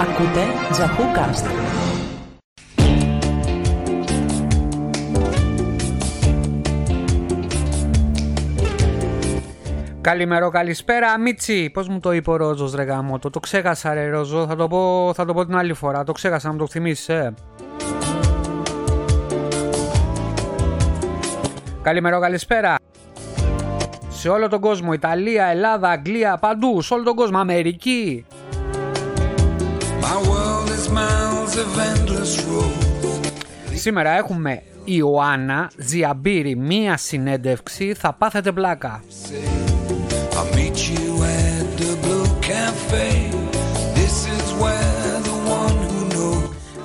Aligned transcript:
Ακούτε 0.00 0.44
Τζακούκαστ. 0.70 1.46
Καλημέρα, 10.00 10.50
καλησπέρα, 10.50 11.18
Μίτσι. 11.18 11.70
Πώς 11.72 11.88
μου 11.88 12.00
το 12.00 12.12
είπε 12.12 12.30
ο 12.30 12.36
Ρόζος, 12.36 12.74
ρε 12.74 12.82
γάμο, 12.82 13.18
το, 13.18 13.30
το 13.30 13.40
ξέχασα, 13.40 13.94
ρε 13.94 14.08
Ρόζο. 14.08 14.46
Θα 14.46 14.56
το, 14.56 14.68
πω, 14.68 15.12
θα 15.14 15.24
το 15.24 15.34
πω 15.34 15.44
την 15.44 15.56
άλλη 15.56 15.72
φορά. 15.72 16.04
Το 16.04 16.12
ξέχασα, 16.12 16.46
να 16.46 16.52
μου 16.52 16.58
το 16.58 16.66
θυμίσει, 16.66 17.12
ε; 17.12 17.30
Καλημέρα, 21.82 22.20
καλησπέρα. 22.20 22.74
Σε 24.08 24.28
όλο 24.28 24.48
τον 24.48 24.60
κόσμο, 24.60 24.92
Ιταλία, 24.92 25.44
Ελλάδα, 25.44 25.88
Αγγλία, 25.88 26.36
παντού, 26.36 26.80
σε 26.80 26.94
όλο 26.94 27.02
τον 27.02 27.14
κόσμο, 27.14 27.38
Αμερική. 27.38 28.26
Σήμερα 33.78 34.10
έχουμε 34.10 34.62
Ιωάννα 34.84 35.70
Ζιαμπύρη, 35.76 36.56
μία 36.56 36.96
συνέντευξη, 36.96 37.94
θα 37.94 38.12
πάθετε 38.12 38.52
πλάκα. 38.52 39.02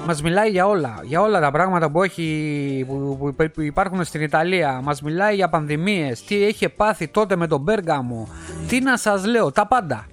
Μας 0.06 0.22
μιλάει 0.22 0.50
για 0.50 0.68
όλα, 0.68 1.00
για 1.04 1.22
όλα 1.22 1.40
τα 1.40 1.52
πράγματα 1.52 1.92
που, 1.92 2.04
έχει, 2.04 2.86
που, 2.88 3.34
που 3.54 3.62
υπάρχουν 3.62 4.04
στην 4.04 4.22
Ιταλία. 4.22 4.82
Μας 4.84 5.02
μιλάει 5.02 5.36
για 5.36 5.50
πανδημίες, 5.50 6.24
τι 6.24 6.36
είχε 6.36 6.70
πάθει 6.70 7.08
τότε 7.08 7.36
με 7.36 7.48
τον 7.48 7.64
Πέργαμο. 7.64 8.28
Τι 8.68 8.80
να 8.80 8.98
σας 8.98 9.26
λέω, 9.26 9.52
τα 9.52 9.68
πάντα. 9.68 10.06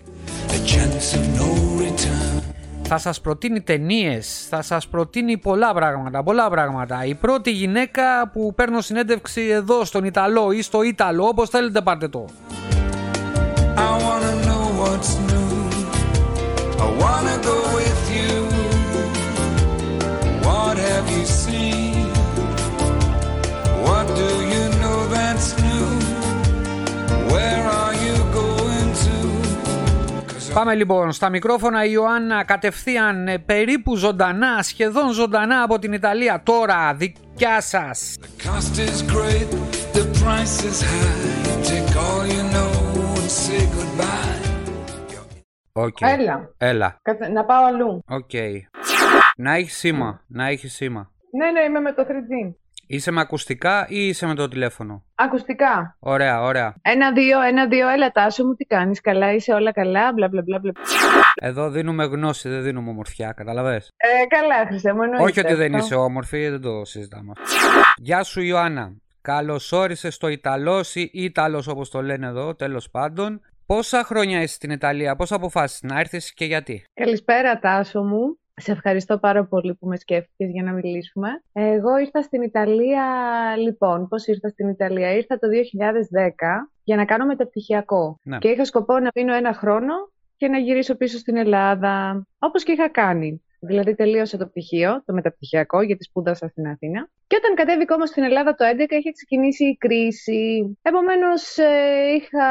Θα 2.92 2.98
σας 2.98 3.20
προτείνει 3.20 3.60
ταινίες, 3.60 4.46
θα 4.48 4.62
σας 4.62 4.88
προτείνει 4.88 5.38
πολλά 5.38 5.74
πράγματα, 5.74 6.22
πολλά 6.22 6.50
πράγματα. 6.50 7.04
Η 7.04 7.14
πρώτη 7.14 7.50
γυναίκα 7.50 8.28
που 8.32 8.54
παίρνω 8.54 8.80
συνέντευξη 8.80 9.40
εδώ 9.40 9.84
στον 9.84 10.04
Ιταλό 10.04 10.50
ή 10.52 10.62
στο 10.62 10.82
Ιταλό, 10.82 11.24
όπως 11.24 11.48
θέλετε 11.48 11.80
πάρτε 11.80 12.08
το. 12.08 12.24
Πάμε 30.54 30.74
λοιπόν 30.74 31.12
στα 31.12 31.28
μικρόφωνα 31.28 31.84
η 31.84 31.90
Ιωάννα 31.92 32.44
κατευθείαν 32.44 33.28
ε, 33.28 33.38
περίπου 33.38 33.96
ζωντανά, 33.96 34.62
σχεδόν 34.62 35.12
ζωντανά 35.12 35.62
από 35.62 35.78
την 35.78 35.92
Ιταλία 35.92 36.42
τώρα, 36.44 36.94
δικιά 36.94 37.60
σας. 37.60 38.16
Okay. 45.72 46.08
Έλα. 46.18 46.54
Έλα. 46.58 46.96
Να 47.32 47.44
πάω 47.44 47.64
αλλού. 47.64 48.02
OK. 48.08 48.30
Okay. 48.32 48.52
Να 49.36 49.54
έχεις 49.54 49.76
σήμα. 49.76 50.20
Να 50.26 50.46
έχεις 50.46 50.74
σήμα. 50.74 51.10
Ναι, 51.38 51.50
ναι, 51.50 51.60
είμαι 51.60 51.80
με 51.80 51.92
το 51.92 52.06
3G. 52.08 52.54
Είσαι 52.92 53.10
με 53.10 53.20
ακουστικά 53.20 53.86
ή 53.88 54.06
είσαι 54.06 54.26
με 54.26 54.34
το 54.34 54.48
τηλέφωνο; 54.48 55.04
Ακουστικά. 55.14 55.96
Ωραία, 55.98 56.42
ωραία. 56.42 56.74
Ένα-δύο, 56.82 57.40
ένα-δύο, 57.40 57.88
έλα 57.88 58.10
τάσο 58.10 58.44
μου, 58.44 58.54
τι 58.54 58.64
κάνεις, 58.64 59.00
καλά, 59.00 59.34
είσαι 59.34 59.52
όλα 59.52 59.72
καλά, 59.72 60.12
μπλα 60.12 60.28
μπλα 60.28 60.42
μπλα. 60.42 60.72
Εδώ 61.34 61.70
δίνουμε 61.70 62.04
γνώση, 62.04 62.48
δεν 62.48 62.62
δίνουμε 62.62 62.90
ομορφιά, 62.90 63.32
καταλαβες. 63.32 63.92
Ε, 63.96 64.26
καλά, 64.26 64.66
Χριστέ 64.66 64.92
μου, 64.92 65.02
εννοείται. 65.02 65.24
Όχι 65.24 65.40
ότι 65.40 65.54
δεν 65.54 65.72
είσαι 65.72 65.94
όμορφη, 65.94 66.48
δεν 66.48 66.60
το 66.60 66.84
συζητάμε. 66.84 67.32
Γεια 67.96 68.22
σου 68.22 68.40
Ιωάννα. 68.40 68.92
Καλώ 69.20 69.60
όρισε 69.70 70.10
στο 70.10 70.28
Ιταλός 70.28 70.94
ή 70.94 71.10
Ιταλός 71.12 71.66
όπως 71.66 71.90
το 71.90 72.02
λένε 72.02 72.26
εδώ, 72.26 72.54
τέλος 72.54 72.90
πάντων. 72.90 73.40
Πόσα 73.66 74.04
χρόνια 74.04 74.42
είσαι 74.42 74.54
στην 74.54 74.70
Ιταλία, 74.70 75.16
πώς 75.16 75.32
αποφάσισες 75.32 75.90
να 75.90 76.00
έρθεις 76.00 76.34
και 76.34 76.44
γιατί; 76.44 76.84
Καλησπέρα 76.94 77.58
Τάσο 77.58 78.02
μου. 78.02 78.39
Σε 78.60 78.72
ευχαριστώ 78.72 79.18
πάρα 79.18 79.44
πολύ 79.44 79.74
που 79.74 79.86
με 79.86 79.96
σκέφτηκες 79.96 80.50
για 80.50 80.62
να 80.62 80.72
μιλήσουμε. 80.72 81.28
Εγώ 81.52 81.98
ήρθα 81.98 82.22
στην 82.22 82.42
Ιταλία, 82.42 83.04
λοιπόν, 83.56 84.08
πώς 84.08 84.26
ήρθα 84.26 84.48
στην 84.48 84.68
Ιταλία; 84.68 85.14
Ήρθα 85.14 85.38
το 85.38 85.48
2010 85.48 86.68
για 86.84 86.96
να 86.96 87.04
κάνω 87.04 87.26
μεταπτυχιακό. 87.26 88.18
Ναι. 88.22 88.38
Και 88.38 88.48
είχα 88.48 88.64
σκοπό 88.64 88.98
να 88.98 89.08
μείνω 89.14 89.34
ένα 89.34 89.52
χρόνο 89.52 89.94
και 90.36 90.48
να 90.48 90.58
γυρίσω 90.58 90.96
πίσω 90.96 91.18
στην 91.18 91.36
Ελλάδα, 91.36 92.26
όπως 92.38 92.62
και 92.62 92.72
είχα 92.72 92.88
κάνει. 92.88 93.42
Δηλαδή 93.60 93.94
τελείωσα 93.94 94.38
το 94.38 94.46
πτυχίο, 94.46 95.02
το 95.04 95.12
μεταπτυχιακό, 95.12 95.82
γιατί 95.82 96.04
σπούδασα 96.04 96.48
στην 96.48 96.68
Αθήνα. 96.68 97.08
Και 97.30 97.38
όταν 97.42 97.54
κατέβηκα 97.54 97.94
όμως 97.94 98.08
στην 98.08 98.22
Ελλάδα 98.22 98.54
το 98.54 98.64
2011 98.64 98.90
είχε 98.98 99.12
ξεκινήσει 99.12 99.64
η 99.64 99.76
κρίση. 99.76 100.42
Επομένως 100.82 101.56
ε, 101.58 101.72
είχα 102.16 102.46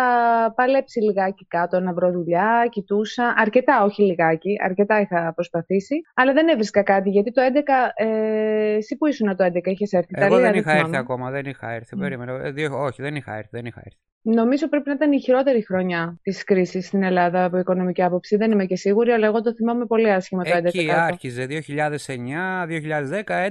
παλέψει 0.56 1.00
λιγάκι 1.00 1.46
κάτω 1.48 1.80
να 1.80 1.94
βρω 1.94 2.12
δουλειά, 2.12 2.68
κοιτούσα. 2.70 3.34
Αρκετά, 3.38 3.84
όχι 3.84 4.02
λιγάκι, 4.02 4.58
αρκετά 4.64 5.02
είχα 5.02 5.34
προσπαθήσει. 5.34 6.02
Αλλά 6.14 6.34
δεν 6.34 6.48
έβρισκα 6.48 6.84
κάτι 6.84 7.10
γιατί 7.10 7.32
το 7.32 7.42
2011, 7.42 8.06
ε, 8.06 8.74
εσύ 8.74 8.98
που 8.98 9.06
ήσουν 9.08 9.36
το 9.36 9.44
2011, 9.44 9.50
είχες 9.64 9.92
έρθει. 9.92 10.12
Εγώ 10.12 10.40
δεν 10.40 10.54
είχα 10.54 10.72
έρθει 10.72 10.98
ακόμα, 10.98 11.30
δεν 11.30 11.46
είχα 11.46 11.72
έρθει. 11.72 11.96
Mm. 11.98 12.00
Περίμενε. 12.00 12.32
Ε, 12.56 12.66
όχι, 12.68 13.02
δεν 13.02 13.16
είχα 13.16 13.36
έρθει, 13.36 13.50
δεν 13.52 13.66
είχα 13.66 13.82
έρθει. 13.86 13.98
Νομίζω 14.22 14.70
πρέπει 14.70 14.88
να 14.88 14.94
ήταν 14.94 15.12
η 15.12 15.20
χειρότερη 15.20 15.66
χρονιά 15.66 16.20
της 16.22 16.44
κρίσης 16.44 16.86
στην 16.86 17.04
Ελλάδα 17.04 17.44
από 17.44 17.58
οικονομική 17.58 18.04
άποψη. 18.04 18.36
Δεν 18.36 18.52
είμαι 18.52 18.66
και 18.66 18.76
σίγουρη, 18.76 19.12
αλλά 19.12 19.26
εγώ 19.26 19.42
το 19.42 19.54
θυμάμαι 19.54 19.86
πολύ 19.86 20.12
άσχημα 20.12 20.44
το 20.44 20.50
2011. 20.50 20.64
Εκεί 20.66 20.92
άρχιζε 20.92 21.46
2009, 21.46 22.68
2010, 22.68 22.74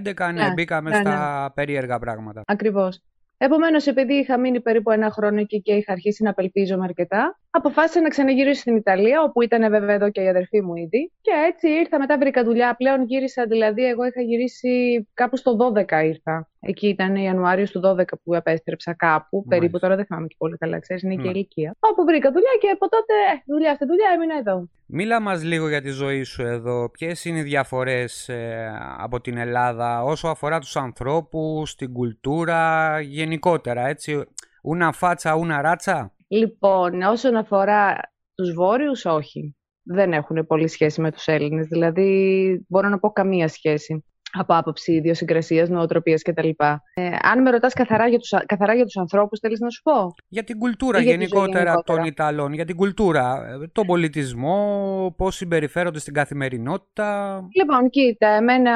2011, 0.04 0.32
ναι, 0.34 0.52
μπήκαμε 0.54 0.90
ναι, 0.90 0.96
στα 0.96 1.17
ναι. 1.18 1.50
περίεργα 1.50 1.98
πράγματα. 1.98 2.42
Ακριβώς. 2.46 3.02
Επομένως, 3.40 3.86
επειδή 3.86 4.14
είχα 4.14 4.38
μείνει 4.38 4.60
περίπου 4.60 4.90
ένα 4.90 5.10
χρόνο 5.10 5.40
εκεί 5.40 5.62
και 5.62 5.72
είχα 5.72 5.92
αρχίσει 5.92 6.22
να 6.22 6.30
απελπίζομαι 6.30 6.84
αρκετά, 6.84 7.38
αποφάσισα 7.58 8.00
να 8.00 8.08
ξαναγυρίσω 8.08 8.60
στην 8.60 8.76
Ιταλία, 8.76 9.22
όπου 9.22 9.42
ήταν 9.42 9.70
βέβαια 9.70 9.94
εδώ 9.94 10.10
και 10.10 10.20
η 10.20 10.28
αδερφή 10.28 10.60
μου 10.62 10.74
ήδη. 10.76 11.12
Και 11.20 11.30
έτσι 11.48 11.69
ήρθα, 11.69 11.98
μετά 11.98 12.19
βρήκα 12.19 12.44
δουλειά. 12.44 12.74
Πλέον 12.76 13.04
γύρισα, 13.04 13.44
δηλαδή, 13.46 13.84
εγώ 13.84 14.04
είχα 14.04 14.20
γυρίσει 14.20 14.72
κάπου 15.14 15.36
στο 15.36 15.56
12 15.56 16.04
ήρθα. 16.04 16.48
Εκεί 16.60 16.88
ήταν 16.88 17.14
Ιανουάριο 17.16 17.64
του 17.64 17.80
12 17.84 18.02
που 18.24 18.34
επέστρεψα 18.34 18.94
κάπου. 18.94 19.36
Μάλιστα. 19.36 19.54
Περίπου 19.56 19.78
τώρα 19.78 19.96
δεν 19.96 20.04
θυμάμαι 20.04 20.26
και 20.26 20.34
πολύ 20.38 20.56
καλά, 20.56 20.78
ξέρεις, 20.78 21.02
είναι 21.02 21.14
και 21.14 21.20
Ναι. 21.22 21.28
ηλικία. 21.28 21.76
Όπου 21.78 22.04
βρήκα 22.04 22.30
δουλειά 22.32 22.50
και 22.60 22.69
από 22.69 22.88
τότε 22.88 23.12
ε, 23.32 23.42
δουλειά 23.46 23.75
στη 23.75 23.84
δουλειά 23.86 24.10
έμεινα 24.14 24.34
εδώ. 24.38 24.69
Μίλα 24.86 25.20
μας 25.20 25.44
λίγο 25.44 25.69
για 25.69 25.82
τη 25.82 25.90
ζωή 25.90 26.22
σου 26.22 26.42
εδώ. 26.42 26.90
Ποιες 26.90 27.25
είναι 27.25 27.38
οι 27.38 27.42
διαφορές 27.42 28.28
ε, 28.28 28.70
από 28.98 29.20
την 29.20 29.36
Ελλάδα 29.36 30.02
όσο 30.02 30.28
αφορά 30.28 30.58
τους 30.58 30.76
ανθρώπους, 30.76 31.75
την 31.75 31.92
κουλτούρα, 31.92 33.00
γενικότερα, 33.00 33.86
έτσι. 33.86 34.25
Ούνα 34.62 34.92
φάτσα, 34.92 35.34
ούνα 35.34 35.60
ράτσα. 35.60 36.12
Λοιπόν, 36.28 37.02
όσον 37.02 37.36
αφορά 37.36 37.96
τους 38.34 38.52
Βόρειους, 38.52 39.04
όχι. 39.04 39.56
Δεν 39.82 40.12
έχουν 40.12 40.46
πολύ 40.46 40.68
σχέση 40.68 41.00
με 41.00 41.12
τους 41.12 41.26
Έλληνες. 41.26 41.66
Δηλαδή, 41.66 42.64
μπορώ 42.68 42.88
να 42.88 42.98
πω 42.98 43.10
καμία 43.10 43.48
σχέση 43.48 44.04
από 44.32 44.54
άποψη 44.54 44.92
ιδιοσυγκρασίας, 44.92 45.68
νοοτροπίας 45.68 46.22
κτλ. 46.22 46.48
Ε, 46.94 47.10
αν 47.22 47.42
με 47.42 47.50
ρωτάς 47.50 47.72
καθαρά 47.72 48.08
για 48.08 48.18
τους 48.18 48.32
καθαρά 48.46 48.74
για 48.74 48.84
τους 48.84 48.96
ανθρώπους, 48.96 49.38
θέλεις 49.38 49.60
να 49.60 49.70
σου 49.70 49.82
πω; 49.82 50.14
Για 50.28 50.44
την 50.44 50.58
κουλτούρα 50.58 50.98
Ή 50.98 51.02
για 51.02 51.10
τη 51.12 51.18
ζωή 51.18 51.28
γενικότερα 51.28 51.64
γενικότερα. 51.64 51.98
των 51.98 52.06
Ιταλών, 52.06 52.52
για 52.52 52.64
την 52.64 52.76
κουλτούρα, 52.76 53.46
ε, 53.62 53.66
τον 53.72 53.86
πολιτισμό, 53.86 55.14
πώς 55.16 55.34
συμπεριφέρονται 55.36 55.98
στην 55.98 56.14
καθημερινότητα. 56.14 57.40
Λοιπόν, 57.54 57.90
κοίτα, 57.90 58.28
εμένα, 58.28 58.72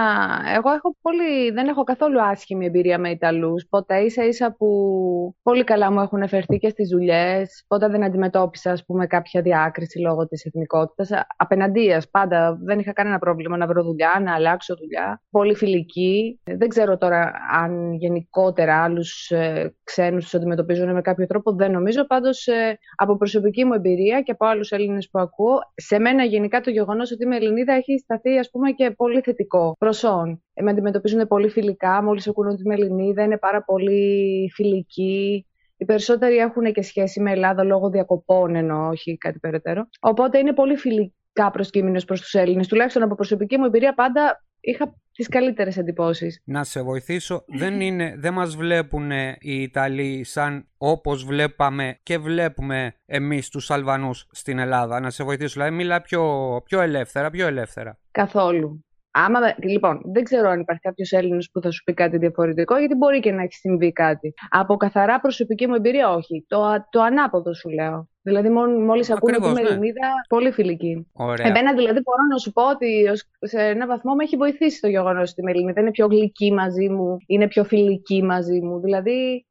εγώ 0.57 0.71
έχω 0.73 0.97
πολύ, 1.03 1.51
δεν 1.51 1.69
έχω 1.69 1.83
καθόλου 1.85 2.23
άσχημη 2.23 2.67
εμπειρία 2.67 2.99
με 2.99 3.11
Ιταλούς. 3.11 3.67
Ποτέ 3.69 3.99
ίσα 3.99 4.25
ίσα 4.25 4.55
που 4.59 4.67
πολύ 5.43 5.65
καλά 5.65 5.93
μου 5.93 6.01
έχουν 6.01 6.29
φερθεί 6.29 6.57
και 6.59 6.69
στις 6.69 6.89
δουλειές. 6.89 7.65
Ποτέ 7.69 7.89
δεν 7.89 8.05
αντιμετώπισα, 8.05 8.71
ας 8.71 8.85
πούμε, 8.85 9.07
κάποια 9.07 9.43
διάκριση 9.43 9.99
λόγω 10.01 10.27
της 10.27 10.45
εθνικότητας. 10.45 11.11
Α- 11.13 11.27
Απέναντίας, 11.37 12.11
πάντα 12.11 12.59
δεν 12.65 12.79
είχα 12.79 12.93
κανένα 12.93 13.19
πρόβλημα 13.19 13.57
να 13.57 13.67
βρω 13.67 13.83
δουλειά, 13.83 14.21
να 14.25 14.35
αλλάξω 14.35 14.75
δουλειά. 14.77 15.23
Πολύ 15.43 15.55
φιλική. 15.55 16.41
Ε, 16.45 16.57
Δεν 16.57 16.69
ξέρω 16.69 16.99
τώρα 16.99 17.33
αν 17.53 17.93
γενικότερα 17.93 18.83
άλλους 18.83 19.31
ε, 19.31 19.75
ξένους 19.85 20.23
τους 20.23 20.35
αντιμετωπίζουν 20.35 20.93
με 20.93 21.01
κάποιο 21.01 21.27
τρόπο. 21.27 21.53
Δεν 21.53 21.71
νομίζω. 21.71 22.07
Πάντως, 22.07 22.47
ε, 22.47 22.79
από 22.97 23.17
προσωπική 23.17 23.65
μου 23.65 23.73
εμπειρία 23.73 24.21
και 24.21 24.33
από 24.33 24.47
άλλους 24.47 24.71
Έλληνες 24.71 25.09
που 25.11 25.19
ακούω, 25.19 25.59
σε 25.75 25.99
μένα 25.99 26.25
γενικά 26.25 26.61
το 26.61 26.71
γεγονός 26.71 27.13
ότι 27.13 27.25
είμαι 27.25 27.37
Ελληνίδα 27.37 27.73
έχει 27.73 27.99
σταθεί 27.99 28.39
ας 28.39 28.51
πούμε 28.51 28.71
και 28.71 28.91
πολύ 28.91 29.21
θετικό 29.21 29.75
προσόν. 29.79 30.43
Ε, 30.55 30.63
με 30.63 30.71
αντιμετωπίζουν 30.71 31.27
πολύ 31.27 31.49
φιλικά, 31.49 32.03
μόλις 32.03 32.29
ακούνε 32.29 32.51
ότι 32.51 32.63
είμαι 32.65 32.75
Ελληνίδα, 32.75 33.23
είναι 33.23 33.39
πάρα 33.39 33.63
πολύ 33.63 34.51
φιλικοί. 34.55 35.47
Οι 35.77 35.85
περισσότεροι 35.85 36.37
έχουν 36.37 36.73
και 36.73 36.83
σχέση 36.83 37.21
με 37.21 37.31
Ελλάδα 37.31 37.65
λόγω 37.65 37.91
διακοπών, 37.91 38.55
ενώ 38.55 38.89
όχι 38.89 39.17
κάτι 39.17 39.39
περαιτέρω. 39.39 39.89
Οπότε 40.01 40.39
είναι 40.39 40.53
πολύ 40.53 40.77
φιλικά 40.77 41.51
προσκύμενο 41.53 42.01
προς 42.07 42.21
τους 42.21 42.35
Έλληνες. 42.35 42.67
Τουλάχιστον 42.69 43.03
από 43.03 43.15
προσωπική 43.15 43.59
μου 43.59 43.65
εμπειρία, 43.65 43.95
πάντα 43.95 44.45
είχα 44.63 44.97
τις 45.13 45.29
καλύτερες 45.29 45.77
εντυπώσεις. 45.77 46.43
Να 46.45 46.65
σε 46.65 46.83
βοηθήσω, 46.83 47.45
δεν, 47.47 47.81
είναι, 47.81 48.15
δεν 48.19 48.33
μας 48.33 48.57
βλέπουν 48.57 49.11
οι 49.41 49.63
Ιταλοί 49.63 50.25
σαν 50.25 50.69
όπως 50.77 51.25
βλέπαμε 51.25 51.99
και 52.03 52.19
βλέπουμε 52.19 52.95
εμείς 53.07 53.49
τους 53.49 53.71
Αλβανούς 53.71 54.29
στην 54.31 54.59
Ελλάδα. 54.59 55.01
Να 55.01 55.11
σε 55.11 55.25
βοηθήσω, 55.25 55.53
δηλαδή 55.53 55.75
μιλά 55.75 56.01
πιο, 56.01 56.23
πιο 56.65 56.81
ελεύθερα, 56.81 57.31
πιο 57.31 57.47
ελεύθερα. 57.47 57.99
Καθόλου. 58.11 58.85
Άμα, 59.15 59.39
λοιπόν, 59.57 60.01
δεν 60.13 60.25
ξέρω 60.25 60.49
αν 60.49 60.61
υπάρχει 60.61 60.83
κάποιος 60.83 61.13
Έλληνα 61.13 61.39
που 61.53 61.61
θα 61.61 61.71
σου 61.71 61.83
πει 61.83 61.95
κάτι 61.95 62.19
διαφορετικό, 62.19 62.79
γιατί 62.79 62.95
μπορεί 62.95 63.21
και 63.21 63.33
να 63.33 63.43
έχει 63.43 63.55
συμβεί 63.55 63.93
κάτι. 63.93 64.35
Από 64.49 64.77
καθαρά 64.77 65.21
προσωπική 65.21 65.67
μου 65.67 65.75
εμπειρία, 65.75 66.11
όχι. 66.11 66.45
Το, 66.49 66.87
το 66.91 67.03
ανάποδο 67.03 67.55
σου 67.55 67.69
λέω. 67.69 68.09
Δηλαδή, 68.23 68.49
μόλις 68.49 69.11
ακούω 69.11 69.35
ότι 69.37 69.49
είμαι 69.49 69.61
ναι. 69.61 69.69
Ελληνίδα, 69.69 70.09
πολύ 70.29 70.51
φιλική. 70.51 71.07
Ωραία. 71.13 71.47
Εμένα, 71.47 71.75
δηλαδή, 71.75 72.01
μπορώ 72.05 72.23
να 72.31 72.39
σου 72.39 72.53
πω 72.53 72.69
ότι 72.69 73.05
σε 73.41 73.63
ένα 73.63 73.87
βαθμό 73.87 74.15
με 74.15 74.25
έχει 74.25 74.37
βοηθήσει 74.37 74.81
το 74.81 74.89
γεγονός 74.89 75.31
ότι 75.31 75.41
είμαι 75.41 75.51
Ελληνίδα. 75.51 75.81
Είναι 75.81 75.91
πιο 75.91 76.07
γλυκή 76.07 76.53
μαζί 76.53 76.89
μου, 76.89 77.17
είναι 77.27 77.49
πιο 77.49 77.65
φιλική 77.65 78.23
μαζί 78.23 78.61
μου. 78.61 78.81
Δηλαδή, 78.81 79.47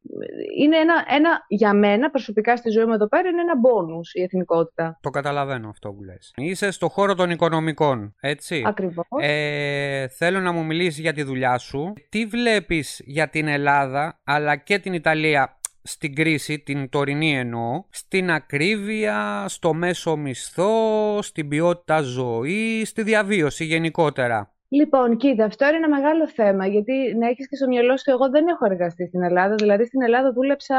είναι 0.58 0.78
ένα, 0.78 1.06
ένα 1.08 1.46
για 1.48 1.74
μένα 1.74 2.10
προσωπικά 2.10 2.56
στη 2.56 2.70
ζωή 2.70 2.86
μου 2.86 2.94
εδώ 2.94 3.08
πέρα, 3.08 3.30
είναι 3.30 3.42
ένα 3.42 3.58
μπόνους 3.58 4.14
η 4.14 4.22
εθνικότητα. 4.22 4.98
Το 5.02 5.10
καταλαβαίνω 5.10 5.70
αυτό 5.70 5.92
που 5.92 6.04
λες. 6.04 6.34
Είσαι 6.36 6.72
στο 6.72 6.88
χώρο 6.88 7.16
των 7.16 7.30
οικονομικών, 7.30 8.16
έτσι. 8.20 8.64
Ακριβώς. 8.68 9.06
Ε, 9.20 10.08
θέλω 10.08 10.40
να 10.40 10.52
μου 10.52 10.66
μιλήσεις 10.66 11.00
για 11.00 11.14
τη 11.14 11.24
δουλειά 11.24 11.58
σου. 11.58 11.94
Τι 12.10 12.26
βλέπεις 12.26 13.02
για 13.06 13.30
την 13.30 13.48
Ελλάδα, 13.48 14.20
αλλά 14.24 14.56
και 14.56 14.80
την 14.80 14.94
Ιταλία 14.94 15.60
στην 15.84 16.16
κρίση, 16.16 16.60
την 16.60 16.90
τωρινή 16.90 17.38
εννοώ, 17.38 17.84
στην 17.90 18.32
ακρίβεια, 18.32 19.46
στο 19.48 19.74
μέσο 19.74 20.16
μισθό, 20.16 21.20
στην 21.22 21.48
ποιότητα 21.48 22.02
ζωής, 22.02 22.90
στη 22.90 23.04
διαβίωση 23.04 23.66
γενικότερα. 23.66 24.52
Λοιπόν, 24.74 25.18
κοίτα, 25.18 25.46
αυτό 25.46 25.68
είναι 25.68 25.76
ένα 25.76 25.90
μεγάλο 25.90 26.28
θέμα, 26.28 26.68
γιατί 26.68 27.16
να 27.20 27.28
έχεις 27.28 27.48
και 27.48 27.56
στο 27.56 27.68
μυαλό 27.68 27.98
σου, 27.98 28.12
εγώ 28.12 28.30
δεν 28.30 28.48
έχω 28.48 28.66
εργαστεί 28.66 29.08
στην 29.08 29.24
Ελλάδα. 29.24 29.56
Δηλαδή, 29.56 29.86
στην 29.86 30.02
Ελλάδα 30.02 30.32
δούλεψα 30.32 30.78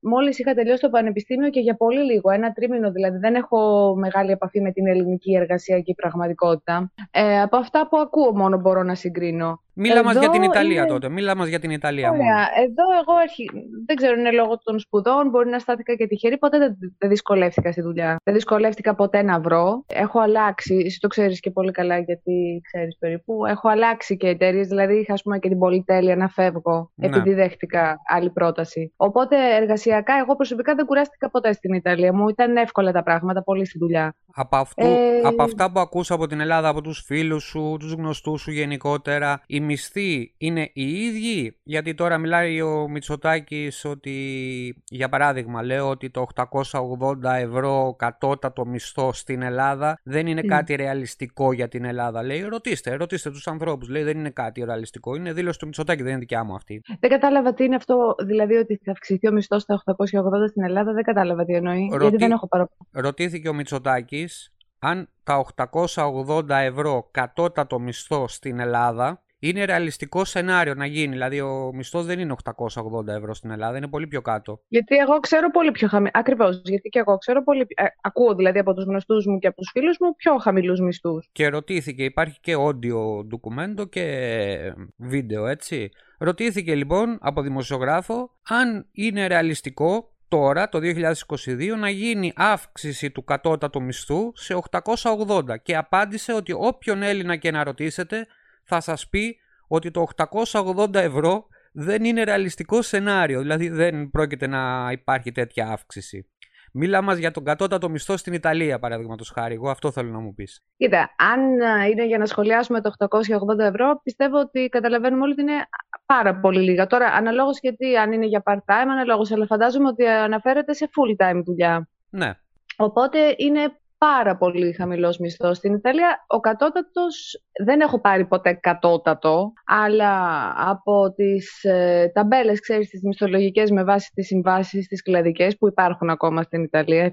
μόλις 0.00 0.38
είχα 0.38 0.54
τελειώσει 0.54 0.80
το 0.80 0.88
πανεπιστήμιο 0.88 1.50
και 1.50 1.60
για 1.60 1.76
πολύ 1.76 2.00
λίγο, 2.00 2.30
ένα 2.30 2.52
τρίμηνο 2.52 2.90
δηλαδή. 2.92 3.18
Δεν 3.18 3.34
έχω 3.34 3.94
μεγάλη 3.96 4.30
επαφή 4.30 4.60
με 4.60 4.72
την 4.72 4.86
ελληνική 4.86 5.34
εργασιακή 5.36 5.94
πραγματικότητα. 5.94 6.92
Ε, 7.10 7.40
από 7.40 7.56
αυτά 7.56 7.88
που 7.88 7.96
ακούω 7.96 8.36
μόνο 8.36 8.58
μπορώ 8.58 8.82
να 8.82 8.94
συγκρίνω. 8.94 9.62
Μίλα 9.80 10.04
μα 10.04 10.12
για 10.12 10.30
την 10.30 10.42
Ιταλία 10.42 10.86
τότε. 10.86 11.08
Μίλα 11.08 11.36
μα 11.36 11.46
για 11.46 11.58
την 11.58 11.70
Ιταλία 11.70 12.10
Ωραία. 12.10 12.22
μόνο. 12.22 12.36
Εδώ 12.38 12.84
εγώ 13.00 13.14
αρχι... 13.22 13.50
δεν 13.86 13.96
ξέρω, 13.96 14.18
είναι 14.18 14.30
λόγω 14.30 14.58
των 14.58 14.78
σπουδών. 14.78 15.28
Μπορεί 15.28 15.48
να 15.48 15.58
στάθηκα 15.58 15.94
και 15.94 16.06
τυχερή. 16.06 16.38
Ποτέ 16.38 16.58
δεν, 16.58 16.76
δεν 16.98 17.08
δυσκολεύτηκα 17.08 17.72
στη 17.72 17.80
δουλειά. 17.80 18.16
Δεν 18.24 18.34
δυσκολεύτηκα 18.34 18.94
ποτέ 18.94 19.22
να 19.22 19.40
βρω. 19.40 19.84
Έχω 19.86 20.20
αλλάξει. 20.20 20.82
Εσύ 20.86 21.00
το 21.00 21.08
ξέρεις 21.08 21.40
και 21.40 21.50
πολύ 21.50 21.70
καλά, 21.70 21.98
γιατί 21.98 22.60
ξέρεις 22.64 22.98
περίπου. 22.98 23.46
Έχω 23.46 23.68
αλλάξει 23.68 24.16
και 24.16 24.28
εταιρείες. 24.28 24.68
Δηλαδή, 24.68 24.94
είχα 24.94 25.12
ας 25.12 25.22
πούμε, 25.22 25.38
και 25.38 25.48
την 25.48 25.58
πολυτέλεια 25.58 26.16
να 26.16 26.28
φεύγω, 26.28 26.90
ναι. 26.94 27.06
επειδή 27.06 27.34
δέχτηκα 27.34 28.00
άλλη 28.06 28.30
πρόταση. 28.30 28.92
Οπότε 28.96 29.36
εργασιακά, 29.56 30.14
εγώ 30.14 30.36
προσωπικά 30.36 30.74
δεν 30.74 30.86
κουράστηκα 30.86 31.30
ποτέ 31.30 31.52
στην 31.52 31.74
Ιταλία. 31.74 32.12
Μου 32.12 32.28
ήταν 32.28 32.56
εύκολα 32.56 32.92
τα 32.92 33.02
πράγματα, 33.02 33.42
πολύ 33.42 33.66
στη 33.66 33.78
δουλειά. 33.78 34.14
Από, 34.34 34.56
αυτού, 34.56 34.86
ε... 34.86 35.20
από 35.22 35.42
αυτά 35.42 35.72
που 35.72 35.80
ακούσα 35.80 36.14
από 36.14 36.26
την 36.26 36.40
Ελλάδα, 36.40 36.68
από 36.68 36.80
τους 36.80 37.02
φίλους 37.06 37.44
σου, 37.44 37.76
τους 37.78 37.92
γνωστούς 37.92 38.40
σου 38.40 38.50
γενικότερα, 38.50 39.42
η 39.46 39.60
μισθοί 39.68 40.34
είναι 40.38 40.70
οι 40.72 41.04
ίδιοι, 41.04 41.58
γιατί 41.62 41.94
τώρα 41.94 42.18
μιλάει 42.18 42.60
ο 42.60 42.88
Μητσοτάκης 42.88 43.84
ότι, 43.84 44.82
για 44.90 45.08
παράδειγμα, 45.08 45.62
λέω 45.62 45.88
ότι 45.88 46.10
το 46.10 46.26
880 46.34 47.34
ευρώ 47.34 47.94
κατώτατο 47.98 48.66
μισθό 48.66 49.12
στην 49.12 49.42
Ελλάδα 49.42 50.00
δεν 50.02 50.26
είναι 50.26 50.42
κάτι 50.42 50.74
ρεαλιστικό 50.74 51.52
για 51.52 51.68
την 51.68 51.84
Ελλάδα. 51.84 52.22
Λέει, 52.22 52.40
ρωτήστε, 52.40 52.94
ρωτήστε 52.94 53.30
τους 53.30 53.46
ανθρώπους. 53.46 53.88
Λέει, 53.88 54.02
δεν 54.02 54.18
είναι 54.18 54.30
κάτι 54.30 54.64
ρεαλιστικό. 54.64 55.14
Είναι 55.14 55.32
δήλωση 55.32 55.58
του 55.58 55.66
Μητσοτάκη, 55.66 56.02
δεν 56.02 56.10
είναι 56.10 56.20
δικιά 56.20 56.44
μου 56.44 56.54
αυτή. 56.54 56.82
Δεν 57.00 57.10
κατάλαβα 57.10 57.54
τι 57.54 57.64
είναι 57.64 57.74
αυτό, 57.74 58.14
δηλαδή 58.24 58.54
ότι 58.54 58.80
θα 58.84 58.92
αυξηθεί 58.92 59.28
ο 59.28 59.32
μισθός 59.32 59.62
στα 59.62 59.82
880 59.86 60.04
στην 60.48 60.62
Ελλάδα. 60.62 60.92
Δεν 60.92 61.02
κατάλαβα 61.02 61.44
τι 61.44 61.54
εννοεί. 61.54 61.88
Γιατί 62.00 62.16
δεν 62.16 62.30
έχω 62.30 62.48
παραπάνω. 62.48 62.86
Ρωτήθηκε 62.90 63.48
ο 63.48 63.54
Μητσοτάκης 63.54 64.52
αν 64.78 65.08
τα 65.22 65.46
880 65.94 66.48
ευρώ 66.48 67.08
κατώτατο 67.10 67.78
μισθό 67.78 68.28
στην 68.28 68.58
Ελλάδα 68.60 69.22
είναι 69.38 69.64
ρεαλιστικό 69.64 70.24
σενάριο 70.24 70.74
να 70.74 70.86
γίνει. 70.86 71.12
Δηλαδή, 71.12 71.40
ο 71.40 71.70
μισθός 71.74 72.06
δεν 72.06 72.18
είναι 72.18 72.34
880 72.44 73.06
ευρώ 73.06 73.34
στην 73.34 73.50
Ελλάδα, 73.50 73.76
είναι 73.76 73.88
πολύ 73.88 74.06
πιο 74.06 74.20
κάτω. 74.20 74.60
Γιατί 74.68 74.96
εγώ 74.96 75.20
ξέρω 75.20 75.50
πολύ 75.50 75.70
πιο 75.70 75.88
χαμηλό. 75.88 76.10
Ακριβώς. 76.14 76.60
Γιατί 76.64 76.88
και 76.88 76.98
εγώ 76.98 77.18
ξέρω 77.18 77.44
πολύ. 77.44 77.66
Ε, 77.68 77.84
ακούω 78.00 78.34
δηλαδή 78.34 78.58
από 78.58 78.74
τους 78.74 78.84
γνωστούς 78.84 79.26
μου 79.26 79.38
και 79.38 79.46
από 79.46 79.56
τους 79.56 79.70
φίλους 79.72 79.96
μου 80.00 80.14
πιο 80.16 80.38
χαμηλούς 80.38 80.80
μισθούς. 80.80 81.28
Και 81.32 81.48
ρωτήθηκε, 81.48 82.04
υπάρχει 82.04 82.40
και 82.40 82.54
audio 82.56 83.26
ντοκουμέντο 83.26 83.84
και 83.84 84.74
βίντεο, 84.96 85.46
έτσι. 85.46 85.90
Ρωτήθηκε 86.18 86.74
λοιπόν 86.74 87.18
από 87.20 87.42
δημοσιογράφο 87.42 88.30
αν 88.48 88.86
είναι 88.92 89.26
ρεαλιστικό 89.26 90.12
τώρα 90.28 90.68
το 90.68 90.78
2022 90.82 91.76
να 91.78 91.90
γίνει 91.90 92.32
αύξηση 92.36 93.10
του 93.10 93.24
κατώτατου 93.24 93.82
μισθού 93.82 94.32
σε 94.34 94.58
880 94.70 95.42
και 95.62 95.76
απάντησε 95.76 96.32
ότι 96.32 96.52
όποιον 96.56 97.02
Έλληνα 97.02 97.36
και 97.36 97.50
να 97.50 97.64
ρωτήσετε 97.64 98.26
θα 98.68 98.80
σας 98.80 99.08
πει 99.08 99.36
ότι 99.68 99.90
το 99.90 100.06
880 100.52 100.94
ευρώ 100.94 101.46
δεν 101.72 102.04
είναι 102.04 102.24
ρεαλιστικό 102.24 102.82
σενάριο, 102.82 103.40
δηλαδή 103.40 103.68
δεν 103.68 104.10
πρόκειται 104.10 104.46
να 104.46 104.88
υπάρχει 104.92 105.32
τέτοια 105.32 105.68
αύξηση. 105.68 106.26
Μίλα 106.72 107.02
μας 107.02 107.18
για 107.18 107.30
τον 107.30 107.44
κατώτατο 107.44 107.88
μισθό 107.88 108.16
στην 108.16 108.32
Ιταλία, 108.32 108.78
παραδείγματος 108.78 109.30
χάρη. 109.30 109.54
Εγώ 109.54 109.70
αυτό 109.70 109.90
θέλω 109.90 110.10
να 110.10 110.18
μου 110.18 110.34
πεις. 110.34 110.64
Κοίτα, 110.76 111.14
αν 111.32 111.60
ε, 111.60 111.88
είναι 111.88 112.06
για 112.06 112.18
να 112.18 112.26
σχολιάσουμε 112.26 112.80
το 112.80 112.92
880 112.98 113.58
ευρώ, 113.58 114.00
πιστεύω 114.02 114.38
ότι 114.38 114.68
καταλαβαίνουμε 114.68 115.22
όλοι 115.22 115.32
ότι 115.32 115.42
είναι 115.42 115.68
πάρα 116.06 116.34
πολύ 116.34 116.60
λίγα. 116.60 116.86
Τώρα, 116.86 117.06
αναλόγως 117.06 117.58
γιατί 117.60 117.96
αν 117.96 118.12
είναι 118.12 118.26
για 118.26 118.42
part-time, 118.44 118.88
αναλόγως, 118.90 119.32
αλλά 119.32 119.46
φαντάζομαι 119.46 119.88
ότι 119.88 120.06
αναφέρεται 120.06 120.72
σε 120.72 120.90
full-time 120.90 121.40
δουλειά. 121.44 121.88
Ναι. 122.10 122.34
Οπότε 122.76 123.18
είναι 123.36 123.72
πάρα 123.98 124.36
πολύ 124.36 124.72
χαμηλός 124.72 125.18
μισθός. 125.18 125.56
Στην 125.56 125.74
Ιταλία 125.74 126.24
ο 126.26 126.40
κατώτατος 126.40 127.42
δεν 127.64 127.80
έχω 127.80 128.00
πάρει 128.00 128.26
ποτέ 128.26 128.52
κατώτατο, 128.52 129.52
αλλά 129.66 130.52
από 130.56 131.12
τις 131.12 131.64
ε, 131.64 132.10
ταμπέλες, 132.14 132.60
ξέρεις, 132.60 132.88
τις 132.88 133.02
μισθολογικές 133.02 133.70
με 133.70 133.84
βάση 133.84 134.10
τις 134.14 134.26
συμβάσεις, 134.26 134.86
τις 134.86 135.02
κλαδικές 135.02 135.56
που 135.58 135.68
υπάρχουν 135.68 136.10
ακόμα 136.10 136.42
στην 136.42 136.62
Ιταλία, 136.62 137.10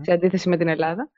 σε 0.00 0.12
αντίθεση 0.12 0.48
με 0.48 0.56
την 0.56 0.68
Ελλάδα. 0.68 1.10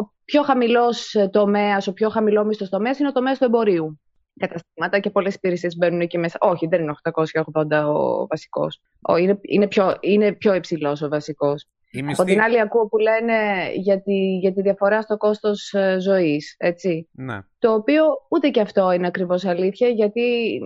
Ο 0.00 0.12
πιο 0.24 0.42
χαμηλός 0.42 1.14
τομέας, 1.30 1.86
ο 1.86 1.92
πιο 1.92 2.08
χαμηλό 2.08 2.44
μισθός 2.44 2.68
τομέας 2.68 2.98
είναι 2.98 3.08
ο 3.08 3.12
τομέας 3.12 3.38
του 3.38 3.44
εμπορίου 3.44 4.00
καταστήματα 4.40 4.98
και 4.98 5.10
πολλές 5.10 5.34
υπηρεσίες 5.34 5.76
μπαίνουν 5.76 6.00
εκεί 6.00 6.18
μέσα. 6.18 6.38
Όχι, 6.40 6.66
δεν 6.66 6.82
είναι 6.82 6.94
880 7.02 7.84
ο 7.86 8.26
βασικός. 8.26 8.80
είναι, 9.18 9.38
είναι, 9.42 9.68
πιο, 9.68 9.96
είναι 10.00 10.32
πιο 10.32 10.54
υψηλός 10.54 11.02
ο 11.02 11.08
βασικός. 11.08 11.66
Από 12.12 12.24
την 12.24 12.40
άλλη 12.40 12.60
ακούω 12.60 12.86
που 12.86 12.98
λένε 12.98 13.34
για 13.74 14.02
τη, 14.02 14.36
για 14.36 14.52
τη 14.52 14.62
διαφορά 14.62 15.02
στο 15.02 15.16
κόστος 15.16 15.72
ε, 15.72 15.96
ζωής, 16.00 16.54
έτσι. 16.58 17.08
Ναι. 17.12 17.40
Το 17.58 17.72
οποίο 17.72 18.04
ούτε 18.28 18.48
και 18.48 18.60
αυτό 18.60 18.92
είναι 18.92 19.06
ακριβώς 19.06 19.44
αλήθεια, 19.44 19.88
γιατί 19.88 20.58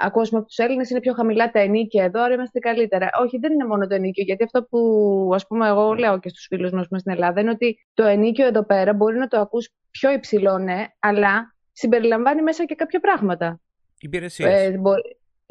ακούω 0.00 0.22
από 0.22 0.44
τους 0.44 0.56
Έλληνες 0.56 0.90
είναι 0.90 1.00
πιο 1.00 1.12
χαμηλά 1.12 1.50
τα 1.50 1.60
ενίκια 1.60 2.04
εδώ, 2.04 2.22
άρα 2.22 2.34
είμαστε 2.34 2.58
καλύτερα. 2.58 3.10
Όχι, 3.22 3.38
δεν 3.38 3.52
είναι 3.52 3.64
μόνο 3.64 3.86
το 3.86 3.94
ενίκιο, 3.94 4.24
γιατί 4.24 4.44
αυτό 4.44 4.62
που 4.62 5.30
ας 5.34 5.46
πούμε 5.46 5.68
εγώ 5.68 5.92
λέω 5.92 6.18
και 6.18 6.28
στους 6.28 6.46
φίλους 6.48 6.70
μας 6.70 6.86
στην 6.86 7.12
Ελλάδα 7.12 7.40
είναι 7.40 7.50
ότι 7.50 7.86
το 7.94 8.04
ενίκιο 8.04 8.46
εδώ 8.46 8.64
πέρα 8.64 8.92
μπορεί 8.92 9.18
να 9.18 9.28
το 9.28 9.40
ακούς 9.40 9.70
πιο 9.90 10.12
υψηλό, 10.12 10.58
ναι, 10.58 10.86
αλλά 10.98 11.54
συμπεριλαμβάνει 11.72 12.42
μέσα 12.42 12.64
και 12.64 12.74
κάποια 12.74 13.00
πράγματα. 13.00 13.60
Υπηρεσίες. 14.00 14.50
Ε, 14.50 14.80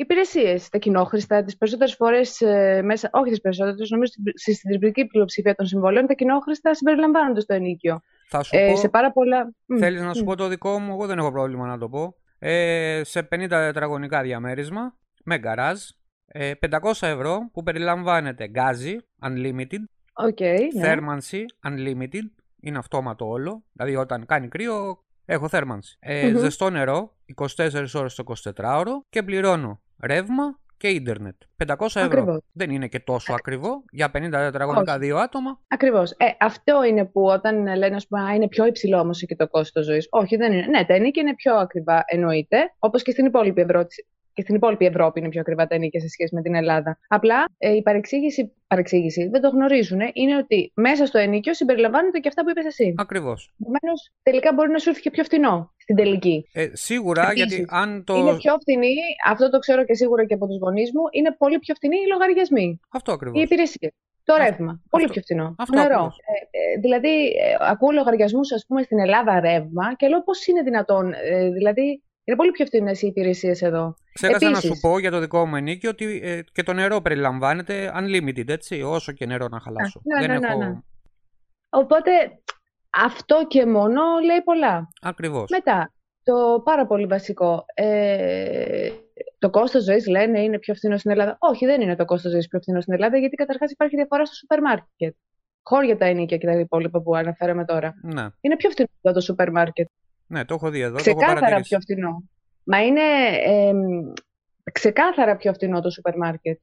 Υπηρεσίες, 0.01 0.70
τα 0.70 0.77
κοινόχρηστα, 0.77 1.43
τις 1.43 1.58
περισσότερες 1.58 1.96
φορές 1.96 2.41
ε, 2.41 2.81
μέσα, 2.84 3.10
όχι 3.13 3.29
τις 3.29 3.41
περισσότερες, 3.41 3.89
νομίζω 3.89 4.12
στη 4.36 4.53
συντριπτική 4.53 5.05
πλειοψηφία 5.05 5.55
των 5.55 5.65
συμβολέων, 5.65 6.05
τα 6.05 6.13
κοινόχρηστα 6.13 6.74
συμπεριλαμβάνονται 6.75 7.39
στο 7.39 7.53
ενίκιο. 7.53 8.01
Θα 8.29 8.43
σου 8.43 8.55
ε, 8.55 8.70
πω, 8.72 8.77
σε 8.77 8.89
πάρα 8.89 9.12
πολλά. 9.12 9.53
Θέλεις 9.79 10.01
να 10.01 10.13
σου 10.13 10.24
πω 10.24 10.36
το 10.36 10.48
δικό 10.48 10.79
μου, 10.79 10.91
εγώ 10.91 11.05
δεν 11.05 11.17
έχω 11.17 11.31
πρόβλημα 11.31 11.67
να 11.67 11.77
το 11.77 11.89
πω. 11.89 12.15
Ε, 12.39 13.01
σε 13.03 13.20
50 13.20 13.48
τετραγωνικά 13.50 14.22
διαμέρισμα, 14.22 14.98
με 15.24 15.38
γκαράζ, 15.38 15.79
ε, 16.25 16.51
500 16.70 17.08
ευρώ 17.08 17.50
που 17.53 17.63
περιλαμβάνεται 17.63 18.48
γκάζι, 18.48 18.98
unlimited, 19.24 19.84
okay, 20.27 20.60
ναι. 20.74 20.81
θέρμανση, 20.81 21.46
unlimited, 21.67 22.25
είναι 22.60 22.77
αυτόματο 22.77 23.27
όλο, 23.27 23.63
δηλαδή 23.74 23.96
όταν 23.96 24.25
κάνει 24.25 24.48
κρύο 24.48 25.03
έχω 25.25 25.48
θέρμανση. 25.48 25.98
Ε, 26.00 26.34
Ζεστό 26.36 26.70
νερό, 26.70 27.16
24 27.36 27.86
ώρες 27.94 28.16
το 28.16 28.24
24ωρο 28.56 29.06
και 29.10 29.24
πληρώνω 29.24 29.82
ρεύμα 30.04 30.60
και 30.78 30.88
ίντερνετ. 30.88 31.36
500 31.68 31.75
ευρώ. 31.86 32.04
Ακριβώς. 32.04 32.42
Δεν 32.51 32.70
είναι 32.70 32.88
και 32.88 33.00
τόσο 33.00 33.34
ακριβό 33.34 33.84
για 33.92 34.12
50 34.13 34.30
τετραγωνικά 34.32 34.98
δύο 34.98 35.18
άτομα. 35.18 35.60
Ακριβώς. 35.68 36.12
Ε, 36.12 36.25
αυτό 36.40 36.84
είναι 36.84 37.06
που 37.06 37.25
όταν 37.25 37.75
λένε 37.78 37.96
ας 37.96 38.08
πούμε, 38.08 38.34
είναι 38.36 38.48
πιο 38.48 38.66
υψηλό 38.66 39.00
όμως 39.00 39.25
και 39.25 39.36
το 39.36 39.48
κόστος 39.48 39.86
ζωής. 39.86 40.08
Όχι, 40.10 40.36
δεν 40.36 40.54
είναι. 40.54 40.66
Ναι, 40.66 40.86
τα 40.86 40.94
ενίκια 40.94 41.22
είναι 41.22 41.36
πιο 41.36 41.56
ακριβά, 41.56 42.04
εννοείται. 42.06 42.58
Όπως 42.80 43.04
και 43.04 43.12
στην 43.12 43.25
υπόλοιπη 43.25 43.62
Ευρώπη. 43.62 44.06
Και 44.42 44.48
στην 44.48 44.60
υπόλοιπη 44.60 44.86
Ευρώπη 44.86 45.20
είναι 45.20 45.30
πιο 45.30 45.40
ακριβά 45.42 45.68
τα 45.68 45.76
ενίκια 45.76 46.00
σε 46.00 46.08
σχέση 46.08 46.36
με 46.36 46.42
την 46.42 46.56
Ελλάδα. 46.56 46.98
Απλά 47.08 47.46
ε, 47.58 47.76
η 47.76 47.82
παρεξήγηση, 47.82 48.54
παρεξήγηση 48.68 49.28
δεν 49.28 49.42
το 49.42 49.50
γνωρίζουν 49.50 50.00
είναι 50.14 50.36
ότι 50.38 50.72
μέσα 50.76 51.06
στο 51.06 51.18
ενίκιο 51.18 51.54
συμπεριλαμβάνονται 51.54 52.20
και 52.20 52.28
αυτά 52.28 52.44
που 52.44 52.50
είπες 52.50 52.66
εσύ. 52.66 52.94
Ακριβώς. 52.98 53.54
Επομένως, 53.62 54.12
τελικά 54.24 54.54
μπορεί 54.54 54.70
να 54.72 54.78
σου 54.78 54.90
έρθει 54.90 55.02
και 55.02 55.10
πιο 55.12 55.24
φθηνό 55.24 55.74
στην 55.78 55.96
τελική. 55.96 56.48
Ε, 56.54 56.68
σίγουρα, 56.74 57.22
Επίσης, 57.32 57.48
γιατί 57.48 57.66
αν 57.70 58.04
το. 58.04 58.16
Είναι 58.16 58.36
πιο 58.38 58.54
φθηνή, 58.62 58.94
αυτό 59.28 59.50
το 59.50 59.60
ξέρω 59.60 59.86
και 59.86 59.94
σίγουρα 59.94 60.26
και 60.26 60.34
από 60.34 60.48
τους 60.48 60.58
γονείς 60.60 60.92
μου, 60.94 61.02
είναι 61.12 61.36
πολύ 61.38 61.60
πιο 61.60 61.74
φθηνή 61.76 61.96
οι 61.96 62.08
λογαριασμοί. 62.12 62.80
Αυτό 62.90 63.12
ακριβώς. 63.12 63.40
Οι 63.40 63.42
υπηρεσίε. 63.42 63.90
Το 64.24 64.34
Αυτό- 64.34 64.46
ρεύμα. 64.46 64.82
Πολύ 64.90 65.04
αυτό- 65.04 65.14
πιο 65.14 65.22
φθηνό. 65.22 65.56
αυτό 65.58 65.76
Νερό. 65.78 65.88
ακριβώς. 65.94 66.18
Ε, 66.18 66.76
ε, 66.76 66.80
δηλαδή, 66.80 67.26
ε, 67.28 67.56
ακούω 67.60 67.92
λογαριασμούς, 67.92 68.52
ας 68.52 68.66
πούμε, 68.68 68.82
στην 68.82 69.00
Ελλάδα 69.00 69.40
ρεύμα 69.40 69.96
και 69.96 70.08
λέω 70.08 70.24
πώς 70.24 70.48
είναι 70.48 70.62
δυνατόν. 70.62 71.14
Ε, 71.14 71.50
δηλαδή, 71.50 72.02
είναι 72.32 72.40
πολύ 72.40 72.52
πιο 72.52 72.66
φθηνέ 72.66 72.92
οι 72.92 73.08
υπηρεσίες 73.08 73.62
εδώ. 73.62 73.94
Ξέχασα 74.14 74.46
να 74.50 74.58
Επίσης- 74.58 74.70
σου 74.76 74.80
πω 74.82 75.00
για 75.00 75.12
το 75.12 75.20
δικό 75.20 75.46
μου 75.46 75.56
ενίκιο 75.56 75.90
ότι 75.90 76.20
ε, 76.24 76.42
και 76.52 76.64
το 76.64 76.74
νερό 76.74 77.02
περιλαμβάνεται 77.02 77.92
unlimited, 77.96 78.50
έτσι, 78.50 78.82
όσο 78.82 79.12
και 79.12 79.26
νερό 79.26 79.48
να 79.48 79.60
χαλάσω. 79.60 80.02
ναι, 80.04 80.28
Δεν 80.28 80.40
ναι, 80.40 80.48
έχω... 80.48 80.58
ναι, 80.58 80.66
ναι. 80.68 80.80
Οπότε, 81.70 82.12
αυτό 82.90 83.46
και 83.48 83.66
μόνο 83.66 84.02
λέει 84.26 84.42
πολλά. 84.44 84.88
Ακριβώς. 85.02 85.50
Μετά, 85.50 85.94
το 86.24 86.62
πάρα 86.64 86.86
πολύ 86.88 87.06
βασικό. 87.06 87.66
Ε, 87.74 88.90
το 89.40 89.50
κόστος 89.50 89.84
ζωής 89.84 90.08
λένε 90.08 90.40
είναι 90.42 90.60
πιο 90.60 90.74
φθηνό 90.74 90.98
στην 90.98 91.12
Ελλάδα. 91.12 91.36
Όχι, 91.40 91.66
δεν 91.66 91.82
είναι 91.82 91.96
το 91.96 92.06
κόστος 92.06 92.32
ζωής 92.32 92.48
πιο 92.48 92.60
φθηνό 92.60 92.82
στην 92.82 92.94
Ελλάδα, 92.94 93.18
γιατί 93.18 93.36
καταρχάς 93.36 93.72
υπάρχει 93.72 93.96
διαφορά 93.96 94.26
στο 94.26 94.36
σούπερ 94.36 94.62
μάρκετ. 94.62 95.16
Χώρια 95.64 95.98
τα 95.98 96.06
ενίκια 96.06 96.38
και 96.38 96.46
τα 96.46 96.60
υπόλοιπα 96.60 97.02
που 97.02 97.16
αναφέραμε 97.16 97.66
τώρα. 97.66 97.94
Ναι, 98.04 98.26
Είναι 98.42 98.56
πιο 98.56 98.70
φθηνό 98.70 98.88
εδώ 99.02 99.14
το 99.14 99.22
σούπερ 99.22 99.52
μάρκετ. 99.52 99.88
Ναι, 100.32 100.46
το 100.46 100.54
έχω 100.54 100.70
δει 100.70 100.80
εδώ, 100.80 100.96
το 100.98 101.04
έχω 101.06 101.16
Ξεκάθαρα 101.18 101.40
παρατηρήσει. 101.40 101.70
πιο 101.70 101.80
φθηνό. 101.80 102.24
Μα 102.64 102.84
είναι 102.86 103.02
εμ, 103.46 103.78
ξεκάθαρα 104.72 105.36
πιο 105.36 105.54
φθηνό 105.54 105.82
το 105.82 105.90
σούπερ 105.90 106.18
μάρκετ. 106.18 106.60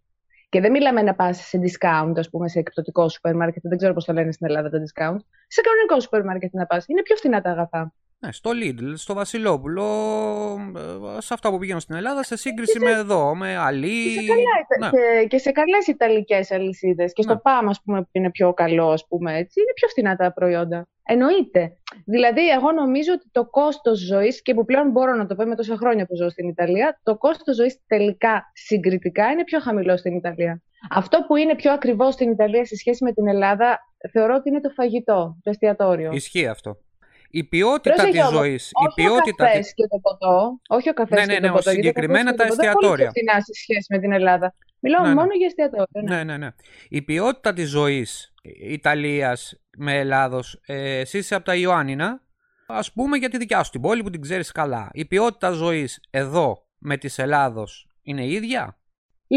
Και 0.49 0.61
δεν 0.61 0.71
μιλάμε 0.71 1.03
να 1.03 1.15
πας 1.15 1.37
σε 1.47 1.59
discount, 1.63 2.13
ας 2.17 2.31
πούμε, 2.31 2.49
σε 2.49 2.59
εκπτωτικό 2.59 3.09
σούπερ 3.09 3.35
μάρκετ. 3.37 3.63
Δεν 3.67 3.79
ξέρω 3.79 3.93
πώς 3.95 4.05
το 4.05 4.13
λένε 4.13 4.33
στην 4.33 4.47
Ελλάδα 4.47 4.71
τα 4.71 4.79
discount. 4.79 5.17
Σε 5.47 5.61
κανονικό 5.61 6.01
σούπερ 6.01 6.25
μάρκετ 6.25 6.53
να 6.55 6.67
πας. 6.67 6.85
Είναι 6.89 7.03
πιο 7.03 7.17
φθηνά 7.17 7.41
τα 7.41 7.51
αγαθά. 7.51 7.93
Ναι, 8.21 8.33
στο 8.33 8.51
Lidl, 8.51 8.93
στο 8.95 9.15
Βασιλόπουλο, 9.15 9.85
ε, 11.17 11.21
σε 11.21 11.35
αυτά 11.35 11.51
που 11.51 11.59
πηγαίνουν 11.59 11.81
στην 11.81 11.95
Ελλάδα, 11.97 12.23
σε 12.23 12.37
σύγκριση 12.37 12.79
με 12.79 12.91
εδώ, 12.91 13.35
με 13.35 13.57
Αλή. 13.57 14.15
Και 14.15 14.21
σε, 14.21 14.27
καλά, 14.27 14.91
Ναι. 14.91 14.91
και, 15.21 15.27
και 15.27 15.39
σε 15.39 15.51
καλές 15.51 15.87
Ιταλικές 15.87 16.51
αλυσίδες. 16.51 17.13
Και 17.13 17.23
στο 17.23 17.33
Ναι. 17.33 17.39
ΠΑΜ, 17.41 17.69
ας 17.69 17.83
πούμε, 17.85 18.03
που 18.03 18.09
είναι 18.13 18.31
πιο 18.31 18.53
καλό, 18.55 18.91
ας 18.91 19.07
πούμε, 19.09 19.37
έτσι, 19.37 19.61
είναι 19.61 19.73
πιο 19.75 19.89
φθηνά 19.89 20.17
τα 20.17 20.33
προϊόντα. 20.33 20.89
Εννοείται. 21.11 21.77
Δηλαδή, 22.05 22.49
εγώ 22.49 22.73
νομίζω 22.73 23.13
ότι 23.13 23.29
το 23.33 23.45
κόστος 23.45 23.99
ζωής, 23.99 24.43
και 24.43 24.55
που 24.55 24.65
πλέον 24.65 24.91
μπορώ 24.91 25.15
να 25.15 25.27
το 25.27 25.35
πω 25.35 25.45
με 25.45 25.55
τόσα 25.55 25.77
χρόνια 25.77 26.07
που 26.07 26.17
ζω 26.17 26.29
στην 26.29 26.49
Ιταλία, 26.49 27.01
το 27.03 27.17
κόστος 27.17 27.57
ζωής 27.57 27.79
τελικά 27.87 28.51
συγκριτικά 28.53 29.31
είναι 29.31 29.45
πιο 29.45 29.61
χαμηλό 29.61 29.97
στην 29.97 30.17
Ιταλία. 30.17 30.63
Αυτό 30.91 31.25
που 31.27 31.37
είναι 31.37 31.55
πιο 31.55 31.73
ακριβό 31.73 32.11
στην 32.11 32.31
Ιταλία 32.31 32.65
σε 32.65 32.77
σχέση 32.77 33.05
με 33.05 33.13
την 33.13 33.29
Ελλάδα, 33.29 33.79
θεωρώ 34.13 34.35
ότι 34.35 34.49
είναι 34.49 34.61
το 34.61 34.71
φαγητό, 34.71 35.37
το 35.43 35.51
εστιατόριο. 35.51 36.11
Ισχύει 36.13 36.47
αυτό. 36.47 36.77
Η 37.31 37.45
ποιότητα 37.45 37.95
Πρόσεχε 37.95 38.13
της 38.13 38.21
όμως, 38.21 38.33
ζωής. 38.35 38.69
Η 38.69 38.73
όχι 38.87 38.95
ποιότητα. 38.95 39.19
ο 39.21 39.23
της- 39.23 39.35
καφές 39.37 39.75
και 39.75 39.87
το 39.89 39.99
ποτό. 39.99 40.61
Όχι 40.69 40.89
ο 40.89 40.93
καφές 40.93 41.19
Ναι, 41.19 41.27
και 41.27 41.33
ναι, 41.33 41.41
το 41.41 41.47
ναι, 41.47 41.49
ποτό. 41.53 41.71
γιατί 41.71 41.79
ο 41.79 41.83
συγκεκριμένα 41.83 42.35
καφές 42.35 42.57
και 42.57 42.63
τα 42.67 42.73
το 42.73 42.73
ποτό 42.73 42.87
είναι 42.87 42.87
πολύ 42.89 43.03
εστιατόρια. 43.03 43.11
πιο 43.11 43.23
φθηνά 43.23 43.41
σε 43.45 43.53
σχέση 43.63 43.87
με 43.91 43.99
την 43.99 44.13
Ελλάδα. 44.13 44.55
Μιλάω 44.81 45.03
Ναι, 45.03 45.09
ναι. 45.09 45.15
μόνο 45.15 45.29
για 45.35 45.47
εστιατόρια. 45.47 45.87
ναι. 46.03 46.15
Ναι, 46.17 46.25
ναι, 46.25 46.37
ναι. 46.37 46.49
Η 46.89 47.03
ποιότητα 47.03 47.53
της 47.53 47.69
ζωής 47.69 48.35
Ιταλίας 48.69 49.61
με 49.79 49.99
Ελλάδος, 49.99 50.61
ε, 50.67 50.99
εσύ 50.99 51.19
είσαι 51.19 51.35
από 51.35 51.45
τα 51.45 51.55
Ιωάννινα, 51.57 52.23
ας 52.67 52.93
πούμε 52.93 53.17
για 53.17 53.29
τη 53.29 53.39
δικιά 53.39 53.63
σου 53.63 53.71
την 53.71 53.81
πόλη 53.81 54.03
που 54.03 54.11
την 54.11 54.21
ξέρεις 54.21 54.53
καλά. 54.53 54.89
Η 54.93 55.05
ποιότητα 55.07 55.51
ζωής 55.51 56.01
εδώ 56.11 56.67
με 56.79 56.97
της 56.97 57.19
Ελλάδος 57.19 57.87
είναι 58.03 58.27
ίδια; 58.27 58.78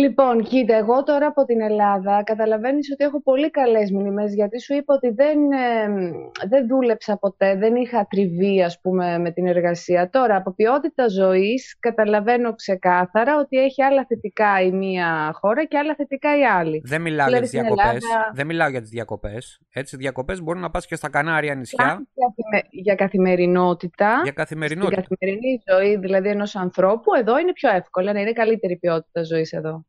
Λοιπόν, 0.01 0.43
κοίτα, 0.43 0.75
εγώ 0.75 1.03
τώρα 1.03 1.27
από 1.27 1.45
την 1.45 1.61
Ελλάδα 1.61 2.23
καταλαβαίνεις 2.23 2.91
ότι 2.91 3.03
έχω 3.03 3.21
πολύ 3.21 3.49
καλές 3.49 3.91
μνήμες 3.91 4.33
γιατί 4.33 4.61
σου 4.61 4.73
είπα 4.73 4.93
ότι 4.93 5.09
δεν, 5.09 5.37
ε, 5.51 6.11
δεν 6.47 6.67
δούλεψα 6.67 7.17
ποτέ, 7.17 7.55
δεν 7.55 7.75
είχα 7.75 8.07
τριβή 8.09 8.63
ας 8.63 8.79
πούμε 8.81 9.17
με 9.17 9.31
την 9.31 9.47
εργασία. 9.47 10.09
Τώρα 10.09 10.35
από 10.35 10.53
ποιότητα 10.53 11.07
ζωής 11.07 11.77
καταλαβαίνω 11.79 12.55
ξεκάθαρα 12.55 13.37
ότι 13.37 13.57
έχει 13.57 13.83
άλλα 13.83 14.05
θετικά 14.07 14.61
η 14.61 14.71
μία 14.71 15.31
χώρα 15.33 15.65
και 15.65 15.77
άλλα 15.77 15.95
θετικά 15.95 16.37
η 16.39 16.43
άλλη. 16.43 16.81
Δεν 16.85 17.01
μιλάω 17.01 17.25
Δηλαδή 17.27 17.45
για 17.47 17.59
τις 17.61 17.69
στην 17.69 17.75
διακοπές. 17.75 18.03
Ελλάδα- 18.09 18.31
Δεν 18.33 18.45
μιλάω 18.45 18.69
για 18.69 18.81
τις 18.81 18.89
διακοπές. 18.89 19.59
Έτσι, 19.73 19.97
διακοπές 19.97 20.41
μπορεί 20.41 20.59
να 20.59 20.69
πας 20.69 20.85
και 20.85 20.95
στα 20.95 21.09
Κανάρια 21.09 21.55
νησιά 21.55 21.85
Σαν 21.85 22.07
καθημε- 22.15 22.67
Για 22.69 22.95
καθημερινότητα, 22.95 24.07
για 24.07 24.17
στην 24.21 24.33
καθημερινότητα. 24.33 25.01
καθημερινή 25.01 25.61
ζωή 25.71 25.97
δηλαδή 25.97 26.29
ενός 26.29 26.55
ανθρώπου, 26.55 27.13
εδώ 27.19 27.39
είναι 27.39 27.53
πιο 27.53 27.69
εύκολο, 27.69 28.11
να 28.13 28.19
είναι 28.21 28.31
καλύτερη 28.31 28.77
ποιότητα 28.77 29.23
ζωής 29.23 29.51
εδώ. 29.53 29.80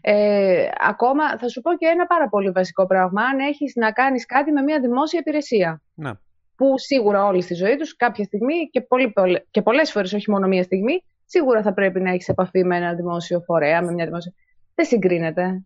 Ε, 0.00 0.68
ακόμα 0.88 1.38
θα 1.38 1.48
σου 1.48 1.60
πω 1.60 1.74
και 1.74 1.86
ένα 1.86 2.06
πάρα 2.06 2.28
πολύ 2.28 2.50
βασικό 2.50 2.86
πράγμα, 2.86 3.22
αν 3.22 3.38
έχεις 3.38 3.74
να 3.74 3.92
κάνεις 3.92 4.26
κάτι 4.26 4.52
με 4.52 4.62
μια 4.62 4.80
δημόσια 4.80 5.18
υπηρεσία. 5.20 5.82
Ναι. 5.94 6.10
Που 6.56 6.78
σίγουρα 6.78 7.24
όλοι 7.24 7.42
στη 7.42 7.54
ζωή 7.54 7.76
τους 7.76 7.96
κάποια 7.96 8.24
στιγμή 8.24 8.68
και, 8.70 8.80
πολύ, 8.80 9.10
πολλε- 9.10 9.42
και 9.50 9.62
πολλές 9.62 9.90
φορές, 9.90 10.12
όχι 10.12 10.30
μόνο 10.30 10.46
μία 10.46 10.62
στιγμή, 10.62 11.04
σίγουρα 11.24 11.62
θα 11.62 11.72
πρέπει 11.72 12.00
να 12.00 12.10
έχεις 12.10 12.28
επαφή 12.28 12.64
με 12.64 12.76
ένα 12.76 12.94
δημόσιο 12.94 13.40
φορέα, 13.40 13.82
με 13.82 13.92
μια 13.92 14.04
δημόσια... 14.04 14.32
Δεν 14.74 14.86
συγκρίνεται. 14.86 15.64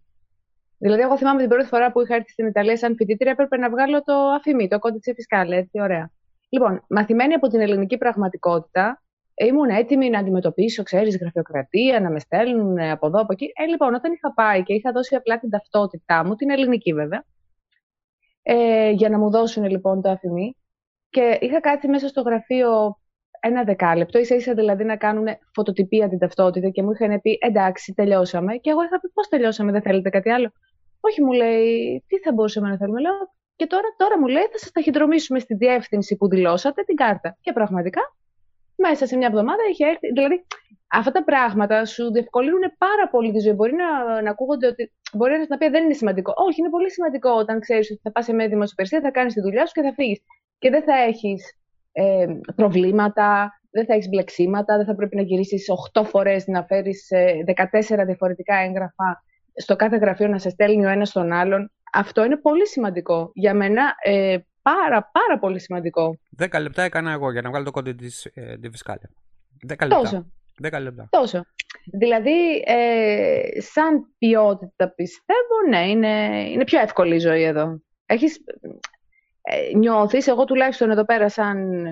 Δηλαδή, 0.79 1.03
εγώ 1.03 1.17
θυμάμαι 1.17 1.41
την 1.41 1.49
πρώτη 1.49 1.67
φορά 1.67 1.93
που 1.93 2.01
είχα 2.03 2.15
έρθει 2.15 2.31
στην 2.31 2.47
Ιταλία 2.47 2.77
σαν 2.77 2.95
φοιτήτρια, 2.97 3.31
έπρεπε 3.31 3.57
να 3.57 3.71
βγάλω 3.71 4.03
το 4.03 4.15
αφημί, 4.15 4.69
το 4.69 4.79
κόντιτσι 4.79 5.13
φισκάλε, 5.15 5.57
έτσι, 5.57 5.81
ωραία. 5.81 6.11
Λοιπόν, 6.49 6.85
μαθημένη 6.89 7.35
από 7.35 7.49
την 7.49 7.61
ελληνική 7.61 7.99
πραγματικότητα, 7.99 9.03
ήμουν 9.47 9.69
έτοιμη 9.69 10.11
να 10.11 10.19
αντιμετωπίσω, 10.19 10.83
ξέρεις, 10.83 11.19
γραφειοκρατία, 11.19 12.01
να 12.01 12.11
με 12.11 12.19
στέλνουν 12.19 12.79
από 12.79 13.07
εδώ, 13.07 13.21
από 13.21 13.33
εκεί. 13.33 13.53
Ε, 13.55 13.67
λοιπόν, 13.67 13.95
όταν 13.95 14.13
είχα 14.13 14.33
πάει 14.35 14.63
και 14.63 14.75
είχα 14.75 14.93
δώσει 14.93 15.15
απλά 15.15 15.39
την 15.39 15.51
ταυτότητά 15.51 16.25
μου, 16.25 16.35
την 16.35 16.51
ελληνική 16.51 16.93
βέβαια, 16.93 17.25
ε, 18.43 18.91
για 18.91 19.09
να 19.09 19.19
μου 19.19 19.31
δώσουν 19.31 19.65
λοιπόν 19.65 20.03
το 20.03 20.11
αφημί, 20.11 20.57
και 21.11 21.39
είχα 21.41 21.61
κάτσει 21.61 21.89
μέσα 21.89 22.09
στο 22.09 22.21
γραφείο 22.21 22.99
ένα 23.41 23.65
δεκάλεπτο, 23.65 24.19
ίσα 24.19 24.35
ίσα 24.35 24.55
δηλαδή 24.55 24.85
να 24.85 24.97
κάνουν 24.97 25.27
φωτοτυπία 25.55 26.09
την 26.09 26.19
ταυτότητα 26.19 26.69
και 26.69 26.83
μου 26.83 26.91
είχαν 26.91 27.21
πει 27.21 27.39
εντάξει, 27.41 27.93
τελειώσαμε. 27.93 28.57
Και 28.57 28.71
εγώ 28.71 28.83
είχα 28.83 29.01
πει 29.01 29.09
πώς 29.15 29.29
τελειώσαμε, 29.29 29.73
δεν 29.73 29.83
θέλετε 29.83 30.09
κάτι 30.09 30.31
άλλο. 30.31 30.53
Όχι, 31.01 31.23
μου 31.23 31.33
λέει, 31.33 32.05
τι 32.07 32.19
θα 32.19 32.33
μπορούσαμε 32.33 32.69
να 32.69 32.77
θέλουμε. 32.77 33.01
Λέω, 33.01 33.13
και 33.57 33.67
τώρα, 33.67 33.89
τώρα 33.97 34.19
μου 34.19 34.27
λέει, 34.27 34.43
θα 34.43 34.59
σας 34.59 34.71
ταχυδρομήσουμε 34.71 35.39
στη 35.39 35.55
διεύθυνση 35.55 36.17
που 36.17 36.29
δηλώσατε 36.29 36.83
την 36.83 36.97
κάρτα. 36.97 37.37
Και 37.41 37.53
πραγματικά, 37.53 38.01
μέσα 38.81 39.07
σε 39.07 39.17
μια 39.17 39.27
εβδομάδα 39.27 39.63
είχε 39.71 39.85
έρθει. 39.87 40.13
Δηλαδή, 40.13 40.45
αυτά 40.89 41.11
τα 41.13 41.25
πράγματα 41.25 41.85
σου 41.85 42.13
διευκολύνουν 42.13 42.65
πάρα 42.79 43.09
πολύ 43.11 43.33
τη 43.33 43.39
ζωή. 43.39 43.53
Μπορεί 43.53 43.75
να, 43.75 44.23
να 44.23 44.31
ακούγονται 44.31 44.67
ότι. 44.67 44.93
Μπορεί 45.13 45.35
ένας 45.35 45.49
να 45.49 45.57
πει 45.57 45.69
δεν 45.69 45.85
είναι 45.85 45.93
σημαντικό. 45.93 46.33
Όχι, 46.37 46.61
είναι 46.61 46.71
πολύ 46.71 46.91
σημαντικό 46.91 47.31
όταν 47.31 47.61
ξέρεις 47.61 47.91
ότι 47.91 48.01
θα 48.03 48.13
πας 48.13 48.25
σε 48.25 48.33
μια 48.33 48.49
δημοσιοπηρεσία, 48.49 49.01
θα 49.01 49.11
κάνεις 49.11 49.35
τη 49.35 49.41
δουλειά 49.41 49.67
σου 49.67 49.73
και 49.73 49.83
θα 49.83 49.93
φύγεις. 49.93 50.21
Και 50.59 50.71
δεν 50.71 50.83
θα 50.83 50.95
έχεις 50.95 51.55
ε, 51.93 52.27
προβλήματα, 52.57 53.61
δεν 53.71 53.85
θα 53.87 53.95
έχεις 53.95 54.09
μπλεξίματα, 54.09 54.77
δεν 54.77 54.87
θα 54.87 54.95
πρέπει 54.95 55.17
να 55.17 55.23
γυρίσεις 55.23 55.67
8 55.93 56.05
φορές 56.05 56.47
να 56.47 56.65
φέρεις 56.65 57.09
14 58.01 58.05
διαφορετικά 58.07 58.55
έγγραφα 58.57 59.25
στο 59.55 59.77
κάθε 59.77 59.97
γραφείο 59.97 60.29
να 60.29 60.39
σε 60.39 60.49
στέλνει 60.49 60.87
ο 60.87 60.89
ένας 60.89 61.13
τον 61.13 61.33
άλλον. 61.33 61.73
Αυτό 61.93 62.25
είναι 62.25 62.37
πολύ 62.37 62.67
σημαντικό. 62.67 63.31
Για 63.35 63.55
μένα, 63.55 63.83
ε, 64.03 64.37
πάρα, 64.63 65.11
πάρα 65.13 65.39
πολύ 65.41 65.61
σημαντικό. 65.61 66.19
10 66.39 66.61
λεπτά 66.61 66.83
έκανα 66.83 67.13
εγώ 67.13 67.33
για 67.33 67.43
να 67.43 67.49
βγάλω 67.49 67.65
το 67.65 67.71
κόντι 67.71 67.93
της 67.93 68.25
ε, 68.35 68.59
τη 68.59 68.71
Φισκάλια. 68.71 69.11
10 69.67 69.69
λεπτά. 69.69 69.89
Τόσο. 69.89 70.27
10 70.63 70.81
λεπτά. 70.81 71.09
Τόσο. 71.11 71.45
Δηλαδή, 71.93 72.63
ε, 72.67 73.61
σαν 73.61 74.15
ποιότητα 74.19 74.93
πιστεύω, 74.95 75.69
ναι, 75.69 75.89
είναι, 75.89 76.45
είναι 76.51 76.65
πιο 76.65 76.81
εύκολη 76.81 77.15
η 77.15 77.19
ζωή 77.19 77.43
εδώ. 77.43 77.83
Έχεις, 78.07 78.39
ε, 79.43 79.77
νιώθεις, 79.77 80.27
εγώ 80.27 80.45
τουλάχιστον 80.45 80.91
εδώ 80.91 81.05
πέρα 81.05 81.29
σαν, 81.29 81.87